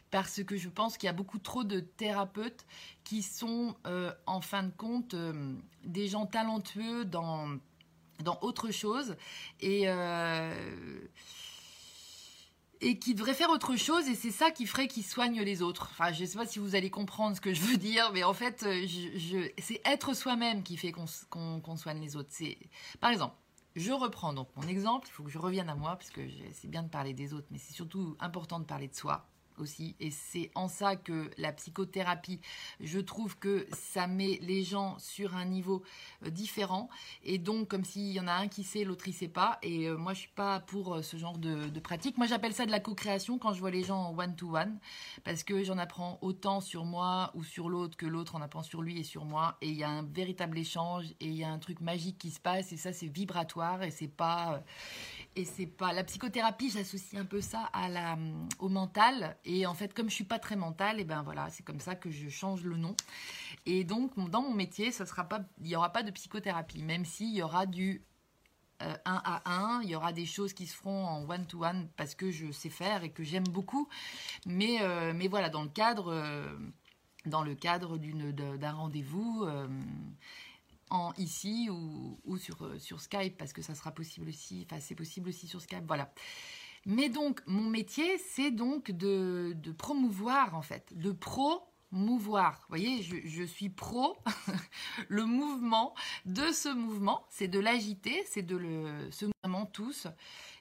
Parce 0.09 0.41
que 0.43 0.55
je 0.55 0.69
pense 0.69 0.97
qu'il 0.97 1.07
y 1.07 1.09
a 1.09 1.13
beaucoup 1.13 1.39
trop 1.39 1.65
de 1.65 1.81
thérapeutes 1.81 2.65
qui 3.03 3.21
sont, 3.21 3.75
euh, 3.85 4.13
en 4.25 4.39
fin 4.39 4.63
de 4.63 4.71
compte, 4.71 5.13
euh, 5.13 5.53
des 5.83 6.07
gens 6.07 6.25
talentueux 6.25 7.03
dans, 7.03 7.57
dans 8.23 8.39
autre 8.41 8.71
chose. 8.71 9.17
Et 9.59 9.88
et 12.81 12.97
qui 12.97 13.13
devrait 13.13 13.33
faire 13.33 13.49
autre 13.49 13.75
chose 13.75 14.07
et 14.07 14.15
c'est 14.15 14.31
ça 14.31 14.51
qui 14.51 14.65
ferait 14.65 14.87
qu'il 14.87 15.03
soigne 15.03 15.41
les 15.41 15.61
autres. 15.61 15.89
Enfin, 15.91 16.11
je 16.11 16.21
ne 16.21 16.25
sais 16.25 16.37
pas 16.37 16.45
si 16.45 16.59
vous 16.59 16.75
allez 16.75 16.89
comprendre 16.89 17.35
ce 17.35 17.41
que 17.41 17.53
je 17.53 17.61
veux 17.61 17.77
dire, 17.77 18.11
mais 18.13 18.23
en 18.23 18.33
fait, 18.33 18.63
euh, 18.63 18.85
c'est 19.57 19.81
être 19.85 20.13
soi-même 20.13 20.63
qui 20.63 20.77
fait 20.77 20.91
qu'on 20.91 21.77
soigne 21.77 21.99
les 21.99 22.15
autres. 22.15 22.29
Par 22.99 23.11
exemple, 23.11 23.35
je 23.75 23.91
reprends 23.91 24.33
donc 24.33 24.49
mon 24.55 24.67
exemple, 24.67 25.07
il 25.09 25.11
faut 25.11 25.23
que 25.23 25.29
je 25.29 25.37
revienne 25.37 25.69
à 25.69 25.75
moi, 25.75 25.95
parce 25.95 26.09
que 26.09 26.21
c'est 26.53 26.69
bien 26.69 26.83
de 26.83 26.89
parler 26.89 27.13
des 27.13 27.33
autres, 27.33 27.47
mais 27.51 27.57
c'est 27.57 27.73
surtout 27.73 28.15
important 28.19 28.59
de 28.59 28.65
parler 28.65 28.87
de 28.87 28.95
soi 28.95 29.28
aussi. 29.59 29.95
Et 29.99 30.11
c'est 30.11 30.51
en 30.55 30.67
ça 30.67 30.95
que 30.95 31.29
la 31.37 31.51
psychothérapie, 31.51 32.39
je 32.79 32.99
trouve 32.99 33.37
que 33.37 33.67
ça 33.71 34.07
met 34.07 34.39
les 34.41 34.63
gens 34.63 34.97
sur 34.99 35.35
un 35.35 35.45
niveau 35.45 35.83
euh, 36.25 36.29
différent. 36.29 36.89
Et 37.23 37.37
donc, 37.37 37.67
comme 37.67 37.83
s'il 37.83 38.11
y 38.11 38.19
en 38.19 38.27
a 38.27 38.33
un 38.33 38.47
qui 38.47 38.63
sait, 38.63 38.83
l'autre 38.83 39.07
il 39.07 39.13
sait 39.13 39.27
pas. 39.27 39.59
Et 39.61 39.87
euh, 39.87 39.97
moi, 39.97 40.13
je 40.13 40.19
suis 40.19 40.29
pas 40.29 40.59
pour 40.59 40.95
euh, 40.95 41.01
ce 41.01 41.17
genre 41.17 41.37
de, 41.37 41.79
pratique. 41.79 42.17
Moi, 42.17 42.27
j'appelle 42.27 42.53
ça 42.53 42.65
de 42.65 42.71
la 42.71 42.79
co-création 42.79 43.37
quand 43.37 43.53
je 43.53 43.59
vois 43.59 43.71
les 43.71 43.83
gens 43.83 43.99
en 43.99 44.17
one-to-one. 44.17 44.79
parce 45.23 45.43
que 45.43 45.63
j'en 45.63 45.77
apprends 45.77 46.17
autant 46.21 46.61
sur 46.61 46.85
moi 46.85 47.31
ou 47.35 47.43
sur 47.43 47.69
l'autre 47.69 47.95
que 47.97 48.05
l'autre 48.05 48.35
en 48.35 48.41
apprend 48.41 48.63
sur 48.63 48.81
lui 48.81 48.99
et 48.99 49.03
sur 49.03 49.25
moi. 49.25 49.57
Et 49.61 49.69
il 49.69 49.75
y 49.75 49.83
a 49.83 49.89
un 49.89 50.03
véritable 50.03 50.57
échange 50.57 51.05
et 51.19 51.27
il 51.27 51.35
y 51.35 51.43
a 51.43 51.49
un 51.49 51.59
truc 51.59 51.81
magique 51.81 52.17
qui 52.17 52.31
se 52.31 52.39
passe. 52.39 52.71
Et 52.73 52.77
ça, 52.77 52.93
c'est 52.93 53.07
vibratoire 53.07 53.83
et 53.83 53.91
c'est 53.91 54.07
pas. 54.07 54.63
Et 55.35 55.45
c'est 55.45 55.67
pas 55.67 55.93
la 55.93 56.03
psychothérapie, 56.03 56.69
j'associe 56.69 57.21
un 57.21 57.25
peu 57.25 57.39
ça 57.39 57.71
au 58.59 58.67
mental. 58.67 59.37
Et 59.45 59.65
en 59.65 59.73
fait, 59.73 59.93
comme 59.93 60.09
je 60.09 60.15
suis 60.15 60.23
pas 60.23 60.39
très 60.39 60.55
mentale, 60.55 60.99
et 60.99 61.05
ben 61.05 61.21
voilà, 61.21 61.49
c'est 61.49 61.63
comme 61.63 61.79
ça 61.79 61.95
que 61.95 62.09
je 62.09 62.29
change 62.29 62.63
le 62.63 62.77
nom. 62.77 62.95
Et 63.65 63.83
donc, 63.83 64.17
dans 64.29 64.41
mon 64.41 64.53
métier, 64.53 64.91
ça 64.91 65.05
sera 65.05 65.23
pas, 65.23 65.41
il 65.61 65.67
y 65.67 65.75
aura 65.75 65.91
pas 65.91 66.03
de 66.03 66.11
psychothérapie, 66.11 66.83
même 66.83 67.05
s'il 67.05 67.33
y 67.33 67.41
aura 67.41 67.65
du 67.65 68.03
1 68.79 68.85
euh, 68.85 68.95
à 69.05 69.41
1, 69.45 69.81
il 69.83 69.89
y 69.89 69.95
aura 69.95 70.13
des 70.13 70.25
choses 70.25 70.53
qui 70.53 70.65
se 70.65 70.75
feront 70.75 71.05
en 71.05 71.29
one 71.29 71.45
to 71.45 71.63
one 71.63 71.89
parce 71.97 72.15
que 72.15 72.31
je 72.31 72.51
sais 72.51 72.69
faire 72.69 73.03
et 73.03 73.11
que 73.11 73.23
j'aime 73.23 73.47
beaucoup. 73.47 73.87
Mais, 74.45 74.81
euh, 74.81 75.13
mais 75.13 75.27
voilà, 75.27 75.49
dans 75.49 75.63
le 75.63 75.69
cadre, 75.69 76.11
euh, 76.13 76.57
dans 77.25 77.43
le 77.43 77.55
cadre 77.55 77.97
d'un 77.97 78.71
rendez-vous 78.71 79.45
ici 81.17 81.69
ou, 81.69 82.38
sur, 82.38 82.63
euh, 82.65 82.80
sur 82.80 83.02
Skype 83.02 83.38
parce 83.38 83.54
que 83.54 83.62
ça 83.62 83.75
sera 83.75 83.91
possible 83.91 84.30
aussi, 84.30 84.65
enfin 84.65 84.82
c'est 84.82 84.95
possible 84.95 85.30
aussi 85.30 85.47
sur 85.47 85.62
Skype, 85.62 85.86
voilà. 85.88 86.12
Mais 86.86 87.10
donc 87.10 87.41
mon 87.45 87.69
métier 87.69 88.17
c'est 88.17 88.52
donc 88.52 88.91
de, 88.91 89.56
promouvoir 89.78 90.56
en 90.56 90.62
fait, 90.62 90.97
de 90.97 91.12
promouvoir. 91.12 92.60
Vous 92.62 92.69
voyez, 92.69 93.02
je, 93.02 93.43
suis 93.43 93.69
pro 93.69 94.17
le 95.08 95.25
mouvement 95.25 95.93
de 96.25 96.52
ce 96.52 96.69
mouvement, 96.73 97.25
c'est 97.30 97.47
de 97.47 97.60
l'agiter, 97.60 98.23
c'est 98.28 98.43
de 98.43 98.56
le 98.56 99.10
ce 99.12 99.25
mouvement 99.43 99.65
tous 99.65 100.08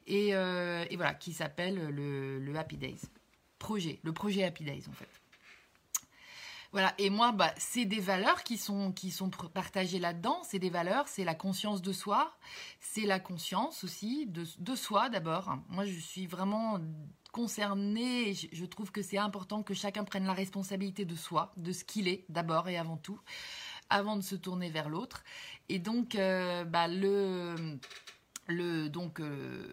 et, 0.07 0.35
euh, 0.35 0.85
voilà 0.97 1.14
qui 1.14 1.33
s'appelle 1.33 1.88
le, 1.88 2.38
le 2.38 2.57
Happy 2.57 2.77
Days 2.77 3.01
projet, 3.59 4.01
le 4.03 4.12
projet 4.12 4.45
Happy 4.45 4.64
Days 4.64 4.85
en 4.88 4.93
fait. 4.93 5.17
Voilà, 6.72 6.94
et 6.98 7.09
moi, 7.09 7.33
bah, 7.33 7.52
c'est 7.57 7.87
des 7.87 8.00
valeurs 8.00 8.42
qui 8.42 8.59
sont, 8.59 8.92
qui 8.92 9.11
sont 9.11 9.31
partagées 9.31 9.98
là-dedans. 9.98 10.40
C'est 10.44 10.59
des 10.59 10.68
valeurs, 10.68 11.09
c'est 11.09 11.24
la 11.24 11.35
conscience 11.35 11.81
de 11.81 11.92
soi, 11.92 12.37
c'est 12.78 13.07
la 13.07 13.20
conscience 13.20 13.85
aussi 13.85 14.26
de, 14.26 14.44
de 14.59 14.74
soi 14.74 15.09
d'abord. 15.09 15.57
Moi, 15.68 15.87
je 15.87 15.98
suis 15.98 16.26
vraiment 16.26 16.78
concernée, 17.33 18.35
je, 18.35 18.64
trouve 18.64 18.90
que 18.90 19.02
c'est 19.02 19.18
important 19.18 19.62
que 19.62 19.74
chacun 19.74 20.04
prenne 20.04 20.26
la 20.26 20.33
responsabilité 20.33 21.04
de 21.04 21.14
soi, 21.14 21.52
de 21.57 21.72
ce 21.72 21.85
qu'il 21.85 22.09
est 22.09 22.24
d'abord 22.28 22.68
et 22.68 22.76
avant 22.76 22.96
tout, 22.96 23.20
avant 23.90 24.16
de 24.16 24.22
se 24.22 24.35
tourner 24.35 24.70
vers 24.70 24.88
l'autre. 24.88 25.24
Et 25.68 25.78
donc, 25.78 26.14
euh, 26.14 26.64
bah, 26.64 26.88
le, 26.88 27.78
le, 28.46 28.88
donc, 28.88 29.20
euh, 29.20 29.72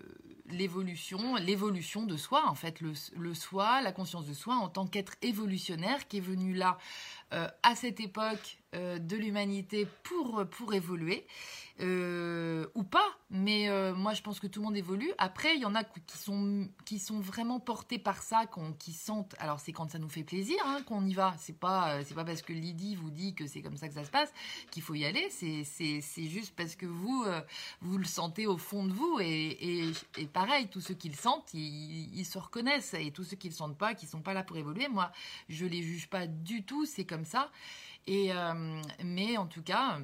l'évolution, 0.50 1.36
l'évolution 1.36 2.04
de 2.04 2.18
soi, 2.18 2.44
en 2.48 2.56
fait, 2.56 2.82
le, 2.82 3.34
soi, 3.34 3.82
la 3.82 3.92
conscience 3.92 4.28
de 4.28 4.34
soi 4.34 4.56
en 4.56 4.70
tant 4.70 4.88
qu'être 4.88 5.14
évolutionnaire 5.22 6.08
qui 6.08 6.18
est 6.18 6.22
venu 6.22 6.54
là 6.54 6.78
euh, 7.34 7.48
à 7.64 7.76
cette 7.76 8.00
époque 8.00 8.58
euh, 8.76 9.00
de 9.00 9.16
l'humanité 9.16 9.88
pour 10.04 10.74
évoluer 10.74 11.26
euh, 11.82 12.68
ou 12.74 12.84
pas. 12.84 13.06
Mais 13.30 13.70
euh, 13.70 13.94
moi, 13.94 14.14
je 14.14 14.22
pense 14.22 14.40
que 14.40 14.48
tout 14.48 14.62
le 14.62 14.66
monde 14.66 14.78
évolue. 14.78 15.12
Après, 15.18 15.56
il 15.56 15.62
y 15.62 15.66
en 15.66 15.76
a 15.76 15.84
qui 15.84 16.18
sont, 16.18 16.70
qui 16.86 17.00
sont 17.00 17.20
vraiment 17.20 17.60
portés 17.60 18.00
par 18.00 18.24
ça, 18.24 18.46
qui 18.80 18.94
sentent. 18.94 19.36
Alors, 19.40 19.60
c'est 19.60 19.74
quand 19.74 19.90
ça 19.90 20.00
nous 20.00 20.08
fait 20.08 20.24
plaisir 20.24 20.56
hein, 20.66 20.82
qu'on 20.86 21.06
y 21.06 21.14
va. 21.14 21.36
C'est 21.38 21.60
pas, 21.60 21.96
euh, 21.96 22.04
c'est 22.06 22.14
pas 22.14 22.24
parce 22.24 22.42
que 22.42 22.54
Lydie 22.54 22.96
vous 22.96 23.10
dit 23.10 23.36
que 23.36 23.46
c'est 23.46 23.62
comme 23.62 23.76
ça 23.76 23.90
que 23.90 23.94
ça 23.94 24.06
se 24.06 24.10
passe 24.10 24.32
qu'il 24.72 24.84
faut 24.84 24.94
y 24.94 25.04
aller. 25.04 25.28
C'est, 25.30 26.02
juste 26.30 26.56
parce 26.56 26.76
que 26.76 26.86
vous, 26.86 27.26
vous 27.82 27.98
le 27.98 28.06
sentez 28.06 28.48
au 28.48 28.58
fond 28.58 28.86
de 28.86 28.94
vous. 28.94 29.20
Et, 29.20 29.92
et, 30.18 30.26
pareil, 30.28 30.70
tous 30.70 30.82
ceux 30.82 30.94
qui 30.94 31.10
le 31.10 31.16
sentent, 31.16 31.54
ils, 31.54 32.18
ils, 32.18 32.26
se 32.26 32.38
reconnaissent. 32.38 32.94
Et 32.94 33.12
tous 33.12 33.26
ceux 33.26 33.36
qui 33.36 33.50
le 33.50 33.54
sentent 33.54 33.78
pas, 33.78 33.96
qui 33.96 34.08
sont 34.08 34.22
pas 34.22 34.34
là 34.34 34.44
pour 34.44 34.56
évoluer, 34.56 34.88
moi, 34.88 35.12
je 35.50 35.66
les 35.66 35.84
juge 35.84 36.08
pas 36.08 36.26
du 36.26 36.64
tout. 36.64 36.86
C'est 36.86 37.06
comme 37.06 37.26
ça. 37.26 37.52
Et 38.08 38.32
mais 39.04 39.36
en 39.36 39.48
tout 39.48 39.64
cas 39.64 40.00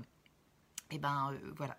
et 0.91 0.95
eh 0.95 0.99
ben 0.99 1.31
euh, 1.31 1.53
voilà, 1.55 1.77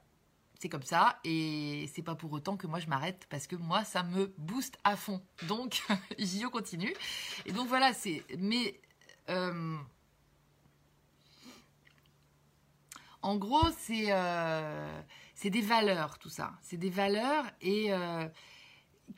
c'est 0.59 0.69
comme 0.69 0.83
ça 0.83 1.19
et 1.25 1.91
c'est 1.95 2.03
pas 2.03 2.15
pour 2.15 2.33
autant 2.33 2.57
que 2.57 2.67
moi 2.67 2.79
je 2.79 2.87
m'arrête 2.87 3.27
parce 3.29 3.47
que 3.47 3.57
moi 3.57 3.85
ça 3.85 4.03
me 4.03 4.33
booste 4.39 4.79
à 4.85 4.97
fond. 4.97 5.23
Donc 5.49 5.83
j'y 6.19 6.43
continue. 6.43 6.95
Et 7.47 7.53
donc 7.53 7.69
voilà, 7.69 7.93
c'est 7.93 8.25
mais 8.39 8.81
euh, 9.29 9.77
en 13.23 13.37
gros, 13.37 13.69
c'est 13.79 14.09
c'est 15.35 15.51
des 15.51 15.61
valeurs, 15.61 16.19
tout 16.19 16.29
ça. 16.29 16.55
C'est 16.63 16.77
des 16.77 16.91
valeurs 16.91 17.45
et 17.61 17.91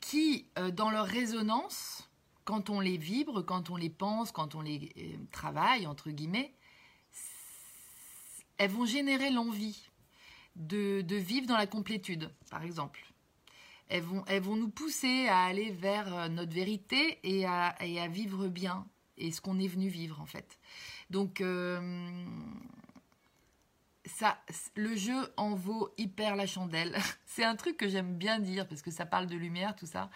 qui, 0.01 0.47
dans 0.73 0.89
leur 0.89 1.05
résonance, 1.05 2.09
quand 2.43 2.69
on 2.69 2.79
les 2.79 2.97
vibre, 2.97 3.43
quand 3.43 3.69
on 3.69 3.75
les 3.75 3.89
pense, 3.89 4.31
quand 4.31 4.55
on 4.55 4.61
les 4.61 5.19
travaille, 5.31 5.87
entre 5.87 6.11
guillemets, 6.11 6.53
elles 8.57 8.69
vont 8.69 8.85
générer 8.85 9.29
l'envie 9.29 9.89
de, 10.55 11.03
vivre 11.15 11.47
dans 11.47 11.57
la 11.57 11.67
complétude, 11.67 12.29
par 12.49 12.63
exemple. 12.63 13.05
Elles 13.87 14.01
vont, 14.01 14.23
elles 14.27 14.41
vont 14.41 14.55
nous 14.55 14.69
pousser 14.69 15.27
à 15.27 15.43
aller 15.43 15.71
vers 15.71 16.13
euh, 16.13 16.27
notre 16.27 16.53
vérité 16.53 17.19
et 17.23 17.45
à, 17.45 17.75
vivre 18.09 18.47
bien, 18.47 18.87
et 19.17 19.31
ce 19.31 19.41
qu'on 19.41 19.59
est 19.59 19.67
venu 19.67 19.89
vivre 19.89 20.19
en 20.21 20.25
fait. 20.25 20.59
Donc, 21.11 21.39
euh, 21.39 22.25
ça, 24.05 24.39
le 24.75 24.95
jeu 24.95 25.31
en 25.37 25.53
vaut 25.53 25.93
hyper 25.97 26.35
la 26.35 26.47
chandelle. 26.47 26.97
c'est 27.25 27.43
un 27.43 27.55
truc 27.55 27.77
que 27.77 27.87
j'aime 27.87 28.17
bien 28.17 28.39
dire 28.39 28.67
parce 28.67 28.81
que 28.81 28.91
ça 28.91 29.05
parle 29.05 29.27
de 29.27 29.35
lumière, 29.35 29.75
tout 29.75 29.85
ça. 29.85 30.09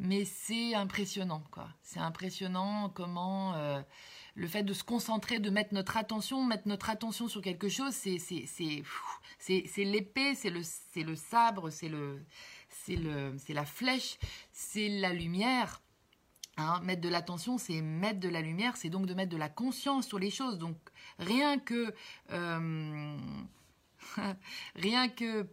Mais 0.00 0.24
c'est 0.24 0.74
impressionnant, 0.74 1.44
quoi. 1.52 1.68
C'est 1.82 2.00
impressionnant 2.00 2.90
comment 2.90 3.54
euh, 3.54 3.80
le 4.34 4.48
fait 4.48 4.62
de 4.62 4.72
se 4.72 4.82
concentrer, 4.82 5.38
de 5.38 5.50
mettre 5.50 5.74
notre 5.74 5.96
attention, 5.96 6.44
mettre 6.44 6.66
notre 6.66 6.90
attention 6.90 7.28
sur 7.28 7.40
quelque 7.40 7.68
chose, 7.68 7.94
c'est 7.94 8.18
l'épée, 9.76 10.34
c'est 10.34 10.50
le 10.50 10.62
le 10.96 11.16
sabre, 11.16 11.70
c'est 11.70 11.88
la 13.48 13.64
flèche, 13.64 14.18
c'est 14.52 14.88
la 14.88 15.12
lumière. 15.12 15.80
Hein, 16.56 16.80
mettre 16.84 17.00
de 17.00 17.08
l'attention, 17.08 17.58
c'est 17.58 17.80
mettre 17.80 18.20
de 18.20 18.28
la 18.28 18.40
lumière, 18.40 18.76
c'est 18.76 18.88
donc 18.88 19.06
de 19.06 19.14
mettre 19.14 19.32
de 19.32 19.36
la 19.36 19.48
conscience 19.48 20.06
sur 20.06 20.20
les 20.20 20.30
choses. 20.30 20.58
Donc 20.58 20.76
rien 21.18 21.58
que 21.58 21.92
euh, 22.30 23.16
rien 24.76 25.08
que 25.08 25.48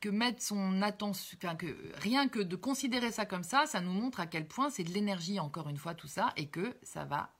que 0.00 0.08
mettre 0.08 0.42
son 0.42 0.82
attention, 0.82 1.36
que 1.56 1.66
rien 1.96 2.28
que 2.28 2.38
de 2.40 2.56
considérer 2.56 3.12
ça 3.12 3.26
comme 3.26 3.42
ça, 3.42 3.66
ça 3.66 3.80
nous 3.80 3.92
montre 3.92 4.20
à 4.20 4.26
quel 4.26 4.46
point 4.46 4.70
c'est 4.70 4.84
de 4.84 4.90
l'énergie 4.92 5.40
encore 5.40 5.68
une 5.68 5.78
fois 5.78 5.94
tout 5.94 6.06
ça 6.06 6.32
et 6.36 6.48
que 6.48 6.76
ça 6.82 7.04
va 7.04 7.35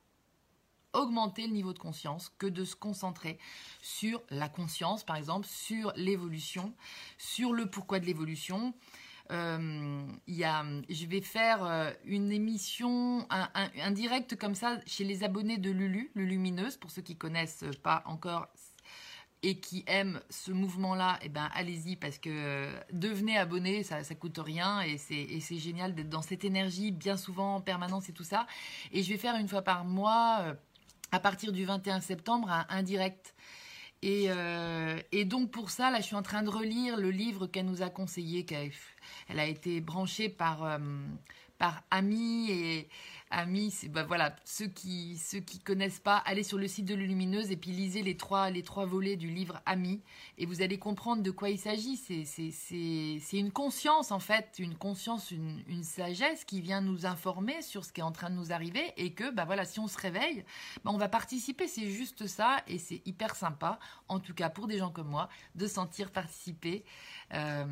augmenter 0.97 1.47
le 1.47 1.53
niveau 1.53 1.73
de 1.73 1.79
conscience 1.79 2.33
que 2.39 2.47
de 2.47 2.65
se 2.65 2.75
concentrer 2.75 3.39
sur 3.83 4.23
la 4.31 4.49
conscience, 4.49 5.05
par 5.05 5.17
exemple, 5.17 5.47
sur 5.47 5.93
l'évolution, 5.97 6.73
sur 7.19 7.53
le 7.53 7.67
pourquoi 7.67 8.01
de 8.01 8.07
l'évolution. 8.07 8.75
Euh, 9.33 10.07
je 10.29 11.07
vais 11.07 11.21
faire 11.21 11.65
euh, 11.65 11.91
une 12.05 12.31
émission, 12.31 13.27
un, 13.31 13.91
direct 13.91 14.37
comme 14.37 14.55
ça 14.55 14.79
chez 14.87 15.05
les 15.05 15.25
abonnés 15.25 15.59
de 15.59 15.71
Lulu, 15.71 16.11
Lulumineuse, 16.15 16.77
pour 16.77 16.91
ceux 16.91 17.03
qui 17.03 17.17
connaissent 17.17 17.65
pas 17.83 18.03
encore 18.07 18.49
et 19.43 19.61
qui 19.61 19.85
aiment 19.87 20.21
ce 20.31 20.51
mouvement-là, 20.51 21.19
eh 21.23 21.29
ben 21.29 21.49
allez-y 21.55 21.97
parce 21.97 22.19
que 22.19 22.31
euh, 22.33 22.81
devenez 22.93 23.39
abonné, 23.39 23.83
ça 23.83 24.03
ça 24.03 24.15
coûte 24.15 24.39
rien 24.39 24.81
et 24.81 24.99
c'est 24.99 25.59
génial 25.59 25.95
d'être 25.95 26.09
dans 26.09 26.23
cette 26.23 26.45
énergie 26.45 26.91
bien 26.91 27.17
souvent 27.17 27.57
en 27.57 27.61
permanence 27.61 28.09
et 28.09 28.13
tout 28.13 28.25
ça. 28.25 28.47
Et 28.93 29.03
je 29.03 29.09
vais 29.13 29.19
faire 29.19 29.37
une 29.37 29.49
fois 29.49 29.63
par 29.63 29.85
mois 29.85 30.39
euh, 30.41 30.55
à 31.13 31.21
partir 31.21 31.53
du 31.53 31.65
21 31.65 32.01
septembre 32.01 32.49
un, 32.69 32.83
direct. 32.83 33.35
Euh, 34.05 35.01
et, 35.13 35.25
donc 35.25 35.51
pour 35.51 35.71
ça, 35.71 35.91
là, 35.91 35.99
je 36.01 36.07
suis 36.07 36.17
en 36.17 36.23
train 36.23 36.43
de 36.43 36.51
relire 36.51 36.97
le 36.97 37.11
livre 37.11 37.47
qu'elle 37.47 37.67
nous 37.67 37.83
a 37.83 37.91
conseillé. 37.91 38.47
Elle 39.29 39.41
a 39.41 39.47
été 39.47 39.81
branchée 39.81 40.29
par, 40.29 40.65
euh, 40.65 40.79
par 41.59 41.83
Ami 41.91 42.51
et 42.51 42.89
Ami, 43.31 43.73
c'est 43.73 43.89
bah 43.89 44.05
voilà, 44.05 44.37
ceux 44.45 44.69
qui 44.69 45.19
ceux 45.19 45.41
qui 45.41 45.59
connaissent 45.59 45.99
pas, 45.99 46.19
allez 46.19 46.45
sur 46.45 46.59
le 46.59 46.69
site 46.69 46.85
de 46.85 46.95
Lumineuse 46.95 47.51
et 47.51 47.57
puis 47.57 47.73
lisez 47.73 48.03
les 48.03 48.17
trois 48.17 48.51
les 48.51 48.63
trois 48.63 48.87
volets 48.87 49.17
du 49.17 49.29
livre 49.29 49.61
Ami 49.67 50.01
et 50.39 50.47
vous 50.47 50.63
allez 50.63 50.79
comprendre 50.79 51.23
de 51.25 51.31
quoi 51.33 51.51
il 51.51 51.59
s'agit. 51.59 51.97
C'est 51.97 52.25
c'est 52.25 52.51
c'est 52.53 53.39
une 53.39 53.51
conscience 53.51 54.13
en 54.13 54.21
fait, 54.21 54.55
une 54.59 54.77
conscience, 54.77 55.33
une, 55.33 55.63
une 55.67 55.83
sagesse 55.83 56.45
qui 56.45 56.61
vient 56.61 56.81
nous 56.81 57.05
informer 57.05 57.63
sur 57.63 57.85
ce 57.85 57.93
qui 57.93 58.01
est 58.01 58.05
en 58.05 58.13
train 58.13 58.31
de 58.31 58.37
nous 58.37 58.53
arriver 58.53 58.93
et 58.97 59.13
que 59.13 59.31
bah 59.33 59.45
voilà, 59.45 59.65
si 59.65 59.81
on 59.81 59.89
se 59.89 59.99
réveille, 59.99 60.45
bah 60.85 60.93
on 60.95 60.99
va 60.99 61.09
participer. 61.09 61.67
C'est 61.67 61.91
juste 61.91 62.29
ça 62.29 62.59
et 62.69 62.79
c'est 62.79 63.03
hyper 63.07 63.35
sympa, 63.35 63.81
en 64.09 64.21
tout 64.21 64.35
cas 64.35 64.51
pour 64.51 64.69
des 64.69 64.79
gens 64.79 64.91
comme 64.91 65.09
moi, 65.09 65.29
de 65.57 65.67
sentir 65.67 66.13
participer. 66.13 66.85
Euh, 67.35 67.65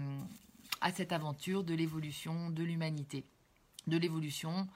à 0.81 0.93
cette 0.93 1.13
aventure 1.13 1.65
de 1.65 1.75
l'évolution 1.75 2.51
de 2.51 2.63
l'humanité, 2.63 3.25
de 3.87 3.97
l'évolution 3.97 4.69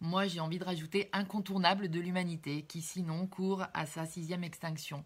moi 0.00 0.26
j'ai 0.26 0.40
envie 0.40 0.58
de 0.58 0.64
rajouter 0.64 1.08
incontournable 1.12 1.88
de 1.88 2.00
l'humanité, 2.00 2.62
qui 2.62 2.82
sinon 2.82 3.26
court 3.26 3.64
à 3.72 3.86
sa 3.86 4.06
sixième 4.06 4.44
extinction. 4.44 5.04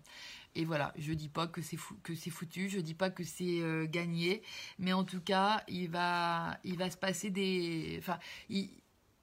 Et 0.56 0.64
voilà, 0.64 0.92
je 0.98 1.12
dis 1.12 1.28
pas 1.28 1.46
que 1.46 1.62
c'est 1.62 1.76
foutu, 1.76 2.68
je 2.68 2.80
dis 2.80 2.94
pas 2.94 3.10
que 3.10 3.22
c'est 3.22 3.60
euh, 3.60 3.86
gagné, 3.86 4.42
mais 4.78 4.92
en 4.92 5.04
tout 5.04 5.20
cas, 5.20 5.62
il 5.68 5.88
va, 5.88 6.58
il 6.64 6.76
va 6.76 6.90
se 6.90 6.96
passer 6.96 7.30
des, 7.30 7.96
enfin, 8.00 8.18
il, 8.48 8.68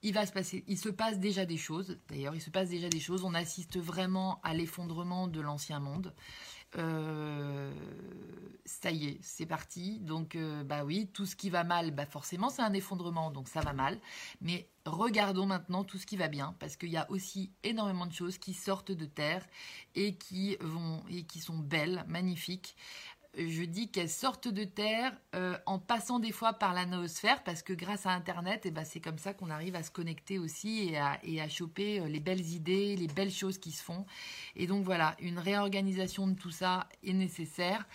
il 0.03 0.13
va 0.13 0.25
se 0.25 0.31
passer, 0.31 0.63
il 0.67 0.77
se 0.77 0.87
passe 0.87 1.19
déjà 1.19 1.45
des 1.45 1.57
choses. 1.57 1.97
D'ailleurs, 2.07 2.33
il 2.33 2.41
se 2.41 2.49
passe 2.49 2.69
déjà 2.69 2.87
des 2.87 3.01
choses. 3.01 3.25
On 3.25 3.33
assiste 3.33 3.77
vraiment 3.77 4.39
à 4.41 4.53
l'effondrement 4.53 5.27
de 5.27 5.41
l'ancien 5.41 5.81
monde. 5.81 6.13
Euh, 6.77 7.71
ça 8.65 8.91
y 8.91 9.07
est, 9.07 9.19
c'est 9.21 9.45
parti. 9.45 9.99
Donc, 9.99 10.35
euh, 10.35 10.63
bah 10.63 10.83
oui, 10.83 11.09
tout 11.13 11.25
ce 11.25 11.35
qui 11.35 11.49
va 11.49 11.63
mal, 11.63 11.91
bah 11.91 12.05
forcément, 12.05 12.49
c'est 12.49 12.61
un 12.61 12.73
effondrement, 12.73 13.31
donc 13.31 13.47
ça 13.47 13.61
va 13.61 13.73
mal. 13.73 13.99
Mais 14.41 14.69
regardons 14.85 15.45
maintenant 15.45 15.83
tout 15.83 15.97
ce 15.97 16.05
qui 16.05 16.17
va 16.17 16.27
bien, 16.27 16.55
parce 16.59 16.75
qu'il 16.75 16.89
y 16.89 16.97
a 16.97 17.09
aussi 17.09 17.51
énormément 17.63 18.05
de 18.05 18.13
choses 18.13 18.37
qui 18.37 18.53
sortent 18.53 18.91
de 18.91 19.05
terre 19.05 19.45
et 19.95 20.15
qui 20.15 20.57
vont 20.59 21.03
et 21.09 21.23
qui 21.23 21.39
sont 21.39 21.57
belles, 21.57 22.03
magnifiques 22.07 22.75
je 23.37 23.63
dis 23.63 23.89
qu'elles 23.89 24.09
sortent 24.09 24.47
de 24.47 24.63
terre 24.63 25.15
euh, 25.35 25.57
en 25.65 25.77
passant 25.77 26.19
des 26.19 26.31
fois 26.31 26.53
par 26.53 26.73
la 26.73 26.85
noosphère 26.85 27.43
parce 27.43 27.61
que 27.61 27.73
grâce 27.73 28.05
à 28.05 28.11
Internet, 28.11 28.65
et 28.65 28.69
eh 28.69 28.71
ben, 28.71 28.83
c'est 28.83 28.99
comme 28.99 29.19
ça 29.19 29.33
qu'on 29.33 29.49
arrive 29.49 29.75
à 29.75 29.83
se 29.83 29.91
connecter 29.91 30.39
aussi 30.39 30.89
et 30.89 30.97
à, 30.97 31.19
et 31.23 31.39
à 31.39 31.47
choper 31.47 31.99
euh, 31.99 32.07
les 32.07 32.19
belles 32.19 32.45
idées, 32.45 32.95
les 32.95 33.07
belles 33.07 33.31
choses 33.31 33.57
qui 33.57 33.71
se 33.71 33.83
font. 33.83 34.05
Et 34.55 34.65
donc 34.65 34.83
voilà, 34.83 35.15
une 35.19 35.39
réorganisation 35.39 36.27
de 36.27 36.33
tout 36.33 36.51
ça 36.51 36.87
est 37.03 37.13
nécessaire 37.13 37.87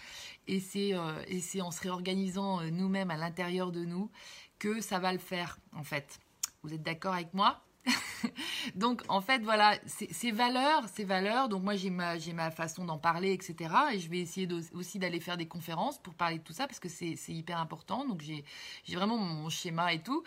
et 0.46 0.60
c'est 0.60 0.94
euh, 0.94 1.62
en 1.62 1.70
se 1.70 1.80
réorganisant 1.80 2.62
nous-mêmes 2.70 3.10
à 3.10 3.16
l'intérieur 3.16 3.72
de 3.72 3.84
nous 3.84 4.10
que 4.58 4.80
ça 4.80 4.98
va 4.98 5.12
le 5.12 5.18
faire 5.18 5.58
en 5.74 5.82
fait. 5.82 6.20
Vous 6.62 6.72
êtes 6.72 6.82
d'accord 6.82 7.14
avec 7.14 7.34
moi? 7.34 7.62
donc 8.74 9.02
en 9.08 9.20
fait 9.20 9.42
voilà, 9.42 9.78
ces 9.86 10.30
valeurs, 10.30 10.88
ces 10.88 11.04
valeurs, 11.04 11.48
donc 11.48 11.62
moi 11.62 11.74
j'ai 11.74 11.90
ma, 11.90 12.18
j'ai 12.18 12.32
ma 12.32 12.50
façon 12.50 12.84
d'en 12.84 12.98
parler, 12.98 13.32
etc. 13.32 13.74
Et 13.92 13.98
je 13.98 14.08
vais 14.08 14.18
essayer 14.18 14.48
aussi 14.72 14.98
d'aller 14.98 15.20
faire 15.20 15.36
des 15.36 15.46
conférences 15.46 15.98
pour 15.98 16.14
parler 16.14 16.38
de 16.38 16.42
tout 16.42 16.52
ça 16.52 16.66
parce 16.66 16.80
que 16.80 16.88
c'est, 16.88 17.16
hyper 17.28 17.58
important. 17.58 18.06
Donc 18.06 18.20
j'ai, 18.20 18.44
j'ai 18.84 18.96
vraiment 18.96 19.18
mon 19.18 19.48
schéma 19.48 19.92
et 19.92 20.02
tout. 20.02 20.22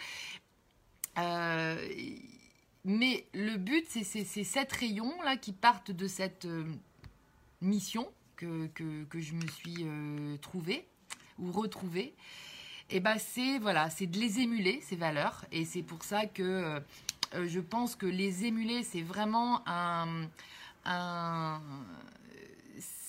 Euh, 1.18 1.88
mais 2.84 3.26
le 3.34 3.58
but, 3.58 3.86
c'est, 3.90 4.04
ces 4.04 4.44
sept 4.44 4.72
rayons 4.74 5.22
là 5.24 5.38
qui 5.38 5.54
partent 5.54 5.92
de 5.92 6.08
cette 6.08 6.46
euh, 6.46 6.66
mission 7.62 8.12
que, 8.36 8.68
que, 8.68 9.06
que, 9.06 9.22
je 9.22 9.34
me 9.34 9.48
suis 9.48 9.78
euh, 9.82 10.38
trouvée 10.38 10.86
ou 11.40 11.52
retrouvée. 11.52 12.14
Et 12.92 13.00
ben 13.00 13.18
c'est 13.18 13.58
voilà, 13.58 13.90
c'est 13.90 14.06
de 14.06 14.20
les 14.20 14.40
émuler 14.40 14.80
ces 14.84 14.96
valeurs 14.96 15.46
et 15.52 15.66
c'est 15.66 15.82
pour 15.82 16.04
ça 16.04 16.28
que 16.28 16.80
je 17.46 17.60
pense 17.60 17.96
que 17.96 18.06
les 18.06 18.46
émuler, 18.46 18.84
c'est 18.84 19.02
vraiment 19.02 19.62
un, 19.68 20.28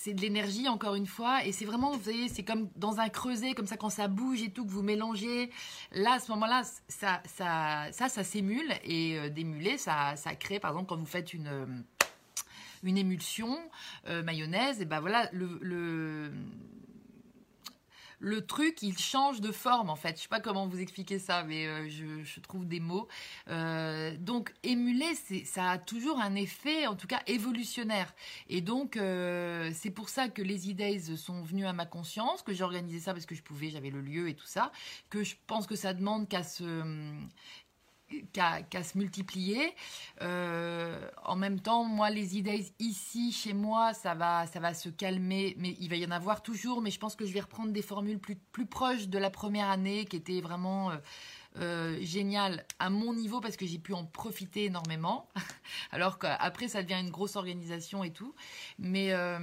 c'est 0.07 0.15
de 0.15 0.21
l'énergie 0.21 0.69
encore 0.69 0.95
une 0.95 1.07
fois 1.07 1.45
et 1.45 1.51
c'est 1.53 1.65
vraiment 1.65 1.91
vous 1.91 1.99
voyez 1.99 2.29
c'est 2.29 2.45
comme 2.45 2.69
dans 2.77 3.01
un 3.01 3.09
creuset 3.09 3.55
comme 3.55 3.67
ça 3.67 3.77
quand 3.77 3.91
ça 3.91 4.07
bouge 4.07 4.41
et 4.41 4.51
tout 4.51 4.65
que 4.65 4.71
vous 4.71 4.83
mélangez. 4.83 5.51
Là 5.93 6.15
à 6.15 6.19
ce 6.21 6.31
moment-là 6.33 6.63
ça 6.89 7.23
ça 7.25 7.89
ça 7.91 8.09
ça 8.09 8.25
s'émule 8.25 8.73
et 8.85 9.19
euh, 9.19 9.29
d'émuler 9.31 9.79
ça 9.79 10.15
ça 10.17 10.35
crée 10.37 10.61
par 10.61 10.71
exemple 10.71 10.89
quand 10.89 10.97
vous 10.97 11.07
faites 11.07 11.35
une 11.35 11.85
une 12.85 12.99
émulsion 12.99 13.59
euh, 14.07 14.23
mayonnaise 14.23 14.81
et 14.81 14.85
ben 14.85 15.01
voilà 15.01 15.29
le 15.33 16.31
truc, 18.47 18.83
il 18.83 18.97
change 18.99 19.41
de 19.41 19.53
forme 19.53 19.91
en 19.91 19.97
fait. 19.97 20.17
Je 20.17 20.23
sais 20.23 20.29
pas 20.29 20.41
comment 20.41 20.67
vous 20.67 20.81
expliquer 20.81 21.19
ça, 21.19 21.45
mais 21.45 21.67
euh, 21.67 21.89
je, 21.89 22.41
trouve 22.41 22.67
des 22.67 22.81
mots. 22.81 23.09
Euh, 23.49 24.17
donc 24.19 24.53
émuler, 24.63 25.15
ça 25.45 25.71
a 25.71 25.79
toujours 25.79 26.21
un 26.21 26.35
effet, 26.35 26.87
en 26.87 26.97
tout 26.97 27.07
cas 27.07 27.23
évolutionnaire. 27.27 28.15
Et 28.49 28.61
donc 28.61 28.97
euh, 28.97 29.71
c'est 29.75 29.91
pour 29.91 30.09
ça 30.09 30.29
que 30.29 30.43
les 30.43 30.71
e 30.71 31.17
sont 31.17 31.43
venus 31.43 31.67
à 31.67 31.73
ma 31.73 31.87
conscience, 31.87 32.43
que 32.43 32.53
j'ai 32.53 32.65
organisé 32.65 33.01
ça 33.01 33.13
parce 33.13 33.27
que 33.27 33.35
je 33.35 33.43
pouvais, 33.43 33.71
j'avais 33.71 33.91
le 33.91 34.01
lieu 34.01 34.29
et 34.29 34.35
tout 34.35 34.47
ça, 34.47 34.73
que 35.11 35.25
je 35.25 35.37
pense 35.47 35.67
que 35.67 35.77
ça 35.77 35.93
demande 35.95 36.29
qu'à 36.29 36.43
se 36.43 36.83
qu'à 38.33 38.83
se 38.83 38.97
multiplier. 38.97 39.75
Euh, 40.23 41.09
en 41.25 41.37
même 41.37 41.61
temps, 41.61 41.85
moi, 41.85 42.11
les 42.11 42.37
idées 42.37 42.67
ici, 42.79 43.33
chez 43.33 43.53
moi, 43.53 43.95
ça 43.95 44.15
va, 44.15 44.47
ça 44.47 44.61
va 44.61 44.75
se 44.75 44.89
calmer, 44.89 45.55
mais 45.59 45.77
il 45.81 45.89
va 45.89 45.97
y 45.97 46.07
en 46.07 46.11
avoir 46.11 46.43
toujours. 46.43 46.83
Mais 46.83 46.91
je 46.91 46.99
pense 46.99 47.17
que 47.17 47.27
je 47.27 47.33
vais 47.33 47.41
reprendre 47.41 47.73
des 47.73 47.83
formules 47.83 48.19
plus, 48.19 48.37
plus 48.37 48.67
proches 48.67 49.09
de 49.09 49.19
la 49.19 49.31
première 49.31 49.69
année, 49.69 50.05
qui 50.05 50.17
était 50.17 50.41
vraiment 50.41 50.91
euh, 50.91 50.97
euh 51.59 51.99
génial 52.03 52.67
à 52.79 52.91
mon 52.91 53.15
niveau 53.15 53.41
parce 53.41 53.57
que 53.57 53.67
j'ai 53.67 53.79
pu 53.79 53.95
en 53.95 54.05
profiter 54.05 54.67
énormément. 54.67 55.29
Alors 55.91 56.19
qu'après, 56.19 56.69
ça 56.69 56.83
devient 56.83 57.01
une 57.01 57.11
grosse 57.11 57.37
organisation 57.37 58.05
et 58.05 58.13
tout. 58.13 58.35
Mais 58.79 59.13
euh, 59.13 59.39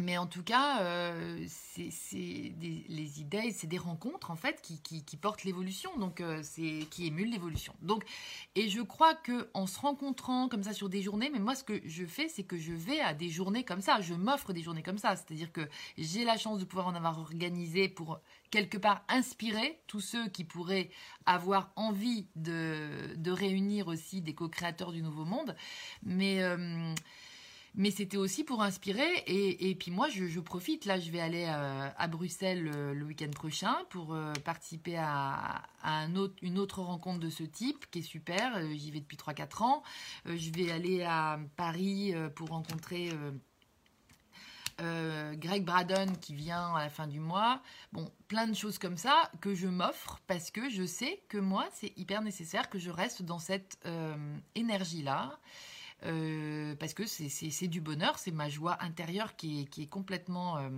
mais 0.00 0.18
en 0.18 0.26
tout 0.26 0.42
cas, 0.42 0.82
euh, 0.82 1.44
c'est 1.46 2.52
les 2.60 3.20
idées, 3.20 3.52
c'est 3.52 3.66
des 3.66 3.78
rencontres 3.78 4.30
en 4.30 4.36
fait 4.36 4.60
qui, 4.62 5.16
portent 5.16 5.44
l'évolution, 5.44 5.96
donc 5.98 6.20
euh, 6.20 6.40
c'est 6.42 6.86
qui 6.90 7.06
émulent 7.06 7.30
l'évolution. 7.30 7.74
Donc, 7.82 8.04
et 8.54 8.68
je 8.68 8.80
crois 8.80 9.14
que 9.14 9.50
en 9.54 9.66
se 9.66 9.78
rencontrant 9.78 10.48
comme 10.48 10.62
ça 10.62 10.72
sur 10.72 10.88
des 10.88 11.02
journées, 11.02 11.30
mais 11.30 11.38
moi 11.38 11.54
ce 11.54 11.64
que 11.64 11.80
je 11.84 12.04
fais, 12.04 12.28
c'est 12.28 12.44
que 12.44 12.56
je 12.56 12.72
vais 12.72 13.00
à 13.00 13.14
des 13.14 13.28
journées 13.28 13.64
comme 13.64 13.80
ça, 13.80 14.00
je 14.00 14.14
m'offre 14.14 14.52
des 14.52 14.62
journées 14.62 14.82
comme 14.82 14.98
ça, 14.98 15.16
c'est-à-dire 15.16 15.52
que 15.52 15.68
j'ai 15.98 16.24
la 16.24 16.36
chance 16.36 16.58
de 16.58 16.64
pouvoir 16.64 16.86
en 16.86 16.94
avoir 16.94 17.18
organisé 17.18 17.88
pour 17.88 18.20
quelque 18.50 18.78
part 18.78 19.04
inspirer 19.08 19.80
tous 19.86 20.00
ceux 20.00 20.28
qui 20.28 20.44
pourraient 20.44 20.90
avoir 21.26 21.70
envie 21.76 22.26
de, 22.36 23.14
de 23.16 23.30
réunir 23.30 23.88
aussi 23.88 24.20
des 24.22 24.34
co-créateurs 24.34 24.92
du 24.92 25.02
nouveau 25.02 25.24
monde, 25.24 25.54
mais 26.02 26.42
euh, 26.42 26.94
mais 27.74 27.90
c'était 27.90 28.16
aussi 28.16 28.44
pour 28.44 28.62
inspirer. 28.62 29.22
Et, 29.26 29.74
puis 29.74 29.90
moi, 29.90 30.08
je, 30.08 30.40
profite. 30.40 30.84
Là, 30.84 30.98
je 30.98 31.10
vais 31.10 31.20
aller 31.20 31.46
euh, 31.48 31.88
à, 31.96 32.08
Bruxelles 32.08 32.70
euh, 32.74 32.92
le, 32.92 33.04
week-end 33.04 33.30
prochain 33.30 33.76
pour 33.90 34.14
euh, 34.14 34.32
participer 34.44 34.96
à, 34.96 35.62
une 36.42 36.58
autre 36.58 36.82
rencontre 36.82 37.20
de 37.20 37.30
ce 37.30 37.44
type 37.44 37.86
qui 37.90 38.00
est 38.00 38.02
super. 38.02 38.60
J'y 38.72 38.90
vais 38.90 39.00
depuis 39.00 39.16
3-4 39.16 39.62
ans. 39.62 39.82
je 40.26 40.50
vais 40.50 40.70
aller 40.70 41.02
à 41.02 41.38
Paris 41.56 42.14
pour 42.34 42.48
rencontrer... 42.48 43.10
Greg 45.34 45.62
Braddon 45.62 46.06
qui 46.22 46.34
vient 46.34 46.74
à 46.74 46.84
la 46.84 46.88
fin 46.88 47.06
du 47.06 47.20
mois. 47.20 47.60
Bon, 47.92 48.10
plein 48.28 48.46
de 48.46 48.54
choses 48.54 48.78
comme 48.78 48.96
ça 48.96 49.30
que 49.42 49.54
je 49.54 49.66
m'offre 49.68 50.20
parce 50.26 50.50
que 50.50 50.70
je 50.70 50.86
sais 50.86 51.22
que 51.28 51.36
moi, 51.36 51.68
c'est 51.74 51.92
hyper 51.98 52.22
nécessaire 52.22 52.70
que 52.70 52.78
je 52.78 52.88
reste 52.88 53.20
dans 53.20 53.38
cette 53.38 53.78
énergie-là. 54.54 55.38
Euh, 56.06 56.74
parce 56.76 56.94
que 56.94 57.04
c'est 57.06 57.68
du 57.68 57.80
bonheur, 57.80 58.18
c'est 58.18 58.30
ma 58.30 58.48
joie 58.48 58.82
intérieure 58.82 59.36
qui 59.36 59.68
est, 59.76 59.86
complètement 59.86 60.56
euh, 60.56 60.70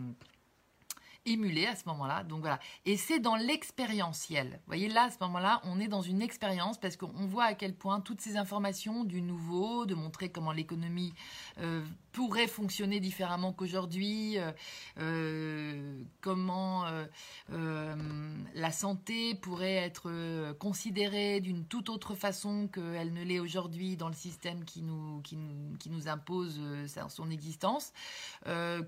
émulé 1.26 1.66
à 1.66 1.76
ce 1.76 1.82
moment-là. 1.86 2.24
Donc 2.24 2.40
voilà. 2.40 2.58
Et 2.84 2.96
c'est 2.96 3.20
dans 3.20 3.36
l'expérientiel. 3.36 4.48
Vous 4.50 4.66
voyez, 4.66 4.88
là, 4.88 5.04
à 5.04 5.10
ce 5.10 5.18
moment-là, 5.20 5.60
on 5.64 5.80
est 5.80 5.88
dans 5.88 6.02
une 6.02 6.22
expérience 6.22 6.78
parce 6.78 6.96
qu'on 6.96 7.26
voit 7.26 7.44
à 7.44 7.54
quel 7.54 7.74
point 7.74 8.00
toutes 8.00 8.20
ces 8.20 8.36
informations 8.36 9.04
du 9.04 9.22
nouveau, 9.22 9.86
de 9.86 9.94
montrer 9.94 10.30
comment 10.30 10.52
l'économie 10.52 11.12
euh, 11.58 11.82
pourrait 12.12 12.46
fonctionner 12.46 13.00
différemment 13.00 13.52
qu'aujourd'hui, 13.52 14.38
euh, 14.38 14.52
euh, 14.98 16.02
comment 16.20 16.84
la 18.54 18.70
santé 18.70 19.34
pourrait 19.34 19.74
être 19.74 20.52
considérée 20.58 21.40
d'une 21.40 21.64
toute 21.64 21.88
autre 21.88 22.14
façon 22.14 22.68
qu'elle 22.68 23.12
ne 23.12 23.22
l'est 23.22 23.38
aujourd'hui 23.38 23.96
dans 23.96 24.08
le 24.08 24.14
système 24.14 24.64
qui 24.64 24.82
nous, 24.82 25.20
qui 25.22 25.36
nous, 25.36 25.76
qui 25.78 25.88
nous 25.88 26.08
impose 26.08 26.60
son 27.08 27.30
existence. 27.30 27.92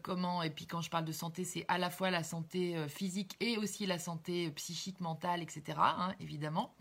comment, 0.02 0.42
et 0.42 0.50
puis 0.50 0.66
quand 0.66 0.82
je 0.82 0.90
parle 0.90 1.04
de 1.04 1.12
santé, 1.12 1.44
c'est 1.44 1.64
à 1.68 1.78
la 1.78 1.90
fois 1.90 2.10
la 2.10 2.23
santé 2.24 2.76
euh, 2.76 2.88
physique 2.88 3.36
et 3.38 3.56
aussi 3.56 3.86
la 3.86 4.00
santé 4.00 4.48
euh, 4.48 4.50
psychique, 4.50 5.00
mentale, 5.00 5.42
etc. 5.42 5.78
Hein, 5.78 6.14
évidemment. 6.18 6.74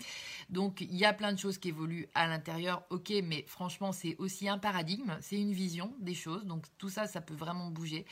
Donc 0.50 0.82
il 0.82 0.96
y 0.96 1.06
a 1.06 1.14
plein 1.14 1.32
de 1.32 1.38
choses 1.38 1.60
qui 1.60 1.70
évoluent 1.70 2.10
à 2.16 2.28
l'intérieur, 2.28 2.84
ok, 2.90 3.14
mais 3.24 3.46
franchement 3.48 3.92
c'est 3.92 4.16
aussi 4.18 4.50
un 4.50 4.58
paradigme, 4.58 5.16
c'est 5.22 5.40
une 5.40 5.54
vision 5.54 5.94
des 6.00 6.16
choses. 6.16 6.46
Donc 6.46 6.66
tout 6.80 6.90
ça, 6.90 7.06
ça 7.06 7.22
peut 7.22 7.36
vraiment 7.36 7.70
bouger 7.70 8.06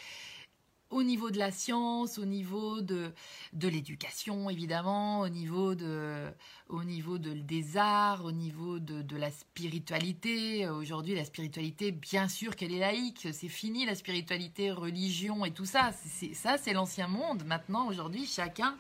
au 0.92 1.04
niveau 1.04 1.32
de 1.32 1.40
la 1.40 1.52
science, 1.52 2.18
au 2.18 2.26
niveau 2.26 2.82
de, 2.82 3.12
de 3.54 3.68
l'éducation 3.68 4.50
évidemment, 4.50 5.22
au 5.22 5.30
niveau, 5.30 5.74
de, 5.74 6.30
au 6.70 6.84
niveau 6.84 7.18
de, 7.18 7.34
des 7.34 7.78
arts, 7.78 8.24
au 8.26 8.32
niveau 8.32 8.80
de, 8.80 9.02
de 9.02 9.18
la 9.18 9.32
spiritualité. 9.32 10.68
Aujourd'hui, 10.70 11.16
la 11.16 11.26
spiritualité, 11.26 11.92
bien 11.92 12.28
sûr 12.28 12.56
qu'elle 12.56 12.74
est 12.74 12.80
laïque, 12.80 13.28
c'est 13.32 13.50
fini 13.50 13.86
la 13.86 13.96
spiritualité, 13.96 14.72
religion 14.72 15.46
et 15.46 15.52
tout 15.52 15.66
ça. 15.66 15.92
C'est, 16.06 16.34
ça, 16.34 16.58
c'est 16.58 16.74
l'ancien 16.74 17.08
monde. 17.08 17.44
Maintenant, 17.46 17.88
aujourd'hui, 17.88 18.26
chacun... 18.26 18.76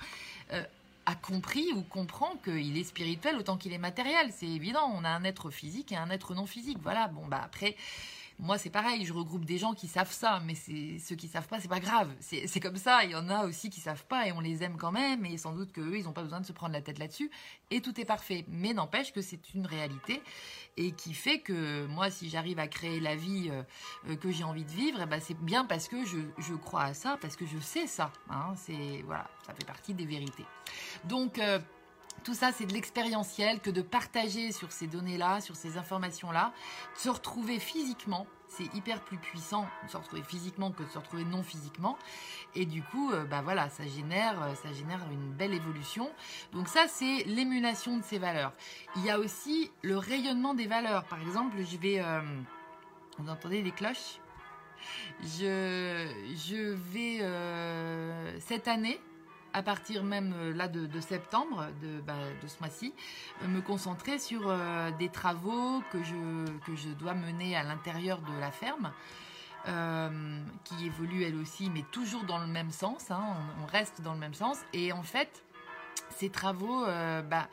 Euh, 0.53 0.63
a 1.07 1.15
compris 1.15 1.73
ou 1.73 1.81
comprend 1.81 2.35
qu'il 2.43 2.77
est 2.77 2.83
spirituel 2.83 3.35
autant 3.35 3.57
qu'il 3.57 3.73
est 3.73 3.79
matériel. 3.79 4.31
C'est 4.31 4.45
évident, 4.47 4.91
on 4.95 5.03
a 5.03 5.09
un 5.09 5.23
être 5.23 5.49
physique 5.49 5.91
et 5.91 5.95
un 5.95 6.11
être 6.11 6.35
non 6.35 6.45
physique. 6.45 6.77
Voilà, 6.83 7.07
bon, 7.07 7.25
bah 7.27 7.41
après, 7.43 7.75
moi, 8.39 8.57
c'est 8.57 8.69
pareil, 8.69 9.05
je 9.05 9.13
regroupe 9.13 9.45
des 9.45 9.57
gens 9.57 9.73
qui 9.73 9.87
savent 9.87 10.11
ça, 10.11 10.41
mais 10.45 10.55
c'est 10.55 10.97
ceux 10.99 11.15
qui 11.15 11.27
savent 11.27 11.47
pas, 11.47 11.59
c'est 11.59 11.67
pas 11.67 11.79
grave. 11.79 12.09
C'est 12.19 12.59
comme 12.59 12.77
ça. 12.77 13.03
Il 13.03 13.11
y 13.11 13.15
en 13.15 13.29
a 13.29 13.45
aussi 13.45 13.69
qui 13.69 13.79
savent 13.79 14.05
pas 14.05 14.27
et 14.27 14.31
on 14.31 14.39
les 14.39 14.63
aime 14.63 14.77
quand 14.77 14.91
même. 14.91 15.25
Et 15.25 15.37
sans 15.37 15.53
doute 15.53 15.71
qu'eux, 15.71 15.97
ils 15.97 16.05
n'ont 16.05 16.13
pas 16.13 16.23
besoin 16.23 16.41
de 16.41 16.45
se 16.45 16.51
prendre 16.51 16.73
la 16.73 16.81
tête 16.81 16.99
là-dessus. 16.99 17.29
Et 17.69 17.81
tout 17.81 17.99
est 17.99 18.05
parfait. 18.05 18.45
Mais 18.47 18.73
n'empêche 18.73 19.13
que 19.13 19.21
c'est 19.21 19.53
une 19.53 19.65
réalité 19.65 20.21
et 20.77 20.91
qui 20.91 21.13
fait 21.13 21.39
que 21.39 21.85
moi, 21.87 22.09
si 22.09 22.29
j'arrive 22.29 22.59
à 22.59 22.67
créer 22.67 22.99
la 22.99 23.15
vie 23.15 23.49
euh, 23.51 24.15
que 24.15 24.31
j'ai 24.31 24.43
envie 24.43 24.63
de 24.63 24.71
vivre, 24.71 24.99
eh 25.01 25.05
ben, 25.05 25.19
c'est 25.19 25.37
bien 25.37 25.65
parce 25.65 25.87
que 25.87 25.97
je, 26.05 26.55
crois 26.55 26.83
à 26.83 26.93
ça, 26.93 27.17
parce 27.21 27.35
que 27.35 27.45
je 27.45 27.59
sais 27.59 27.87
ça. 27.87 28.11
Hein. 28.29 28.53
C'est 28.55 29.03
voilà, 29.05 29.29
ça 29.45 29.53
fait 29.53 29.65
partie 29.65 29.93
des 29.93 30.05
vérités. 30.05 30.45
Donc 31.05 31.39
euh, 31.39 31.59
tout 32.23 32.33
ça, 32.35 32.51
c'est 32.51 32.65
de 32.65 32.73
l'expérientiel 32.73 33.59
que 33.59 33.69
de 33.69 33.81
partager 33.81 34.51
sur 34.51 34.71
ces 34.71 34.87
données-là, 34.87 35.41
sur 35.41 35.55
ces 35.55 35.77
informations-là, 35.77 36.53
de 36.95 36.99
se 36.99 37.09
retrouver 37.09 37.59
physiquement. 37.59 38.27
C'est 38.47 38.73
hyper 38.75 39.01
plus 39.01 39.17
puissant 39.17 39.65
de 39.85 39.89
se 39.89 39.97
retrouver 39.97 40.23
physiquement 40.23 40.71
que 40.71 40.83
de 40.83 40.89
se 40.89 40.97
retrouver 40.97 41.23
non 41.23 41.41
physiquement. 41.41 41.97
Et 42.53 42.65
du 42.65 42.83
coup, 42.83 43.11
euh, 43.11 43.23
bah 43.23 43.41
voilà, 43.41 43.69
ça 43.69 43.87
génère, 43.87 44.41
euh, 44.43 44.53
ça 44.55 44.73
génère 44.73 44.99
une 45.11 45.31
belle 45.31 45.53
évolution. 45.53 46.11
Donc 46.51 46.67
ça, 46.67 46.87
c'est 46.87 47.23
l'émulation 47.23 47.97
de 47.97 48.03
ces 48.03 48.19
valeurs. 48.19 48.53
Il 48.97 49.05
y 49.05 49.09
a 49.09 49.17
aussi 49.17 49.71
le 49.81 49.97
rayonnement 49.97 50.53
des 50.53 50.67
valeurs. 50.67 51.05
Par 51.05 51.21
exemple, 51.21 51.57
je 51.63 51.77
vais, 51.77 52.01
euh, 52.01 52.21
vous 53.17 53.29
entendez 53.29 53.61
les 53.61 53.71
cloches? 53.71 54.19
Je, 55.21 56.07
je 56.35 56.73
vais 56.73 58.39
cette 58.39 58.67
année 58.67 58.99
à 59.53 59.63
partir 59.63 60.03
même 60.03 60.33
euh, 60.35 60.53
là 60.53 60.67
de, 60.67 60.99
septembre 60.99 61.67
de, 61.81 62.01
bah, 62.01 62.13
ce 62.45 62.59
mois-ci, 62.59 62.93
euh, 63.43 63.47
me 63.47 63.61
concentrer 63.61 64.19
sur 64.19 64.43
euh, 64.47 64.91
des 64.91 65.09
travaux 65.09 65.81
que 65.91 66.01
je, 66.03 66.59
que 66.65 66.75
je 66.75 66.89
dois 66.89 67.13
mener 67.13 67.55
à 67.55 67.63
l'intérieur 67.63 68.21
de 68.21 68.39
la 68.39 68.51
ferme. 68.51 68.91
qui 70.63 70.85
évolue 70.85 71.23
elle 71.23 71.35
aussi, 71.35 71.69
mais 71.69 71.83
toujours 71.91 72.23
dans 72.23 72.39
le 72.39 72.47
même 72.47 72.71
sens. 72.71 73.11
Hein, 73.11 73.23
on, 73.61 73.65
reste 73.67 74.01
dans 74.01 74.13
le 74.13 74.19
même 74.19 74.33
sens. 74.33 74.57
Et 74.73 74.91
en 74.91 75.03
fait, 75.03 75.43
ces 76.09 76.29
travaux, 76.29 76.83
bah, 77.29 77.47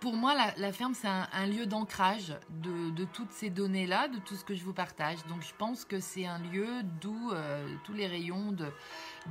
pour 0.00 0.14
moi, 0.14 0.34
la, 0.56 0.72
ferme, 0.72 0.94
c'est 0.94 1.08
un, 1.08 1.46
lieu 1.46 1.66
d'ancrage 1.66 2.36
de, 2.50 3.04
toutes 3.04 3.32
ces 3.32 3.50
données-là, 3.50 4.08
de 4.08 4.18
tout 4.18 4.36
ce 4.36 4.44
que 4.44 4.54
je 4.54 4.64
vous 4.64 4.72
partage. 4.72 5.18
Donc, 5.28 5.42
je 5.42 5.54
pense 5.56 5.84
que 5.84 6.00
c'est 6.00 6.26
un 6.26 6.38
lieu 6.38 6.82
d'où 7.00 7.32
tous 7.84 7.92
les 7.92 8.06
rayons 8.06 8.52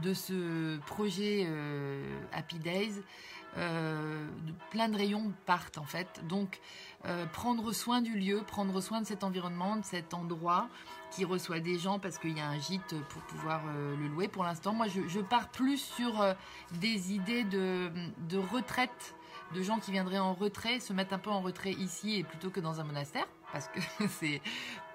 de, 0.01 0.13
ce 0.13 0.77
projet 0.79 1.45
euh, 1.47 2.19
Happy 2.33 2.59
Days, 2.59 3.01
euh, 3.57 4.27
plein 4.71 4.89
de 4.89 4.97
rayons 4.97 5.31
partent 5.45 5.77
en 5.77 5.85
fait. 5.85 6.21
Donc 6.27 6.59
euh, 7.05 7.25
prendre 7.27 7.71
soin 7.71 8.01
du 8.01 8.17
lieu, 8.17 8.43
prendre 8.45 8.79
soin 8.81 9.01
de 9.01 9.05
cet 9.05 9.23
environnement, 9.23 9.77
de 9.77 9.85
cet 9.85 10.13
endroit 10.13 10.69
qui 11.11 11.25
reçoit 11.25 11.59
des 11.59 11.79
gens 11.79 11.97
parce 11.97 12.17
qu'il 12.17 12.37
y 12.37 12.41
a 12.41 12.47
un 12.47 12.59
gîte 12.59 12.95
pour 13.09 13.21
pouvoir 13.23 13.61
le 13.65 14.07
louer. 14.07 14.27
Pour 14.27 14.43
l'instant, 14.43 14.73
moi 14.73 14.87
je, 14.87 15.19
pars 15.21 15.49
plus 15.49 15.77
sur 15.77 16.35
des 16.73 17.13
idées 17.13 17.45
de 17.45 18.37
retraite 18.51 19.16
de 19.53 19.61
gens 19.61 19.79
qui 19.79 19.91
viendraient 19.91 20.19
en 20.19 20.33
retrait, 20.33 20.79
se 20.79 20.93
mettre 20.93 21.13
un 21.13 21.19
peu 21.19 21.29
en 21.29 21.41
retrait 21.41 21.71
ici 21.71 22.17
et 22.17 22.23
plutôt 22.23 22.49
que 22.49 22.59
dans 22.59 22.79
un 22.79 22.83
monastère 22.83 23.27
parce 23.51 23.67
que 23.69 23.79
c'est 24.09 24.41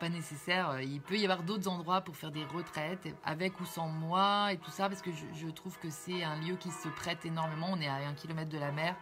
pas 0.01 0.09
nécessaire. 0.09 0.81
Il 0.81 1.01
peut 1.01 1.17
y 1.17 1.25
avoir 1.25 1.43
d'autres 1.43 1.69
endroits 1.69 2.01
pour 2.01 2.17
faire 2.17 2.31
des 2.31 2.45
retraites, 2.45 3.09
avec 3.25 3.61
ou 3.61 3.65
sans 3.65 3.89
moi 3.89 4.53
et 4.53 4.59
tout 4.59 4.71
ça, 4.71 4.89
parce 4.89 5.03
que 5.03 5.11
je, 5.11 5.47
trouve 5.49 5.79
que 5.79 5.91
c'est 5.91 6.23
un 6.23 6.37
lieu 6.37 6.57
qui 6.57 6.71
se 6.71 6.89
prête 6.89 7.25
énormément. 7.25 7.69
On 7.71 7.81
est 7.81 7.89
à 7.89 7.95
un 8.09 8.15
kilomètre 8.15 8.51
de 8.51 8.59
la 8.59 8.73
mer, 8.73 8.97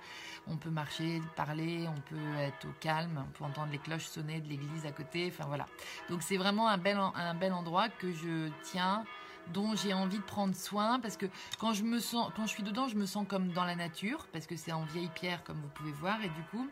on 0.46 0.56
peut 0.56 0.70
marcher, 0.70 1.20
parler, 1.36 1.88
on 1.88 2.00
peut 2.00 2.38
être 2.38 2.66
au 2.66 2.72
calme, 2.80 3.24
on 3.28 3.32
peut 3.32 3.44
entendre 3.44 3.72
les 3.72 3.78
cloches 3.78 4.06
sonner 4.06 4.40
de 4.40 4.48
l'église 4.48 4.86
à 4.86 4.92
côté. 4.92 5.32
Enfin 5.32 5.46
voilà. 5.46 5.66
Donc 6.08 6.22
c'est 6.22 6.36
vraiment 6.36 6.68
un 6.68 6.78
bel, 6.78 6.98
un 6.98 7.34
bel 7.34 7.52
endroit 7.52 7.88
que 7.88 8.12
je 8.12 8.50
tiens 8.62 9.04
dont 9.52 9.74
j'ai 9.74 9.92
envie 9.92 10.18
de 10.18 10.22
prendre 10.22 10.54
soin 10.54 11.00
parce 11.00 11.16
que 11.16 11.26
quand 11.58 11.72
je 11.72 11.82
me 11.82 11.98
sens 11.98 12.30
quand 12.36 12.46
je 12.46 12.50
suis 12.50 12.62
dedans 12.62 12.88
je 12.88 12.96
me 12.96 13.06
sens 13.06 13.26
comme 13.28 13.48
dans 13.48 13.64
la 13.64 13.76
nature 13.76 14.26
parce 14.32 14.46
que 14.46 14.56
c'est 14.56 14.72
en 14.72 14.84
vieille 14.84 15.10
pierre 15.14 15.42
comme 15.44 15.56
vous 15.56 15.68
pouvez 15.74 15.92
voir 15.92 16.22
et 16.22 16.28
du 16.28 16.42
coup 16.50 16.68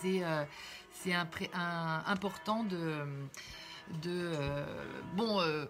c'est 0.00 0.24
euh, 0.24 0.44
c'est 0.90 1.12
important 1.12 2.64
de, 2.64 3.04
de 4.02 4.32
euh, 4.34 4.84
bon 5.14 5.40
euh, 5.40 5.66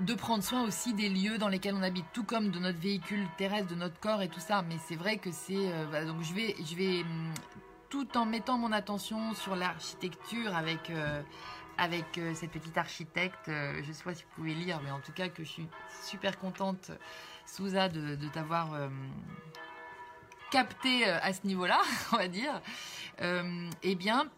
de 0.00 0.14
prendre 0.14 0.42
soin 0.42 0.64
aussi 0.64 0.94
des 0.94 1.10
lieux 1.10 1.36
dans 1.36 1.48
lesquels 1.48 1.74
on 1.74 1.82
habite, 1.82 2.06
tout 2.14 2.24
comme 2.24 2.50
de 2.50 2.58
notre 2.58 2.78
véhicule 2.78 3.26
terrestre, 3.36 3.68
de 3.68 3.74
notre 3.74 4.00
corps 4.00 4.22
et 4.22 4.28
tout 4.28 4.40
ça. 4.40 4.62
Mais 4.66 4.76
c'est 4.88 4.96
vrai 4.96 5.18
que 5.18 5.30
c'est 5.30 5.68
donc 6.06 6.22
je 6.22 6.32
vais 6.32 6.56
je 6.64 6.74
vais 6.74 7.00
hum, 7.02 7.32
tout 7.90 8.16
en 8.16 8.24
mettant 8.24 8.56
mon 8.56 8.72
attention 8.72 9.34
sur 9.34 9.56
l'architecture 9.56 10.56
avec 10.56 10.90
avec 11.80 12.20
cette 12.34 12.50
petite 12.50 12.76
architecte. 12.78 13.46
je 13.48 13.92
sais 13.92 14.04
pas 14.04 14.14
si 14.14 14.22
vous 14.24 14.28
pouvez 14.36 14.54
lire, 14.54 14.80
mais 14.84 14.90
en 14.90 15.00
tout 15.00 15.12
cas 15.12 15.28
que 15.28 15.42
je 15.42 15.48
suis 15.48 15.68
super 16.04 16.38
contente, 16.38 16.90
Souza, 17.46 17.88
de, 17.88 18.16
t'avoir 18.28 18.68
capté 20.50 21.04
à 21.04 21.32
ce 21.32 21.46
niveau-là, 21.46 21.80
on 22.12 22.16
va 22.16 22.28
dire. 22.28 22.60
eh 23.20 23.94
bien, 23.94 24.28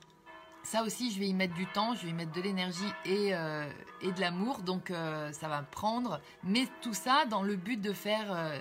ça 0.62 0.82
aussi, 0.84 1.11
je 1.11 1.18
vais 1.18 1.26
y 1.26 1.34
mettre 1.34 1.55
du 1.55 1.66
temps, 1.66 1.95
je 1.95 2.03
vais 2.05 2.11
y 2.11 2.12
mettre 2.12 2.32
de 2.32 2.40
l'énergie 2.40 2.93
et, 3.05 3.34
euh, 3.34 3.68
et 4.01 4.12
de 4.12 4.20
l'amour, 4.20 4.61
donc 4.61 4.90
euh, 4.90 5.32
ça 5.32 5.49
va 5.49 5.61
me 5.61 5.66
prendre. 5.66 6.20
Mais 6.45 6.68
tout 6.80 6.95
ça 6.95 7.24
dans 7.28 7.43
le 7.43 7.57
but 7.57 7.80
de 7.80 7.93
faire, 7.93 8.26
euh, 8.30 8.59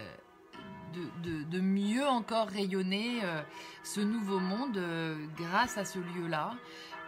de, 1.23 1.43
de- 1.43 1.61
mieux 1.61 2.05
encore 2.07 2.47
rayonner 2.47 3.23
euh, 3.23 3.41
ce 3.83 4.01
nouveau 4.01 4.39
monde 4.39 4.77
euh, 4.77 5.15
grâce 5.37 5.77
à 5.77 5.85
ce 5.85 5.99
lieu-là. 5.99 6.55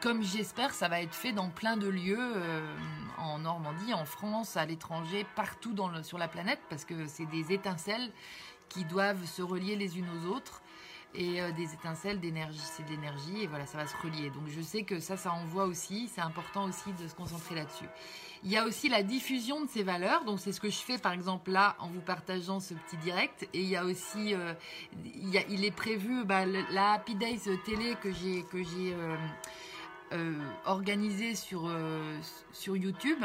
Comme 0.04 0.22
j'espère, 0.22 0.74
ça 0.74 0.90
va 0.90 1.02
être 1.02 1.16
fait 1.16 1.32
dans 1.32 1.50
plein 1.50 1.78
de 1.78 1.88
lieux 1.88 2.18
euh, 2.20 2.76
en 3.18 3.40
Normandie, 3.40 3.94
en 3.94 4.04
France, 4.04 4.58
à 4.58 4.66
l'étranger, 4.66 5.26
partout 5.34 5.74
sur 6.04 6.18
la 6.18 6.28
planète, 6.28 6.60
parce 6.70 6.84
que 6.84 7.08
c'est 7.08 7.26
des 7.28 7.54
étincelles 7.54 8.12
qui 8.68 8.84
doivent 8.84 9.26
se 9.26 9.42
relier 9.42 9.78
les 9.78 9.98
unes 9.98 10.10
aux 10.10 10.28
autres 10.36 10.62
et 11.16 11.42
euh, 11.42 11.54
des 11.54 11.74
étincelles 11.74 12.20
d'énergie, 12.20 12.60
c'est 12.60 12.84
de 12.84 12.90
l'énergie 12.90 13.44
et 13.44 13.48
voilà, 13.48 13.66
ça 13.66 13.78
va 13.78 13.88
se 13.88 13.96
relier. 13.96 14.30
Donc 14.30 14.50
je 14.50 14.60
sais 14.60 14.84
que 14.84 15.00
ça, 15.00 15.16
ça 15.16 15.32
envoie 15.32 15.64
aussi, 15.64 16.10
c'est 16.14 16.20
important 16.20 16.66
aussi 16.66 16.92
de 17.02 17.08
se 17.08 17.16
concentrer 17.16 17.56
là-dessus. 17.56 17.88
Il 18.44 18.52
y 18.52 18.58
a 18.58 18.66
aussi 18.66 18.90
la 18.90 19.04
diffusion 19.04 19.62
de 19.62 19.70
ces 19.70 19.84
valeurs, 19.84 20.26
donc 20.26 20.42
c'est 20.42 20.52
ce 20.52 20.60
que 20.60 20.70
je 20.70 20.80
fais 20.80 20.98
par 20.98 21.14
exemple 21.14 21.50
là 21.50 21.78
en 21.80 21.88
vous 21.88 22.02
partageant 22.02 22.60
ce 22.60 22.74
petit 22.74 22.98
direct. 22.98 23.48
Et 23.54 23.62
il 23.62 23.70
y 23.70 23.78
a 23.78 23.86
aussi, 23.86 24.34
euh, 24.34 24.54
il, 25.06 25.64
est 25.64 25.72
prévu 25.72 26.26
bah, 26.26 26.46
la 26.46 26.92
Happy 26.92 27.16
Days 27.16 27.40
télé 27.64 27.96
que 28.02 28.12
j'ai 28.12 28.44
euh, 30.14 30.34
organisée 30.66 31.36
sur 31.36 31.68
euh, 31.68 32.20
sur 32.52 32.78
YouTube. 32.78 33.24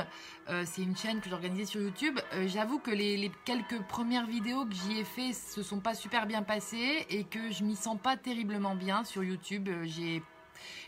Euh, 0.48 0.64
c'est 0.66 0.82
une 0.82 0.96
chaîne 0.96 1.20
que 1.20 1.28
j'ai 1.28 1.34
organisée 1.34 1.66
sur 1.66 1.80
YouTube. 1.80 2.18
Euh, 2.32 2.48
J'avoue 2.48 2.78
que 2.78 2.90
les, 2.90 3.30
quelques 3.44 3.80
premières 3.82 4.26
vidéos 4.26 4.64
que 4.64 4.74
j'y 4.74 4.98
ai 4.98 5.04
fait 5.04 5.32
se 5.32 5.62
sont 5.62 5.80
pas 5.80 5.94
super 5.94 6.26
bien 6.26 6.42
passées 6.42 7.06
et 7.10 7.24
que 7.24 7.50
je 7.50 7.64
m'y 7.64 7.76
sens 7.76 7.98
pas 8.02 8.16
terriblement 8.16 8.74
bien 8.74 9.04
sur 9.04 9.22
YouTube. 9.22 9.68
J'ai 9.84 10.22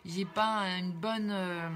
j'ai 0.05 0.25
pas 0.25 0.65
une 0.79 0.93
bonne, 0.93 1.31
euh, 1.31 1.69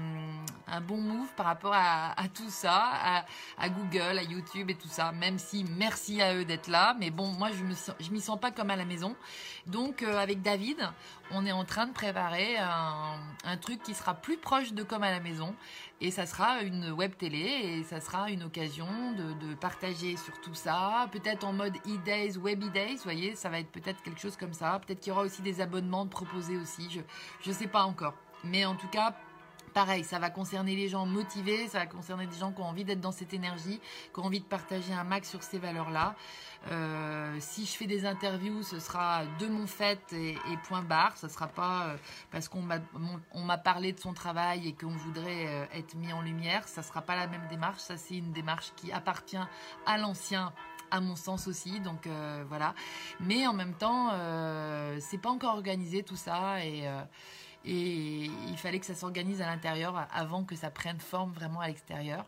un 0.67 0.81
bon 0.81 0.97
move 0.97 1.27
par 1.35 1.45
rapport 1.45 1.73
à, 1.75 2.15
tout 2.33 2.49
ça, 2.49 3.23
à, 3.57 3.69
Google, 3.69 4.17
à 4.17 4.23
YouTube 4.23 4.69
et 4.69 4.75
tout 4.75 4.87
ça. 4.87 5.11
Même 5.11 5.37
si 5.37 5.63
merci 5.77 6.21
à 6.21 6.35
eux 6.35 6.45
d'être 6.45 6.67
là, 6.67 6.95
mais 6.99 7.11
bon, 7.11 7.27
moi 7.27 7.49
je 7.51 7.63
me 7.63 7.73
je 7.99 8.11
m'y 8.11 8.21
sens 8.21 8.39
pas 8.39 8.51
comme 8.51 8.71
à 8.71 8.75
la 8.75 8.85
maison. 8.85 9.15
Donc 9.67 10.03
euh, 10.03 10.17
avec 10.17 10.41
David, 10.41 10.77
on 11.31 11.45
est 11.45 11.51
en 11.51 11.65
train 11.65 11.87
de 11.87 11.93
préparer 11.93 12.57
un, 12.57 13.57
truc 13.57 13.81
qui 13.83 13.93
sera 13.93 14.13
plus 14.13 14.37
proche 14.37 14.73
de 14.73 14.83
comme 14.83 15.03
à 15.03 15.11
la 15.11 15.19
maison, 15.19 15.55
et 16.01 16.11
ça 16.11 16.25
sera 16.25 16.61
une 16.61 16.91
web 16.91 17.15
télé 17.17 17.39
et 17.39 17.83
ça 17.83 18.01
sera 18.01 18.29
une 18.29 18.43
occasion 18.43 18.87
de, 19.13 19.55
partager 19.55 20.17
sur 20.17 20.39
tout 20.41 20.53
ça, 20.53 21.07
peut-être 21.11 21.45
en 21.45 21.53
mode 21.53 21.75
e-days, 21.87 22.37
web 22.37 22.63
e-days, 22.63 22.95
vous 22.97 23.03
voyez, 23.03 23.35
ça 23.35 23.49
va 23.49 23.59
être 23.59 23.71
peut-être 23.71 24.01
quelque 24.03 24.19
chose 24.19 24.35
comme 24.35 24.53
ça. 24.53 24.79
Peut-être 24.85 24.99
qu'il 24.99 25.09
y 25.09 25.11
aura 25.13 25.21
aussi 25.21 25.41
des 25.41 25.61
abonnements 25.61 26.05
proposés 26.07 26.57
aussi, 26.57 26.89
je 26.91 26.99
je 27.41 27.51
sais 27.51 27.67
pas 27.67 27.83
encore. 27.83 28.14
Mais 28.45 28.65
en 28.65 28.75
tout 28.75 28.87
cas, 28.87 29.15
pareil, 29.75 30.05
ça 30.05 30.19
va 30.19 30.29
concerner 30.29 30.73
les 30.75 30.87
gens 30.87 31.05
motivés, 31.05 31.67
ça 31.67 31.79
va 31.79 31.85
concerner 31.85 32.25
des 32.27 32.37
gens 32.37 32.53
qui 32.53 32.61
ont 32.61 32.65
envie 32.65 32.85
d'être 32.85 33.01
dans 33.01 33.11
cette 33.11 33.33
énergie, 33.33 33.81
qui 34.13 34.19
ont 34.21 34.23
envie 34.23 34.39
de 34.39 34.45
partager 34.45 34.93
un 34.93 35.03
max 35.03 35.29
sur 35.29 35.43
ces 35.43 35.59
valeurs-là. 35.59 36.15
Euh, 36.71 37.35
si 37.41 37.65
je 37.65 37.71
fais 37.71 37.85
des 37.85 38.05
interviews, 38.05 38.63
ce 38.63 38.79
sera 38.79 39.25
de 39.39 39.47
mon 39.47 39.67
fait 39.67 39.99
et, 40.13 40.37
point 40.63 40.81
barre. 40.81 41.17
Ce 41.17 41.27
sera 41.27 41.47
pas 41.47 41.87
euh, 41.87 41.97
parce 42.31 42.47
qu'on 42.47 42.61
m'a 42.61 43.57
parlé 43.57 43.91
de 43.91 43.99
son 43.99 44.13
travail 44.13 44.69
et 44.69 44.73
qu'on 44.73 44.95
voudrait 44.95 45.47
euh, 45.47 45.65
être 45.73 45.95
mis 45.95 46.13
en 46.13 46.21
lumière. 46.21 46.67
Ça 46.69 46.81
sera 46.81 47.01
pas 47.01 47.17
la 47.17 47.27
même 47.27 47.45
démarche. 47.49 47.81
Ça, 47.81 47.97
c'est 47.97 48.15
une 48.15 48.31
démarche 48.31 48.71
qui 48.77 48.93
appartient 48.93 49.37
à 49.85 49.97
l'ancien 49.97 50.53
à 50.91 51.01
mon 51.01 51.15
sens 51.15 51.47
aussi, 51.47 51.79
donc 51.79 52.07
voilà. 52.47 52.75
Mais 53.19 53.47
en 53.47 53.53
même 53.53 53.73
temps, 53.73 54.11
euh, 54.13 54.97
c'est 55.01 55.17
pas 55.17 55.29
encore 55.29 55.55
organisé 55.55 56.03
tout 56.03 56.15
ça 56.15 56.63
et 56.63 56.87
et 57.65 58.29
il 58.47 58.57
fallait 58.57 58.79
que 58.79 58.85
ça 58.85 58.95
s'organise 58.95 59.41
à 59.41 59.47
l'intérieur 59.47 60.07
avant 60.13 60.43
que 60.43 60.55
ça 60.55 60.69
prenne 60.69 60.99
forme 60.99 61.31
vraiment 61.31 61.59
à 61.61 61.67
l'extérieur. 61.67 62.25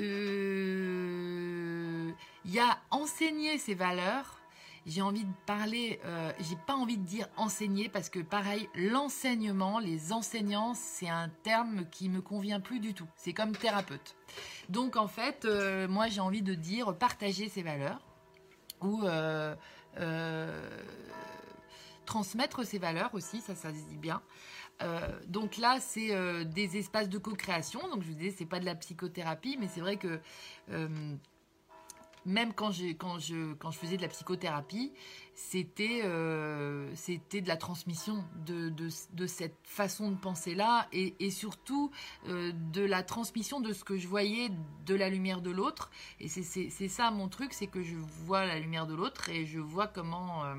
Euh, 0.00 0.92
Il 2.44 2.50
y 2.52 2.60
a 2.60 2.78
enseigner 2.90 3.58
ces 3.58 3.74
valeurs. 3.74 4.38
J'ai 4.84 5.00
envie 5.00 5.22
de 5.24 5.32
parler, 5.46 6.00
euh, 6.04 6.32
j'ai 6.40 6.56
pas 6.66 6.74
envie 6.74 6.96
de 6.96 7.04
dire 7.04 7.28
enseigner 7.36 7.88
parce 7.88 8.08
que 8.08 8.18
pareil, 8.18 8.68
l'enseignement, 8.74 9.78
les 9.78 10.12
enseignants, 10.12 10.74
c'est 10.74 11.08
un 11.08 11.28
terme 11.44 11.86
qui 11.88 12.08
me 12.08 12.20
convient 12.20 12.58
plus 12.58 12.80
du 12.80 12.92
tout. 12.92 13.06
C'est 13.14 13.32
comme 13.32 13.52
thérapeute. 13.56 14.16
Donc 14.70 14.96
en 14.96 15.06
fait, 15.06 15.44
euh, 15.44 15.86
moi 15.86 16.08
j'ai 16.08 16.20
envie 16.20 16.42
de 16.42 16.54
dire 16.54 16.96
partager 16.96 17.48
ces 17.48 17.62
valeurs 17.62 18.00
ou 18.80 19.04
transmettre 22.04 22.64
ces 22.66 22.78
valeurs 22.78 23.14
aussi, 23.14 23.40
ça, 23.40 23.54
ça 23.54 23.70
se 23.70 23.84
dit 23.88 23.96
bien. 23.98 24.22
Euh, 24.82 25.20
donc 25.26 25.56
là, 25.58 25.78
c'est 25.80 26.12
euh, 26.14 26.44
des 26.44 26.76
espaces 26.76 27.08
de 27.08 27.18
co-création. 27.18 27.80
Donc 27.88 28.02
je 28.02 28.08
vous 28.08 28.14
disais, 28.14 28.34
c'est 28.36 28.46
pas 28.46 28.58
de 28.60 28.64
la 28.64 28.74
psychothérapie, 28.74 29.56
mais 29.60 29.68
c'est 29.68 29.80
vrai 29.80 29.96
que 29.96 30.18
euh, 30.70 30.88
même 32.24 32.52
quand, 32.52 32.70
j'ai- 32.70 32.94
quand, 32.96 33.18
je, 33.18 33.54
quand 33.54 33.70
je 33.70 33.78
faisais 33.78 33.96
de 33.96 34.02
la 34.02 34.08
psychothérapie, 34.08 34.92
c'était 35.34 36.02
euh, 36.04 36.92
de 36.92 37.48
la 37.48 37.56
transmission 37.56 38.24
de, 38.46 38.68
de, 38.68 39.26
cette 39.26 39.56
façon 39.64 40.10
de 40.10 40.16
penser-là 40.16 40.88
et, 40.92 41.14
et 41.20 41.30
surtout 41.30 41.90
euh, 42.28 42.52
de 42.72 42.82
la 42.82 43.02
transmission 43.02 43.60
de 43.60 43.72
ce 43.72 43.84
que 43.84 43.96
je 43.96 44.06
voyais 44.08 44.50
de 44.84 44.94
la 44.94 45.08
lumière 45.08 45.40
de 45.40 45.50
l'autre. 45.50 45.90
Et 46.20 46.28
c'est 46.28 46.88
ça 46.88 47.10
mon 47.10 47.28
truc, 47.28 47.52
c'est 47.52 47.66
que 47.66 47.82
je 47.82 47.96
vois 47.96 48.44
la 48.44 48.58
lumière 48.58 48.86
de 48.86 48.94
l'autre 48.94 49.30
et 49.30 49.46
je 49.46 49.58
vois 49.58 49.86
comment 49.86 50.44
euh, 50.44 50.54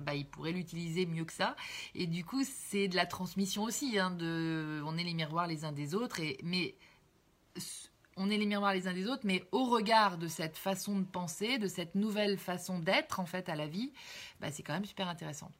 bah, 0.00 0.14
il 0.14 0.26
pourrait 0.26 0.52
l'utiliser 0.52 1.06
mieux 1.06 1.24
que 1.24 1.32
ça. 1.32 1.56
Et 1.94 2.06
du 2.06 2.24
coup, 2.24 2.42
c'est 2.44 2.88
de 2.88 2.96
la 2.96 3.06
transmission 3.06 3.64
aussi. 3.64 3.98
Hein, 3.98 4.10
de, 4.10 4.82
on 4.84 4.96
est 4.98 5.04
les 5.04 5.14
miroirs 5.14 5.46
les 5.46 5.64
uns 5.64 5.72
des 5.72 5.94
autres, 5.94 6.20
et, 6.20 6.38
mais 6.42 6.74
on 8.18 8.30
est 8.30 8.36
les 8.36 8.46
miroirs 8.46 8.74
les 8.74 8.86
uns 8.88 8.92
des 8.92 9.06
autres, 9.06 9.22
mais 9.24 9.44
au 9.52 9.64
regard 9.64 10.18
de 10.18 10.28
cette 10.28 10.58
façon 10.58 10.98
de 10.98 11.04
penser, 11.04 11.58
de 11.58 11.68
cette 11.68 11.94
nouvelle 11.94 12.38
façon 12.38 12.78
d'être 12.78 13.20
en 13.20 13.26
fait 13.26 13.48
à 13.48 13.56
la 13.56 13.66
vie, 13.66 13.92
bah, 14.40 14.50
c'est 14.50 14.62
quand 14.62 14.74
même 14.74 14.84
super 14.84 15.08
intéressant. 15.08 15.50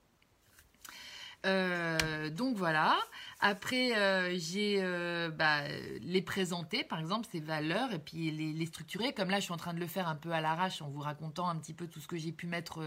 Euh, 1.46 2.30
donc 2.30 2.56
voilà. 2.56 2.98
Après, 3.40 3.96
euh, 3.96 4.36
j'ai 4.36 4.78
euh, 4.82 5.30
bah, 5.30 5.62
les 6.00 6.22
présenter, 6.22 6.82
par 6.82 6.98
exemple, 6.98 7.28
ces 7.30 7.40
valeurs, 7.40 7.92
et 7.92 7.98
puis 7.98 8.30
les, 8.30 8.66
structurer. 8.66 9.12
Comme 9.12 9.30
là, 9.30 9.38
je 9.38 9.44
suis 9.44 9.52
en 9.52 9.58
train 9.58 9.74
de 9.74 9.80
le 9.80 9.86
faire 9.86 10.08
un 10.08 10.16
peu 10.16 10.32
à 10.32 10.40
l'arrache 10.40 10.82
en 10.82 10.88
vous 10.88 11.00
racontant 11.00 11.48
un 11.48 11.56
petit 11.56 11.74
peu 11.74 11.86
tout 11.86 12.00
ce 12.00 12.08
que 12.08 12.16
j'ai 12.16 12.32
pu 12.32 12.46
mettre 12.46 12.82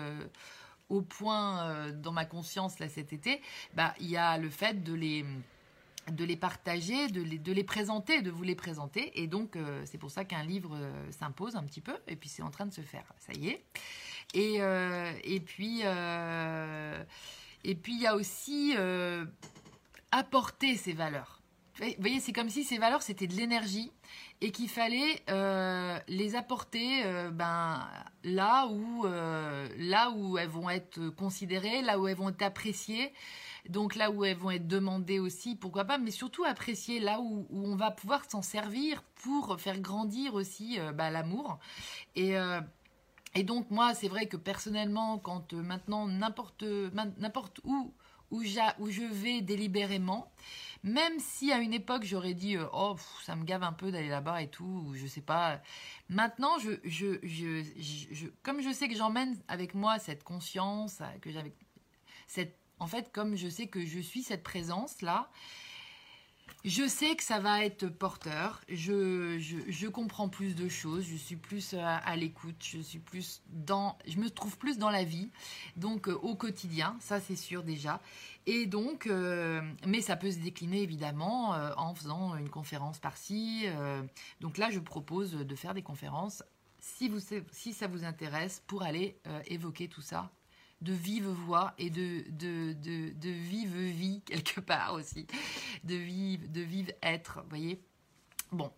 au 0.90 1.02
point 1.02 1.92
dans 1.92 2.12
ma 2.12 2.26
conscience 2.26 2.80
là 2.80 2.90
cet 2.90 3.14
été. 3.14 3.42
Bah, 3.74 3.94
il 4.00 4.10
y 4.10 4.18
a 4.18 4.38
le 4.38 4.50
fait 4.50 4.84
de 4.84 4.94
les 4.94 5.26
de 6.10 6.26
les 6.26 6.36
partager, 6.36 7.08
de 7.10 7.22
les, 7.22 7.38
de 7.38 7.52
les 7.52 7.64
présenter, 7.64 8.22
de 8.22 8.32
vous 8.32 8.44
les 8.44 8.56
présenter. 8.56 9.12
Et 9.22 9.28
donc, 9.28 9.56
euh, 9.56 9.82
c'est 9.86 9.98
pour 9.98 10.12
ça 10.12 10.26
qu'un 10.26 10.44
livre 10.44 10.76
euh, 10.76 11.12
s'impose 11.12 11.56
un 11.56 11.64
petit 11.64 11.82
peu. 11.82 11.96
Et 12.08 12.16
puis, 12.16 12.30
c'est 12.30 12.42
en 12.42 12.50
train 12.50 12.66
de 12.66 12.74
se 12.74 12.82
faire. 12.82 13.06
Ça 13.20 13.34
y 13.34 13.50
est. 13.50 13.64
Et, 14.34 14.58
euh, 14.60 15.12
et 15.24 15.40
puis, 15.40 15.84
il 17.64 18.02
y 18.02 18.08
a 18.08 18.16
aussi 18.16 18.74
apporter 20.12 20.76
ces 20.76 20.94
valeurs. 20.94 21.40
Vous 21.80 21.88
voyez, 22.00 22.20
c'est 22.20 22.34
comme 22.34 22.50
si 22.50 22.64
ces 22.64 22.78
valeurs, 22.78 23.02
c'était 23.02 23.28
de 23.28 23.34
l'énergie 23.34 23.92
et 24.42 24.52
qu'il 24.52 24.70
fallait 24.70 25.24
les 26.08 26.36
apporter 26.36 27.04
ben, 27.32 27.88
là, 28.24 28.68
où, 28.68 29.06
là 29.06 30.12
où 30.12 30.38
elles 30.38 30.50
vont 30.50 30.70
être 30.70 31.10
considérées, 31.10 31.82
là 31.82 32.00
où 32.00 32.08
elles 32.08 32.18
vont 32.18 32.30
être 32.30 32.44
appréciées. 32.44 33.12
Donc 33.70 33.96
là 33.96 34.12
où 34.12 34.24
elles 34.26 34.38
vont 34.38 34.52
être 34.52 34.68
demandées 34.68 35.20
aussi, 35.20 35.56
pourquoi 35.56 35.86
pas, 35.86 35.98
mais 35.98 36.12
surtout 36.12 36.44
apprécier 36.44 37.00
là 37.00 37.20
où, 37.22 37.48
où 37.50 37.66
on 37.68 37.76
va 37.76 37.92
pouvoir 37.92 38.30
s'en 38.30 38.42
servir 38.42 39.04
pour 39.24 39.60
faire 39.60 39.80
grandir 39.80 40.34
aussi 40.34 40.80
euh, 40.80 40.92
bah, 40.92 41.10
l'amour. 41.12 41.60
Et, 42.16 42.38
euh, 42.38 42.62
et 43.36 43.44
donc 43.44 43.72
moi, 43.72 43.94
c'est 43.94 44.08
vrai 44.10 44.28
que 44.28 44.38
personnellement, 44.38 45.18
quand 45.20 45.54
euh, 45.54 45.62
maintenant 45.62 46.08
n'importe 46.08 46.64
où 47.64 47.94
où, 48.32 48.44
où 48.80 48.90
je 48.90 49.04
vais 49.04 49.42
délibérément, 49.42 50.32
même 50.84 51.20
si 51.20 51.52
à 51.52 51.60
une 51.60 51.74
époque 51.74 52.04
j'aurais 52.04 52.34
dit 52.34 52.56
oh 52.74 52.96
ça 53.24 53.36
me 53.36 53.44
gave 53.44 53.64
un 53.64 53.74
peu 53.74 53.92
d'aller 53.92 54.08
là-bas 54.10 54.42
et 54.42 54.50
tout, 54.50 54.86
ou 54.88 54.94
je 54.96 55.06
sais 55.06 55.22
pas. 55.22 55.62
Maintenant, 56.10 56.58
je, 56.60 56.72
je, 56.86 57.20
je, 57.24 57.62
je- 57.78 58.28
comme 58.44 58.62
je 58.62 58.72
sais 58.72 58.88
que 58.88 58.96
j'emmène 58.96 59.38
avec 59.50 59.76
moi 59.76 60.00
cette 60.00 60.24
conscience, 60.24 61.02
que 61.22 61.30
j'avais 61.32 61.54
cette 62.28 62.58
en 62.82 62.88
fait, 62.88 63.12
comme 63.12 63.36
je 63.36 63.48
sais 63.48 63.68
que 63.68 63.86
je 63.86 64.00
suis 64.00 64.24
cette 64.24 64.44
présence-là, 64.44 65.30
je 66.66 66.88
sais 66.88 67.16
que 67.16 67.24
ça 67.24 67.40
va 67.40 67.64
être 67.64 67.88
porteur. 67.88 68.62
Je, 68.70 69.38
je, 69.40 69.88
comprends 69.88 70.30
plus 70.30 70.56
de 70.56 70.68
choses. 70.68 71.06
Je 71.06 71.16
suis 71.16 71.36
plus 71.36 71.74
à, 71.76 71.98
à 71.98 72.16
l'écoute. 72.16 72.56
Je 72.60 72.80
suis 72.80 73.00
plus 73.00 73.42
dans. 73.48 73.98
Je 74.08 74.18
me 74.18 74.30
trouve 74.30 74.58
plus 74.58 74.78
dans 74.78 74.90
la 74.90 75.04
vie. 75.04 75.30
Donc, 75.76 76.08
euh, 76.08 76.14
au 76.14 76.36
quotidien, 76.36 76.98
ça 77.00 77.20
c'est 77.20 77.36
sûr 77.36 77.64
déjà. 77.64 78.02
Et 78.46 78.66
donc, 78.66 79.08
euh, 79.08 79.62
mais 79.88 80.02
ça 80.02 80.16
peut 80.16 80.32
se 80.32 80.40
décliner 80.40 80.82
évidemment 80.82 81.54
euh, 81.54 81.74
en 81.78 81.94
faisant 81.94 82.36
une 82.36 82.50
conférence 82.50 83.00
par-ci. 83.00 83.64
euh. 83.66 84.02
donc 84.40 84.58
là, 84.58 84.70
je 84.72 84.80
propose 84.80 85.34
de 85.34 85.56
faire 85.56 85.74
des 85.74 85.84
conférences 85.84 86.44
si, 86.80 87.10
vous, 87.10 87.20
si 87.52 87.74
ça 87.74 87.88
vous 87.88 88.04
intéresse 88.04 88.64
pour 88.68 88.84
aller 88.84 89.20
euh, 89.28 89.42
évoquer 89.46 89.88
tout 89.88 90.02
ça 90.02 90.32
de 90.82 90.94
vive 90.94 91.28
voix 91.28 91.74
et 91.78 91.90
de, 91.90 92.24
de, 92.32 92.74
de, 92.74 93.30
vive 93.30 93.78
vie 93.78 94.22
quelque 94.26 94.60
part 94.60 94.94
aussi, 94.94 95.28
de 95.84 95.96
vive, 95.96 96.52
de 96.52 96.62
vive 96.62 96.94
être, 97.02 97.42
vous 97.44 97.50
voyez. 97.50 97.82
Bon, 98.52 98.72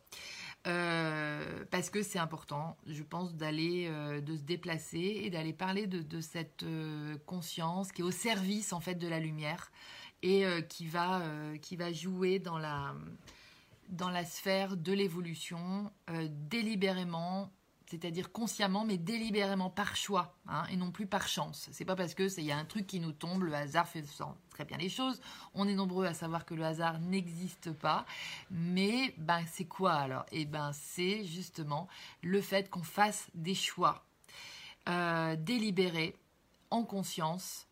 euh, 0.66 1.66
parce 1.72 1.90
que 1.90 2.04
c'est 2.04 2.20
important, 2.20 2.78
je 2.88 3.04
pense, 3.04 3.36
d'aller, 3.36 3.88
euh, 3.90 4.22
de 4.22 4.38
se 4.38 4.44
déplacer 4.44 5.22
et 5.24 5.30
d'aller 5.30 5.52
parler 5.52 5.88
de, 5.88 6.02
de 6.02 6.22
cette 6.22 6.64
euh, 6.64 7.18
conscience 7.26 7.92
qui 7.92 8.02
est 8.02 8.06
au 8.06 8.12
service 8.12 8.72
en 8.72 8.80
fait 8.80 8.96
de 8.96 9.08
la 9.08 9.20
lumière 9.20 9.72
et 10.22 10.46
qui 10.70 10.86
va, 10.88 11.22
qui 11.62 11.76
va 11.76 11.92
jouer 11.92 12.40
dans 12.40 12.58
la 12.58 12.96
dans 13.90 14.10
la 14.10 14.24
sphère 14.24 14.78
de 14.78 14.94
l'évolution 14.94 15.92
délibérément 16.50 17.52
c'est-à-dire 17.94 18.32
consciemment 18.32 18.86
mais 18.86 18.98
délibérément 18.98 19.70
par 19.70 19.96
choix 19.96 20.34
hein, 20.48 20.64
et 20.72 20.78
non 20.78 20.90
plus 20.90 21.06
par 21.06 21.28
chance. 21.28 21.70
C'est 21.72 21.86
pas 21.86 21.96
parce 21.96 22.16
que 22.16 22.24
il 22.40 22.46
y 22.46 22.52
a 22.52 22.58
un 22.58 22.66
truc 22.66 22.88
qui 22.88 23.00
nous 23.00 23.12
tombe, 23.12 23.44
le 23.44 23.54
hasard 23.54 23.88
fait 23.88 24.04
très 24.50 24.66
bien 24.66 24.78
les 24.78 24.90
choses. 24.90 25.22
On 25.54 25.68
est 25.68 25.76
nombreux 25.76 26.08
à 26.08 26.16
savoir 26.16 26.46
que 26.46 26.56
le 26.56 26.66
hasard 26.66 27.00
n'existe 27.00 27.72
pas, 27.72 28.08
mais 28.50 29.14
ben 29.20 29.44
c'est 29.52 29.66
quoi 29.66 29.94
alors? 29.94 30.26
Et 30.32 30.42
eh 30.42 30.46
ben 30.46 30.72
c'est 30.74 31.24
justement 31.26 31.88
le 32.24 32.42
fait 32.42 32.68
qu'on 32.72 32.82
fasse 32.82 33.28
des 33.36 33.54
choix 33.54 34.04
euh, 34.90 35.36
délibérés, 35.36 36.16
en 36.72 36.86
conscience, 36.86 37.68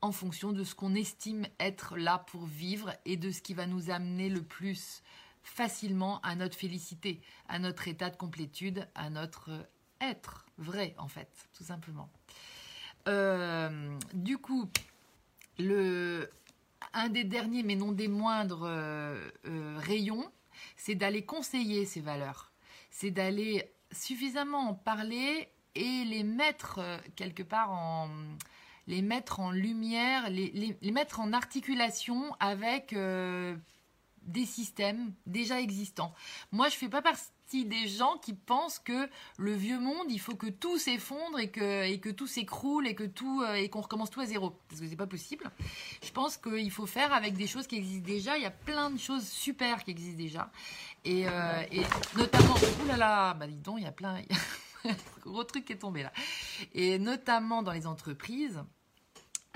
en 0.00 0.10
fonction 0.10 0.50
de 0.50 0.64
ce 0.64 0.74
qu'on 0.74 0.96
estime 0.96 1.46
être 1.60 1.96
là 1.96 2.18
pour 2.18 2.46
vivre 2.46 2.92
et 3.04 3.16
de 3.16 3.30
ce 3.30 3.42
qui 3.42 3.54
va 3.54 3.66
nous 3.66 3.90
amener 3.90 4.28
le 4.28 4.42
plus 4.42 5.04
facilement 5.46 6.20
à 6.22 6.34
notre 6.34 6.56
félicité, 6.56 7.20
à 7.48 7.58
notre 7.58 7.86
état 7.88 8.10
de 8.10 8.16
complétude, 8.16 8.88
à 8.94 9.10
notre 9.10 9.50
être 10.00 10.44
vrai 10.58 10.94
en 10.98 11.08
fait, 11.08 11.30
tout 11.56 11.64
simplement. 11.64 12.10
Euh, 13.08 13.96
du 14.12 14.38
coup, 14.38 14.68
le, 15.58 16.28
un 16.92 17.08
des 17.08 17.24
derniers 17.24 17.62
mais 17.62 17.76
non 17.76 17.92
des 17.92 18.08
moindres 18.08 18.64
euh, 18.64 19.30
euh, 19.46 19.78
rayons, 19.78 20.30
c'est 20.76 20.96
d'aller 20.96 21.24
conseiller 21.24 21.86
ces 21.86 22.00
valeurs, 22.00 22.52
c'est 22.90 23.12
d'aller 23.12 23.70
suffisamment 23.92 24.70
en 24.70 24.74
parler 24.74 25.48
et 25.76 26.04
les 26.04 26.24
mettre 26.24 26.80
quelque 27.14 27.44
part 27.44 27.70
en 27.70 28.10
les 28.88 29.02
mettre 29.02 29.40
en 29.40 29.50
lumière, 29.50 30.30
les, 30.30 30.76
mettre 30.92 31.18
en 31.20 31.32
articulation 31.32 32.34
avec 32.38 32.94
des 34.26 34.46
systèmes 34.46 35.12
déjà 35.26 35.60
existants. 35.60 36.14
Moi, 36.52 36.68
je 36.68 36.76
fais 36.76 36.88
pas 36.88 37.02
partie 37.02 37.64
des 37.64 37.86
gens 37.86 38.18
qui 38.18 38.34
pensent 38.34 38.78
que 38.78 39.08
le 39.38 39.52
vieux 39.52 39.78
monde, 39.78 40.06
il 40.10 40.18
faut 40.18 40.34
que 40.34 40.48
tout 40.48 40.78
s'effondre 40.78 41.38
et 41.38 41.50
que, 41.50 41.84
et 41.84 42.00
que 42.00 42.08
tout 42.08 42.26
s'écroule 42.26 42.86
et 42.86 42.94
que 42.94 43.04
tout 43.04 43.42
euh, 43.42 43.54
et 43.54 43.68
qu'on 43.68 43.80
recommence 43.80 44.10
tout 44.10 44.20
à 44.20 44.26
zéro. 44.26 44.50
Parce 44.68 44.80
que 44.80 44.88
c'est 44.88 44.96
pas 44.96 45.06
possible. 45.06 45.50
Je 46.02 46.10
pense 46.10 46.36
qu'il 46.36 46.70
faut 46.70 46.86
faire 46.86 47.12
avec 47.12 47.34
des 47.34 47.46
choses 47.46 47.66
qui 47.66 47.76
existent 47.76 48.06
déjà. 48.06 48.36
Il 48.36 48.42
y 48.42 48.46
a 48.46 48.50
plein 48.50 48.90
de 48.90 48.98
choses 48.98 49.26
super 49.26 49.84
qui 49.84 49.92
existent 49.92 50.18
déjà. 50.18 50.50
Et, 51.04 51.28
euh, 51.28 51.62
notamment, 52.16 52.54
oh 52.56 52.88
là 52.88 52.96
là, 52.96 53.34
bah 53.34 53.46
dis 53.46 53.54
donc, 53.56 53.78
il 53.78 53.84
y 53.84 53.86
a 53.86 53.92
plein, 53.92 54.20
gros 55.22 55.44
truc 55.44 55.64
qui 55.64 55.72
est 55.72 55.78
tombé 55.78 56.02
là. 56.02 56.12
Et 56.74 56.98
notamment 56.98 57.62
dans 57.62 57.72
les 57.72 57.86
entreprises, 57.86 58.60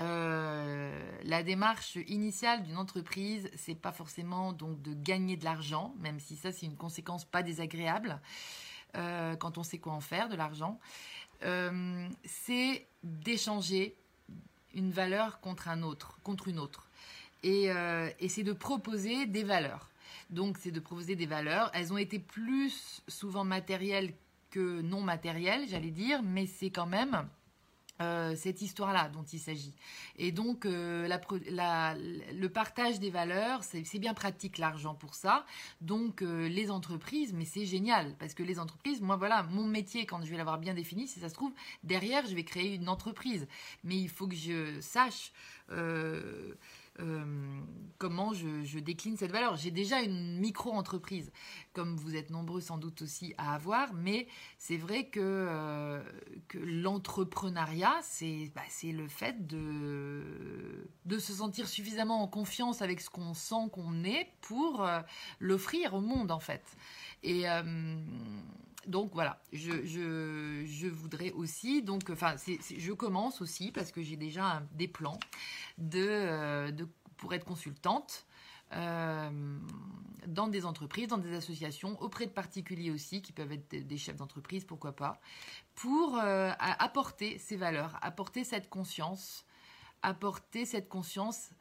euh, 0.01 1.19
la 1.23 1.43
démarche 1.43 1.97
initiale 2.07 2.63
d'une 2.63 2.77
entreprise, 2.77 3.49
c'est 3.55 3.75
pas 3.75 3.91
forcément 3.91 4.51
donc 4.51 4.81
de 4.81 4.93
gagner 4.93 5.37
de 5.37 5.45
l'argent, 5.45 5.93
même 5.99 6.19
si 6.19 6.35
ça 6.35 6.51
c'est 6.51 6.65
une 6.65 6.75
conséquence 6.75 7.23
pas 7.23 7.43
désagréable 7.43 8.19
euh, 8.95 9.35
quand 9.35 9.57
on 9.57 9.63
sait 9.63 9.77
quoi 9.77 9.93
en 9.93 10.01
faire 10.01 10.27
de 10.27 10.35
l'argent. 10.35 10.79
Euh, 11.43 12.07
c'est 12.23 12.87
d'échanger 13.03 13.95
une 14.73 14.91
valeur 14.91 15.39
contre 15.39 15.67
un 15.67 15.83
autre, 15.83 16.19
contre 16.23 16.47
une 16.47 16.59
autre, 16.59 16.89
et, 17.43 17.69
et 18.19 18.29
c'est 18.29 18.43
de 18.43 18.53
proposer 18.53 19.25
des 19.25 19.43
valeurs. 19.43 19.89
Donc 20.29 20.57
c'est 20.59 20.71
de 20.71 20.79
proposer 20.79 21.15
des 21.15 21.25
valeurs. 21.25 21.71
Elles 21.73 21.91
ont 21.91 21.97
été 21.97 22.19
plus 22.19 23.01
souvent 23.07 23.43
matérielles 23.43 24.13
que 24.51 24.81
non 24.81 25.01
matérielles, 25.01 25.67
j'allais 25.67 25.91
dire, 25.91 26.21
mais 26.23 26.45
c'est 26.45 26.69
quand 26.69 26.85
même 26.85 27.27
euh, 28.01 28.35
cette 28.35 28.61
histoire-là 28.61 29.09
dont 29.09 29.23
il 29.23 29.39
s'agit. 29.39 29.73
Et 30.17 30.31
donc, 30.31 30.65
euh, 30.65 31.07
le 31.07 32.47
partage 32.47 32.99
des 32.99 33.09
valeurs, 33.09 33.63
c'est 33.63 33.99
bien 33.99 34.13
pratique 34.13 34.57
l'argent 34.57 34.95
pour 34.95 35.13
ça. 35.13 35.45
Donc, 35.81 36.21
euh, 36.21 36.47
les 36.47 36.71
entreprises, 36.71 37.33
mais 37.33 37.45
c'est 37.45 37.65
génial 37.65 38.15
parce 38.19 38.33
que 38.33 38.43
les 38.43 38.59
entreprises, 38.59 39.01
moi, 39.01 39.15
voilà, 39.15 39.43
mon 39.43 39.65
métier, 39.65 40.05
quand 40.05 40.23
je 40.23 40.31
vais 40.31 40.37
l'avoir 40.37 40.57
bien 40.57 40.73
défini, 40.73 41.07
si 41.07 41.19
ça 41.19 41.29
se 41.29 41.33
trouve, 41.33 41.53
derrière, 41.83 42.25
je 42.25 42.35
vais 42.35 42.43
créer 42.43 42.75
une 42.75 42.89
entreprise. 42.89 43.47
Mais 43.83 43.97
il 43.97 44.09
faut 44.09 44.27
que 44.27 44.35
je 44.35 44.79
sache 44.81 45.31
euh, 46.99 47.61
comment 47.97 48.33
je, 48.33 48.79
décline 48.79 49.15
cette 49.15 49.31
valeur. 49.31 49.55
J'ai 49.55 49.71
déjà 49.71 50.01
une 50.01 50.39
micro-entreprise, 50.39 51.31
comme 51.73 51.95
vous 51.95 52.15
êtes 52.15 52.29
nombreux 52.29 52.61
sans 52.61 52.77
doute 52.77 53.01
aussi 53.01 53.33
à 53.37 53.53
avoir, 53.53 53.93
mais 53.93 54.27
c'est 54.57 54.77
vrai 54.77 55.07
que, 55.07 55.19
euh, 55.21 56.03
l'entrepreneuriat, 56.53 57.99
c'est 58.01 58.51
bah, 58.53 58.61
le 58.83 59.07
fait 59.07 59.47
de, 59.47 60.89
de 61.05 61.19
se 61.19 61.33
sentir 61.33 61.67
suffisamment 61.67 62.21
en 62.21 62.27
confiance 62.27 62.81
avec 62.81 63.01
ce 63.01 63.09
qu'on 63.09 63.33
sent 63.33 63.69
qu'on 63.71 64.03
est 64.03 64.27
pour 64.41 64.83
euh, 64.83 65.01
l'offrir 65.39 65.93
au 65.93 66.01
monde, 66.01 66.31
en 66.31 66.39
fait. 66.39 66.63
Et 67.23 67.45
donc 68.87 69.11
voilà, 69.13 69.41
je, 69.53 70.87
voudrais 70.87 71.31
aussi, 71.31 71.81
donc, 71.81 72.09
enfin, 72.09 72.35
je 72.37 72.91
commence 72.93 73.41
aussi 73.41 73.71
parce 73.71 73.91
que 73.91 74.01
j'ai 74.01 74.17
déjà 74.17 74.63
des 74.73 74.87
plans 74.87 75.19
de 75.77 76.73
pour 77.17 77.33
être 77.35 77.45
consultante 77.45 78.25
euh, 78.73 79.59
dans 80.27 80.47
des 80.47 80.65
entreprises, 80.65 81.07
dans 81.07 81.17
des 81.17 81.35
associations, 81.35 82.01
auprès 82.01 82.25
de 82.25 82.31
particuliers 82.31 82.91
aussi, 82.91 83.21
qui 83.21 83.31
peuvent 83.31 83.51
être 83.51 83.69
des 83.69 83.97
chefs 83.97 84.15
d'entreprise, 84.15 84.65
pourquoi 84.65 84.95
pas, 84.95 85.19
pour 85.75 86.17
euh, 86.17 86.51
apporter 86.57 87.37
ces 87.37 87.57
valeurs, 87.57 87.97
apporter 88.01 88.43
cette 88.43 88.69
conscience, 88.69 89.45
apporter 90.01 90.65
cette 90.65 90.89
conscience, 90.89 91.51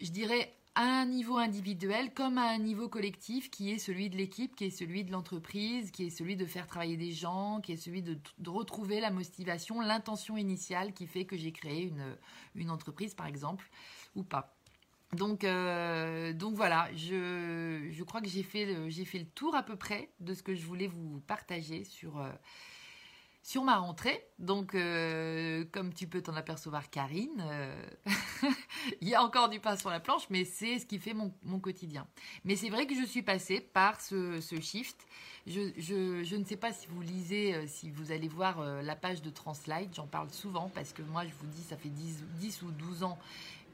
je 0.00 0.10
dirais, 0.10 0.57
à 0.78 0.84
un 0.84 1.06
niveau 1.06 1.38
individuel 1.38 2.14
comme 2.14 2.38
à 2.38 2.50
un 2.50 2.58
niveau 2.58 2.88
collectif 2.88 3.50
qui 3.50 3.72
est 3.72 3.78
celui 3.78 4.10
de 4.10 4.16
l'équipe, 4.16 4.54
qui 4.54 4.66
est 4.66 4.70
celui 4.70 5.02
de 5.02 5.10
l'entreprise, 5.10 5.90
qui 5.90 6.06
est 6.06 6.10
celui 6.10 6.36
de 6.36 6.46
faire 6.46 6.68
travailler 6.68 6.96
des 6.96 7.10
gens, 7.10 7.60
qui 7.60 7.72
est 7.72 7.76
celui 7.76 8.00
de, 8.00 8.16
retrouver 8.46 9.00
la 9.00 9.10
motivation, 9.10 9.80
l'intention 9.80 10.36
initiale 10.36 10.92
qui 10.92 11.08
fait 11.08 11.24
que 11.24 11.36
j'ai 11.36 11.50
créé 11.50 11.82
une, 11.82 12.16
une 12.54 12.70
entreprise, 12.70 13.12
par 13.12 13.26
exemple 13.26 13.68
ou 14.14 14.22
pas. 14.22 14.56
Donc, 15.14 15.42
euh, 15.42 16.32
donc 16.32 16.54
voilà, 16.54 16.88
je, 16.94 17.88
je 17.90 18.04
crois 18.04 18.20
que 18.20 18.28
j'ai 18.28 18.44
fait, 18.44 18.64
le, 18.64 18.88
fait 18.88 19.18
le 19.18 19.26
tour 19.26 19.56
à 19.56 19.64
peu 19.64 19.74
près 19.74 20.12
de 20.20 20.32
ce 20.32 20.44
que 20.44 20.54
je 20.54 20.64
voulais 20.64 20.86
vous 20.86 21.20
partager 21.26 21.82
sur, 21.82 22.20
euh, 22.20 22.30
sur 23.48 23.64
ma 23.64 23.78
rentrée. 23.78 24.26
Donc, 24.38 24.74
euh, 24.74 25.64
comme 25.72 25.94
tu 25.94 26.06
peux 26.06 26.20
t'en 26.20 26.34
apercevoir, 26.34 26.90
Karine, 26.90 27.42
il 29.00 29.08
y 29.08 29.14
a 29.14 29.22
encore 29.22 29.48
du 29.48 29.58
pain 29.58 29.74
sur 29.74 29.88
la 29.88 30.00
planche, 30.00 30.24
mais 30.28 30.44
c'est 30.44 30.78
ce 30.78 30.84
qui 30.84 30.98
fait 30.98 31.14
mon, 31.14 31.30
quotidien. 31.58 32.06
Mais 32.44 32.56
c'est 32.56 32.68
vrai 32.68 32.86
que 32.86 32.94
je 32.94 33.06
suis 33.06 33.22
passée 33.22 33.62
par 33.62 34.02
ce, 34.02 34.38
shift. 34.60 35.00
Je, 35.46 36.36
ne 36.36 36.44
sais 36.44 36.58
pas 36.58 36.74
si 36.74 36.88
vous 36.88 37.00
lisez, 37.00 37.66
si 37.68 37.90
vous 37.90 38.12
allez 38.12 38.28
voir 38.28 38.62
la 38.82 38.94
page 38.94 39.22
de 39.22 39.30
Translite, 39.30 39.94
j'en 39.94 40.06
parle 40.06 40.28
souvent 40.28 40.70
parce 40.74 40.92
que 40.92 41.00
moi, 41.00 41.24
je 41.24 41.32
vous 41.40 41.46
dis, 41.46 41.62
ça 41.62 41.78
fait 41.78 41.88
10, 41.88 42.24
10 42.40 42.62
ou 42.64 42.70
12 42.70 43.02
ans 43.02 43.18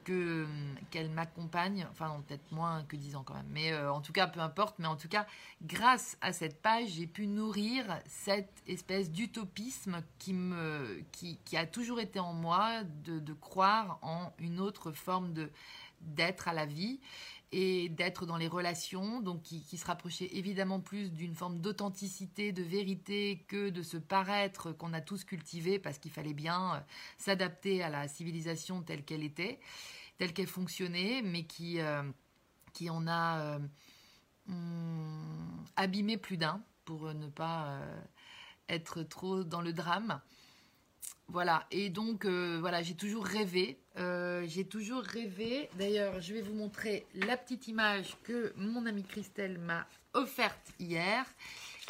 que 0.05 0.47
qu'elle 0.91 1.11
m'accompagne, 1.11 1.87
enfin 1.91 2.23
peut-être 2.27 2.53
moins 2.53 2.85
que 2.85 2.97
10 2.97 3.17
ans 3.17 3.23
quand 3.25 3.35
même, 3.35 3.49
mais 3.51 3.73
euh, 3.73 3.93
en 3.93 4.01
tout 4.01 4.13
cas 4.13 4.27
peu 4.27 4.41
importe, 4.41 4.79
mais 4.79 4.87
en 4.87 4.97
tout 4.97 5.09
cas 5.09 5.27
grâce 5.63 6.17
à 6.21 6.33
cette 6.33 6.61
page 6.63 6.91
j'ai 6.91 7.07
pu 7.07 7.27
nourrir 7.27 7.99
cette 8.07 8.63
espèce 8.67 9.11
d'utopisme 9.11 10.03
qui 10.19 10.35
me 10.35 11.03
qui, 11.13 11.39
a 11.57 11.67
toujours 11.67 12.01
été 12.01 12.21
en 12.21 12.33
moi 12.33 12.85
de, 12.85 13.33
croire 13.33 13.99
en 14.03 14.33
une 14.39 14.61
autre 14.61 14.93
forme 14.93 15.35
d'être 16.01 16.49
à 16.49 16.53
la 16.53 16.67
vie 16.67 17.01
et 17.57 17.89
d'être 17.89 18.27
dans 18.27 18.37
les 18.37 18.49
relations, 18.49 19.21
donc 19.21 19.43
qui, 19.43 19.61
se 19.61 19.87
rapprochait 19.87 20.29
évidemment 20.33 20.81
plus 20.81 21.13
d'une 21.13 21.37
forme 21.37 21.61
d'authenticité, 21.61 22.51
de 22.51 22.65
vérité 22.65 23.45
que 23.47 23.71
de 23.71 23.81
ce 23.81 23.97
paraître 23.97 24.73
qu'on 24.73 24.93
a 24.93 25.01
tous 25.01 25.23
cultivé 25.23 25.79
parce 25.79 25.99
qu'il 25.99 26.11
fallait 26.11 26.35
bien 26.35 26.75
euh, 26.75 26.81
s'adapter 27.17 27.81
à 27.85 27.91
la 27.91 28.09
civilisation 28.09 28.83
telle 28.83 29.05
qu'elle 29.05 29.23
était, 29.23 29.61
telle 30.19 30.33
qu'elle 30.33 30.49
fonctionnait, 30.49 31.23
mais 31.23 31.45
qui, 31.45 31.79
euh, 31.79 32.03
en 32.91 33.07
a 33.07 33.39
euh, 33.39 33.59
hmm, 34.47 35.65
abîmé 35.77 36.17
plus 36.17 36.39
d'un 36.39 36.61
pour 36.85 37.15
ne 37.15 37.29
pas 37.29 37.79
être 38.69 39.05
trop 39.05 39.45
dans 39.45 39.61
le 39.61 39.73
drame. 39.73 40.21
Voilà, 41.29 41.67
et 41.71 41.89
donc 41.89 42.27
euh, 42.27 42.59
voilà, 42.61 42.83
j'ai 42.83 42.95
toujours 42.95 43.25
rêvé, 43.25 43.79
euh, 43.97 44.45
j'ai 44.47 44.67
toujours 44.67 45.03
rêvé, 45.03 45.69
d'ailleurs 45.79 46.21
je 46.21 46.35
vais 46.35 46.43
vous 46.43 46.55
montrer 46.55 47.07
la 47.15 47.37
petite 47.37 47.67
image 47.67 48.15
que 48.25 48.53
mon 48.57 48.85
amie 48.87 49.05
Christelle 49.05 49.59
m'a 49.59 49.87
offerte 50.13 50.73
hier 50.79 51.25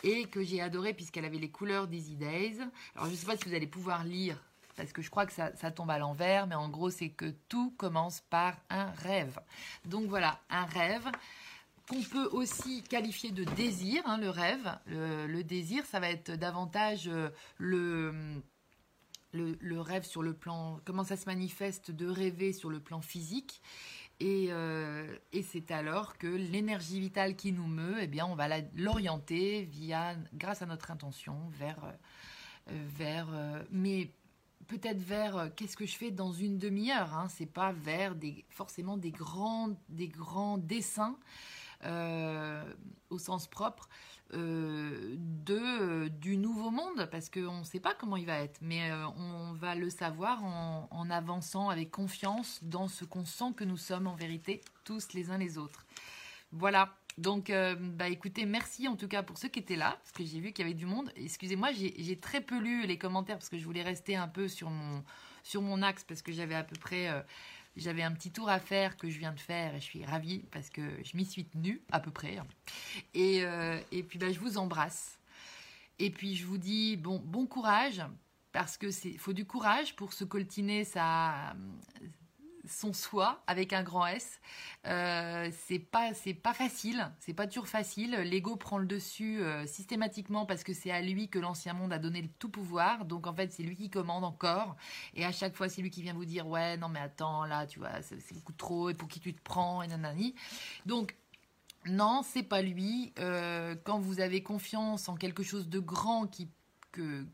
et 0.03 0.27
que 0.27 0.43
j'ai 0.43 0.61
adorée 0.61 0.95
puisqu'elle 0.95 1.25
avait 1.25 1.39
les 1.39 1.51
couleurs 1.51 1.89
d'Easy 1.89 2.15
Days. 2.15 2.59
Alors 2.95 3.07
je 3.07 3.11
ne 3.11 3.17
sais 3.17 3.27
pas 3.27 3.37
si 3.37 3.49
vous 3.49 3.55
allez 3.55 3.67
pouvoir 3.67 4.05
lire 4.05 4.39
parce 4.77 4.93
que 4.93 5.03
je 5.03 5.11
crois 5.11 5.27
que 5.27 5.33
ça, 5.33 5.51
tombe 5.71 5.91
à 5.91 5.99
l'envers, 5.99 6.47
mais 6.47 6.55
en 6.55 6.69
gros, 6.69 6.91
c'est 6.91 7.11
que 7.11 7.33
tout 7.49 7.73
commence 7.77 8.21
par 8.31 8.57
un 8.71 8.87
rêve. 8.91 9.39
Donc 9.85 10.09
voilà, 10.09 10.41
un 10.51 10.65
rêve 10.65 11.07
qu'on 11.89 12.03
peut 12.03 12.29
aussi 12.33 12.83
qualifier 12.83 13.31
de 13.31 13.45
désir, 13.45 14.03
hein, 14.07 14.19
le 14.19 14.31
rêve. 14.31 14.77
Le, 14.87 15.43
désir, 15.43 15.85
ça 15.87 16.01
va 16.01 16.11
être 16.11 16.33
davantage 16.33 17.09
euh, 17.09 17.31
le, 19.35 19.81
rêve 19.81 20.05
sur 20.05 20.23
le 20.23 20.33
plan, 20.33 20.81
comment 20.85 21.05
ça 21.05 21.17
se 21.17 21.27
manifeste 21.27 21.91
de 21.91 22.07
rêver 22.07 22.53
sur 22.53 22.71
le 22.71 22.81
plan 22.81 23.01
physique. 23.01 23.61
Et, 24.21 24.47
euh, 24.51 25.17
et 25.33 25.43
c'est 25.43 25.71
alors 25.71 26.17
que 26.19 26.29
l'énergie 26.29 27.01
vitale 27.01 27.35
qui 27.35 27.53
nous 27.53 27.67
meut, 27.67 27.97
eh 28.01 28.07
bien, 28.07 28.27
on 28.27 28.35
va 28.35 28.47
l'orienter 28.77 29.63
via, 29.65 30.15
grâce 30.35 30.63
à 30.63 30.67
notre 30.67 30.91
intention, 30.91 31.37
vers, 31.51 31.85
euh, 32.71 32.87
vers, 32.97 33.29
mais 33.71 34.13
peut-être 34.69 35.01
vers 35.01 35.51
qu'est-ce 35.57 35.77
que 35.77 35.85
je 35.87 35.97
fais 35.97 36.13
dans 36.13 36.33
une 36.33 36.59
demi-heure. 36.59 37.13
Hein, 37.13 37.27
c'est 37.29 37.45
pas 37.45 37.73
vers 37.73 38.15
des, 38.15 38.45
forcément 38.51 38.97
des 38.97 39.11
grands, 39.11 39.71
des 39.89 40.09
grands 40.09 40.59
dessins 40.59 41.19
euh, 41.87 42.65
au 43.11 43.19
sens 43.19 43.47
propre 43.47 43.91
euh, 44.33 45.17
de, 45.19 46.09
du 46.09 46.37
nouveau 46.37 46.71
monde, 46.71 47.09
parce 47.11 47.29
qu'on 47.29 47.59
ne 47.59 47.65
sait 47.65 47.81
pas 47.81 47.95
comment 47.95 48.17
il 48.17 48.27
va 48.27 48.41
être, 48.41 48.59
mais 48.63 48.91
euh, 48.91 49.07
on 49.17 49.53
va 49.53 49.75
le 49.75 49.91
savoir 49.91 50.43
en, 50.43 50.89
en, 50.91 51.11
avançant 51.11 51.69
avec 51.69 51.91
confiance 51.91 52.59
dans 52.63 52.89
ce 52.89 53.05
qu'on 53.05 53.25
sent 53.25 53.53
que 53.57 53.65
nous 53.65 53.77
sommes 53.77 54.07
en 54.07 54.15
vérité, 54.15 54.61
tous 54.85 55.13
les 55.13 55.31
uns 55.31 55.39
les 55.39 55.59
autres. 55.59 55.85
Voilà. 56.53 56.97
Donc, 57.17 57.53
bah 57.79 58.09
écoutez, 58.09 58.45
merci 58.45 58.89
en 58.89 58.97
tout 58.97 59.07
cas 59.07 59.23
pour 59.23 59.39
ceux 59.39 59.47
qui 59.47 59.61
étaient 59.61 59.77
là, 59.77 59.99
parce 60.03 60.11
que 60.11 60.25
j'ai 60.25 60.41
vu 60.41 60.53
qu'il 60.53 60.65
y 60.65 60.69
avait 60.69 60.75
du 60.75 60.87
monde. 60.87 61.13
Excusez-moi, 61.15 61.71
j'ai 61.73 62.19
très 62.19 62.41
peu 62.41 62.59
lu 62.59 62.89
les 62.89 62.99
commentaires 62.99 63.37
parce 63.37 63.49
que 63.49 63.57
je 63.57 63.65
voulais 63.65 63.85
rester 63.85 64.17
un 64.17 64.27
peu 64.27 64.49
sur 64.49 64.69
mon, 64.69 65.05
sur 65.45 65.63
mon 65.63 65.81
axe, 65.81 66.03
parce 66.03 66.23
que 66.23 66.33
j'avais 66.33 66.57
à 66.57 66.65
peu 66.65 66.75
près 66.75 67.25
j'avais 67.77 68.03
un 68.03 68.13
petit 68.13 68.31
tour 68.31 68.49
à 68.49 68.61
faire 68.61 68.97
que 68.97 69.11
je 69.11 69.19
viens 69.19 69.33
de 69.33 69.41
faire 69.41 69.75
et 69.75 69.81
je 69.81 69.85
suis 69.85 70.05
ravie 70.05 70.45
parce 70.51 70.71
que 70.71 70.83
je 71.03 71.17
m'y 71.17 71.25
suis 71.25 71.45
tenue 71.45 71.83
à 71.91 72.01
peu 72.01 72.11
près. 72.11 72.39
Et, 73.15 73.45
euh, 73.45 73.81
et 73.93 74.03
puis 74.03 74.19
bah, 74.19 74.33
je 74.33 74.39
vous 74.39 74.59
embrasse. 74.59 75.19
Et 75.99 76.11
puis 76.11 76.35
je 76.35 76.47
vous 76.47 76.59
dis 76.59 76.97
bon, 76.97 77.19
bon 77.19 77.47
courage 77.47 78.03
parce 78.53 78.77
que 78.77 78.91
c'est 78.91 79.17
faut 79.19 79.33
du 79.33 79.45
courage 79.45 79.97
pour 79.97 80.13
se 80.13 80.25
coltiner 80.25 80.85
sa, 80.85 81.55
son 82.69 82.93
soi 82.93 83.43
avec 83.47 83.73
un 83.73 83.83
grand 83.83 84.07
S. 84.07 84.41
Euh, 84.87 85.51
c'est 85.67 85.79
pas 85.79 86.15
c'est 86.15 86.35
pas 86.35 86.55
facile, 86.55 87.11
c'est 87.21 87.35
pas 87.35 87.47
toujours 87.47 87.69
facile. 87.69 88.13
L'ego 88.13 88.57
prend 88.57 88.79
le 88.79 88.87
dessus 88.87 89.41
euh, 89.41 89.67
systématiquement 89.67 90.47
parce 90.47 90.65
que 90.65 90.73
c'est 90.73 90.91
à 90.91 91.01
lui 91.01 91.29
que 91.29 91.39
l'ancien 91.39 91.73
monde 91.75 91.93
a 91.93 91.99
donné 91.99 92.23
le 92.23 92.29
tout 92.39 92.49
pouvoir. 92.49 93.05
Donc 93.05 93.27
en 93.27 93.35
fait 93.35 93.53
c'est 93.53 93.63
lui 93.63 93.77
qui 93.77 93.91
commande 93.91 94.25
encore. 94.25 94.77
Et 95.15 95.25
à 95.25 95.33
chaque 95.33 95.57
fois 95.57 95.69
c'est 95.69 95.83
lui 95.83 95.91
qui 95.91 96.03
vient 96.03 96.15
vous 96.15 96.25
dire 96.25 96.47
ouais 96.47 96.77
non 96.77 96.89
mais 96.89 97.01
attends 97.01 97.45
là 97.45 97.67
tu 97.67 97.79
vois 97.79 98.03
c'est 98.03 98.35
beaucoup 98.35 98.53
trop 98.53 98.91
et 98.91 98.95
pour 98.95 99.09
qui 99.09 99.21
tu 99.21 99.35
te 99.35 99.43
prends 99.43 99.83
et 99.83 99.89
nanani. 99.89 100.35
Donc 100.87 101.17
non 101.87 102.23
c'est 102.23 102.43
pas 102.43 102.63
lui. 102.63 103.13
Euh, 103.19 103.75
quand 103.85 103.99
vous 103.99 104.21
avez 104.21 104.43
confiance 104.43 105.09
en 105.09 105.17
quelque 105.17 105.43
chose 105.43 105.69
de 105.69 105.79
grand 105.79 106.27
qui 106.27 106.49
que 106.93 107.27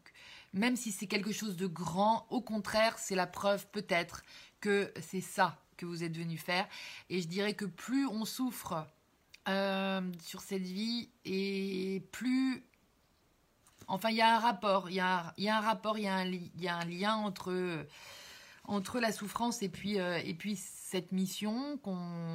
même 0.53 0.77
si 0.77 0.91
c'est 0.91 1.07
quelque 1.07 1.33
chose 1.33 1.57
de 1.57 1.67
grand, 1.67 2.27
au 2.31 2.41
contraire, 2.41 2.99
c'est 2.99 3.15
la 3.15 3.27
preuve 3.27 3.67
peut-être 3.69 4.23
que 4.61 4.93
c'est 5.01 5.21
ça 5.21 5.59
que 5.77 5.87
vous 5.87 6.05
êtes 6.05 6.17
venu 6.17 6.37
faire. 6.37 6.69
Et 7.09 7.21
je 7.23 7.29
dirais 7.29 7.55
que 7.55 7.65
plus 7.65 8.07
on 8.07 8.25
souffre 8.25 8.87
euh, 9.49 10.01
sur 10.23 10.41
cette 10.41 10.63
vie 10.63 11.09
et 11.25 12.03
plus... 12.13 12.65
Enfin, 13.89 14.11
il 14.11 14.17
y 14.17 14.21
a 14.21 14.37
un 14.37 14.39
rapport, 14.39 14.89
il 14.89 14.97
y 14.97 15.01
a, 15.01 15.35
un 15.37 15.61
rapport, 15.61 15.99
il 15.99 16.05
y, 16.05 16.65
lien 16.65 17.17
entre, 17.17 17.87
entre 18.65 19.01
la 19.01 19.11
souffrance 19.11 19.63
et 19.63 19.69
puis, 19.69 19.99
euh, 19.99 20.21
et 20.25 20.35
puis 20.35 20.55
cette 20.55 21.11
mission, 21.11 21.81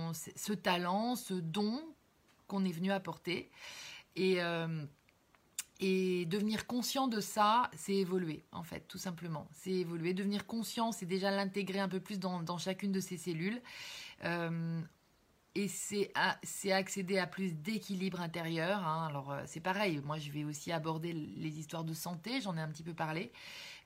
ce 0.04 0.54
talent, 0.54 1.16
ce 1.16 1.34
don 1.34 1.82
qu'on 2.48 2.66
est 2.66 2.72
venu 2.72 2.92
apporter. 2.92 3.50
Et, 4.18 4.42
euh, 4.42 4.86
et 5.80 6.26
devenir 6.26 6.68
conscient 6.68 7.08
de 7.08 7.20
ça, 7.20 7.70
c'est 7.76 7.96
évoluer, 7.96 8.46
en 8.52 8.64
fait, 8.64 8.88
tout 8.88 8.98
simplement. 8.98 9.48
C'est 9.52 9.72
évoluer. 9.72 10.14
Devenir 10.14 10.46
conscient, 10.46 10.92
c'est 10.92 11.06
déjà 11.06 11.32
l'intégrer 11.32 11.80
un 11.80 11.90
peu 11.90 12.00
plus 12.00 12.20
dans, 12.20 12.58
chacune 12.58 12.94
de 12.94 13.02
ces 13.02 13.18
cellules. 13.18 13.62
Euh, 14.24 14.82
et 15.54 15.68
c'est 15.68 16.12
accéder 16.72 17.18
à 17.18 17.28
plus 17.28 17.54
d'équilibre 17.54 18.22
intérieur. 18.22 18.86
Hein. 18.86 19.08
Alors, 19.10 19.32
euh, 19.32 19.44
c'est 19.46 19.60
pareil. 19.60 20.02
Moi, 20.04 20.18
je 20.18 20.32
vais 20.32 20.46
aussi 20.46 20.72
aborder 20.72 21.12
les 21.12 21.60
histoires 21.60 21.84
de 21.84 21.94
santé. 21.94 22.40
J'en 22.42 22.56
ai 22.56 22.62
un 22.62 22.70
petit 22.70 22.84
peu 22.84 22.94
parlé. 22.94 23.32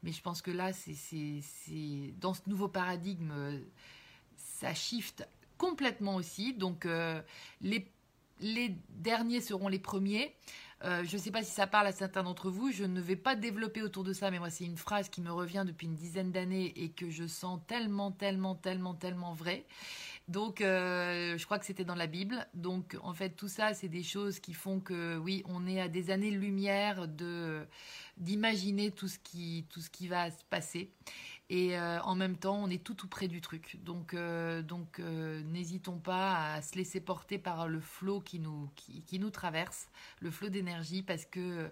Mais 0.04 0.12
je 0.12 0.22
pense 0.22 0.42
que 0.42 0.52
là, 0.52 0.74
c'est 0.74 1.34
dans 2.20 2.34
ce 2.36 2.42
nouveau 2.48 2.68
paradigme, 2.68 3.62
ça 4.36 4.74
shift 4.74 5.28
complètement 5.58 6.16
aussi. 6.16 6.54
Donc, 6.54 6.86
euh, 6.86 7.22
les 7.62 8.76
derniers 8.90 9.42
seront 9.42 9.68
les 9.68 9.80
premiers. 9.80 10.36
Euh, 10.86 11.04
je 11.04 11.18
ne 11.18 11.22
sais 11.22 11.32
pas 11.32 11.44
si 11.44 11.52
ça 11.52 11.68
parle 11.68 11.88
à 11.88 11.92
certains 11.92 12.24
d'entre 12.24 12.50
vous. 12.50 12.72
Je 12.72 12.86
ne 12.86 13.02
vais 13.02 13.16
pas 13.16 13.36
développer 13.36 13.82
autour 13.82 14.04
de 14.04 14.14
ça, 14.14 14.32
mais 14.32 14.40
moi, 14.40 14.50
c'est 14.50 14.66
une 14.66 14.78
phrase 14.78 15.10
qui 15.10 15.22
me 15.22 15.32
revient 15.32 15.64
depuis 15.66 15.88
une 15.88 15.96
dizaine 15.96 16.32
d'années 16.32 16.74
et 16.76 16.90
que 16.90 17.10
je 17.10 17.28
sens 17.28 17.60
tellement, 17.68 18.12
tellement, 18.12 18.56
tellement, 18.56 18.94
tellement 18.94 19.34
vrai. 19.34 19.66
Donc, 20.30 20.62
euh, 20.62 21.38
je 21.38 21.46
crois 21.46 21.58
que 21.60 21.66
c'était 21.66 21.84
dans 21.84 21.96
la 21.96 22.08
Bible. 22.08 22.48
Donc, 22.54 22.96
en 23.02 23.14
fait, 23.14 23.32
tout 23.32 23.48
ça, 23.48 23.74
c'est 23.74 23.90
des 23.90 24.04
choses 24.04 24.40
qui 24.40 24.54
font 24.54 24.80
que, 24.80 25.18
oui, 25.18 25.44
on 25.46 25.68
est 25.68 25.82
à 25.82 25.88
des 25.88 26.12
années-lumière 26.12 27.08
de 27.08 27.66
d'imaginer 28.18 28.92
tout 28.92 29.08
tout 29.70 29.80
ce 29.80 29.90
qui 29.90 30.08
va 30.08 30.30
se 30.30 30.44
passer. 30.50 30.92
Et 31.52 31.76
euh, 31.78 32.00
en 32.02 32.14
même 32.14 32.38
temps, 32.38 32.58
on 32.58 32.70
est 32.70 32.84
tout 32.84 32.94
tout 32.94 33.08
près 33.08 33.28
du 33.28 33.42
truc. 33.42 33.80
Donc, 33.84 34.14
euh, 34.14 34.62
donc 34.62 35.00
euh, 35.00 35.42
n'hésitons 35.44 35.98
pas 35.98 36.54
à 36.54 36.62
se 36.62 36.76
laisser 36.76 37.02
porter 37.02 37.40
par 37.40 37.68
le 37.68 37.80
flot 37.80 38.22
qui 38.22 38.40
nous, 38.40 38.70
qui, 38.76 39.20
nous 39.20 39.32
traverse, 39.32 39.90
le 40.20 40.30
flot 40.30 40.50
d'énergie, 40.50 41.02
parce 41.02 41.26
que 41.26 41.72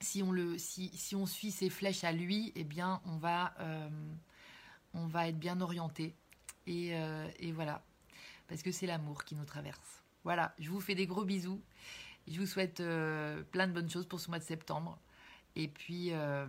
si, 0.00 0.22
on 0.22 0.30
le, 0.30 0.56
si, 0.56 0.90
si, 0.94 1.16
on 1.16 1.26
suit 1.26 1.50
ces 1.50 1.68
flèches 1.68 2.04
à 2.04 2.12
lui, 2.12 2.52
eh 2.54 2.64
bien, 2.64 3.00
on 3.06 3.16
va, 3.18 3.54
on 4.94 5.06
va 5.06 5.28
être 5.28 5.38
bien 5.38 5.60
orienté. 5.60 6.14
Et, 6.66 6.92
et 7.40 7.52
voilà, 7.52 7.82
parce 8.48 8.62
que 8.62 8.70
c'est 8.70 8.86
l'amour 8.86 9.24
qui 9.24 9.34
nous 9.34 9.44
traverse. 9.44 10.02
Voilà, 10.22 10.54
je 10.60 10.70
vous 10.70 10.80
fais 10.80 10.94
des 10.94 11.06
gros 11.06 11.24
bisous. 11.24 11.60
Je 12.28 12.38
vous 12.38 12.46
souhaite 12.46 12.76
plein 13.50 13.66
de 13.66 13.72
bonnes 13.72 13.90
choses 13.90 14.06
pour 14.06 14.20
ce 14.20 14.30
mois 14.30 14.38
de 14.38 14.44
septembre. 14.44 14.98
Et 15.56 15.68
puis, 15.68 16.12
euh, 16.12 16.46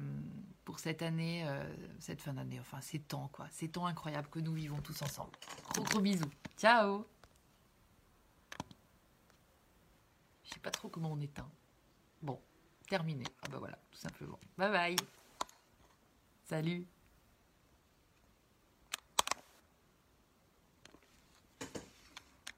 pour 0.64 0.80
cette 0.80 1.02
année, 1.02 1.44
euh, 1.48 1.64
cette 2.00 2.22
fin 2.22 2.34
d'année, 2.34 2.60
enfin, 2.60 2.82
ces 2.82 3.00
temps, 3.00 3.30
quoi. 3.32 3.48
Ces 3.52 3.70
temps 3.70 3.86
incroyables 3.86 4.30
que 4.30 4.40
nous 4.40 4.54
vivons 4.54 4.80
tous 4.82 5.02
ensemble. 5.02 5.32
Gros, 5.74 5.84
gros 5.84 6.00
bisous. 6.00 6.32
Ciao 6.58 7.06
Je 10.44 10.54
sais 10.54 10.60
pas 10.60 10.72
trop 10.72 10.90
comment 10.90 11.12
on 11.12 11.20
éteint. 11.20 11.50
Bon, 12.22 12.40
terminé. 12.88 13.24
Ah 13.42 13.48
bah 13.50 13.58
voilà, 13.58 13.78
tout 13.90 13.98
simplement. 13.98 14.40
Bye 14.58 14.72
bye 14.72 14.96
Salut 16.44 16.86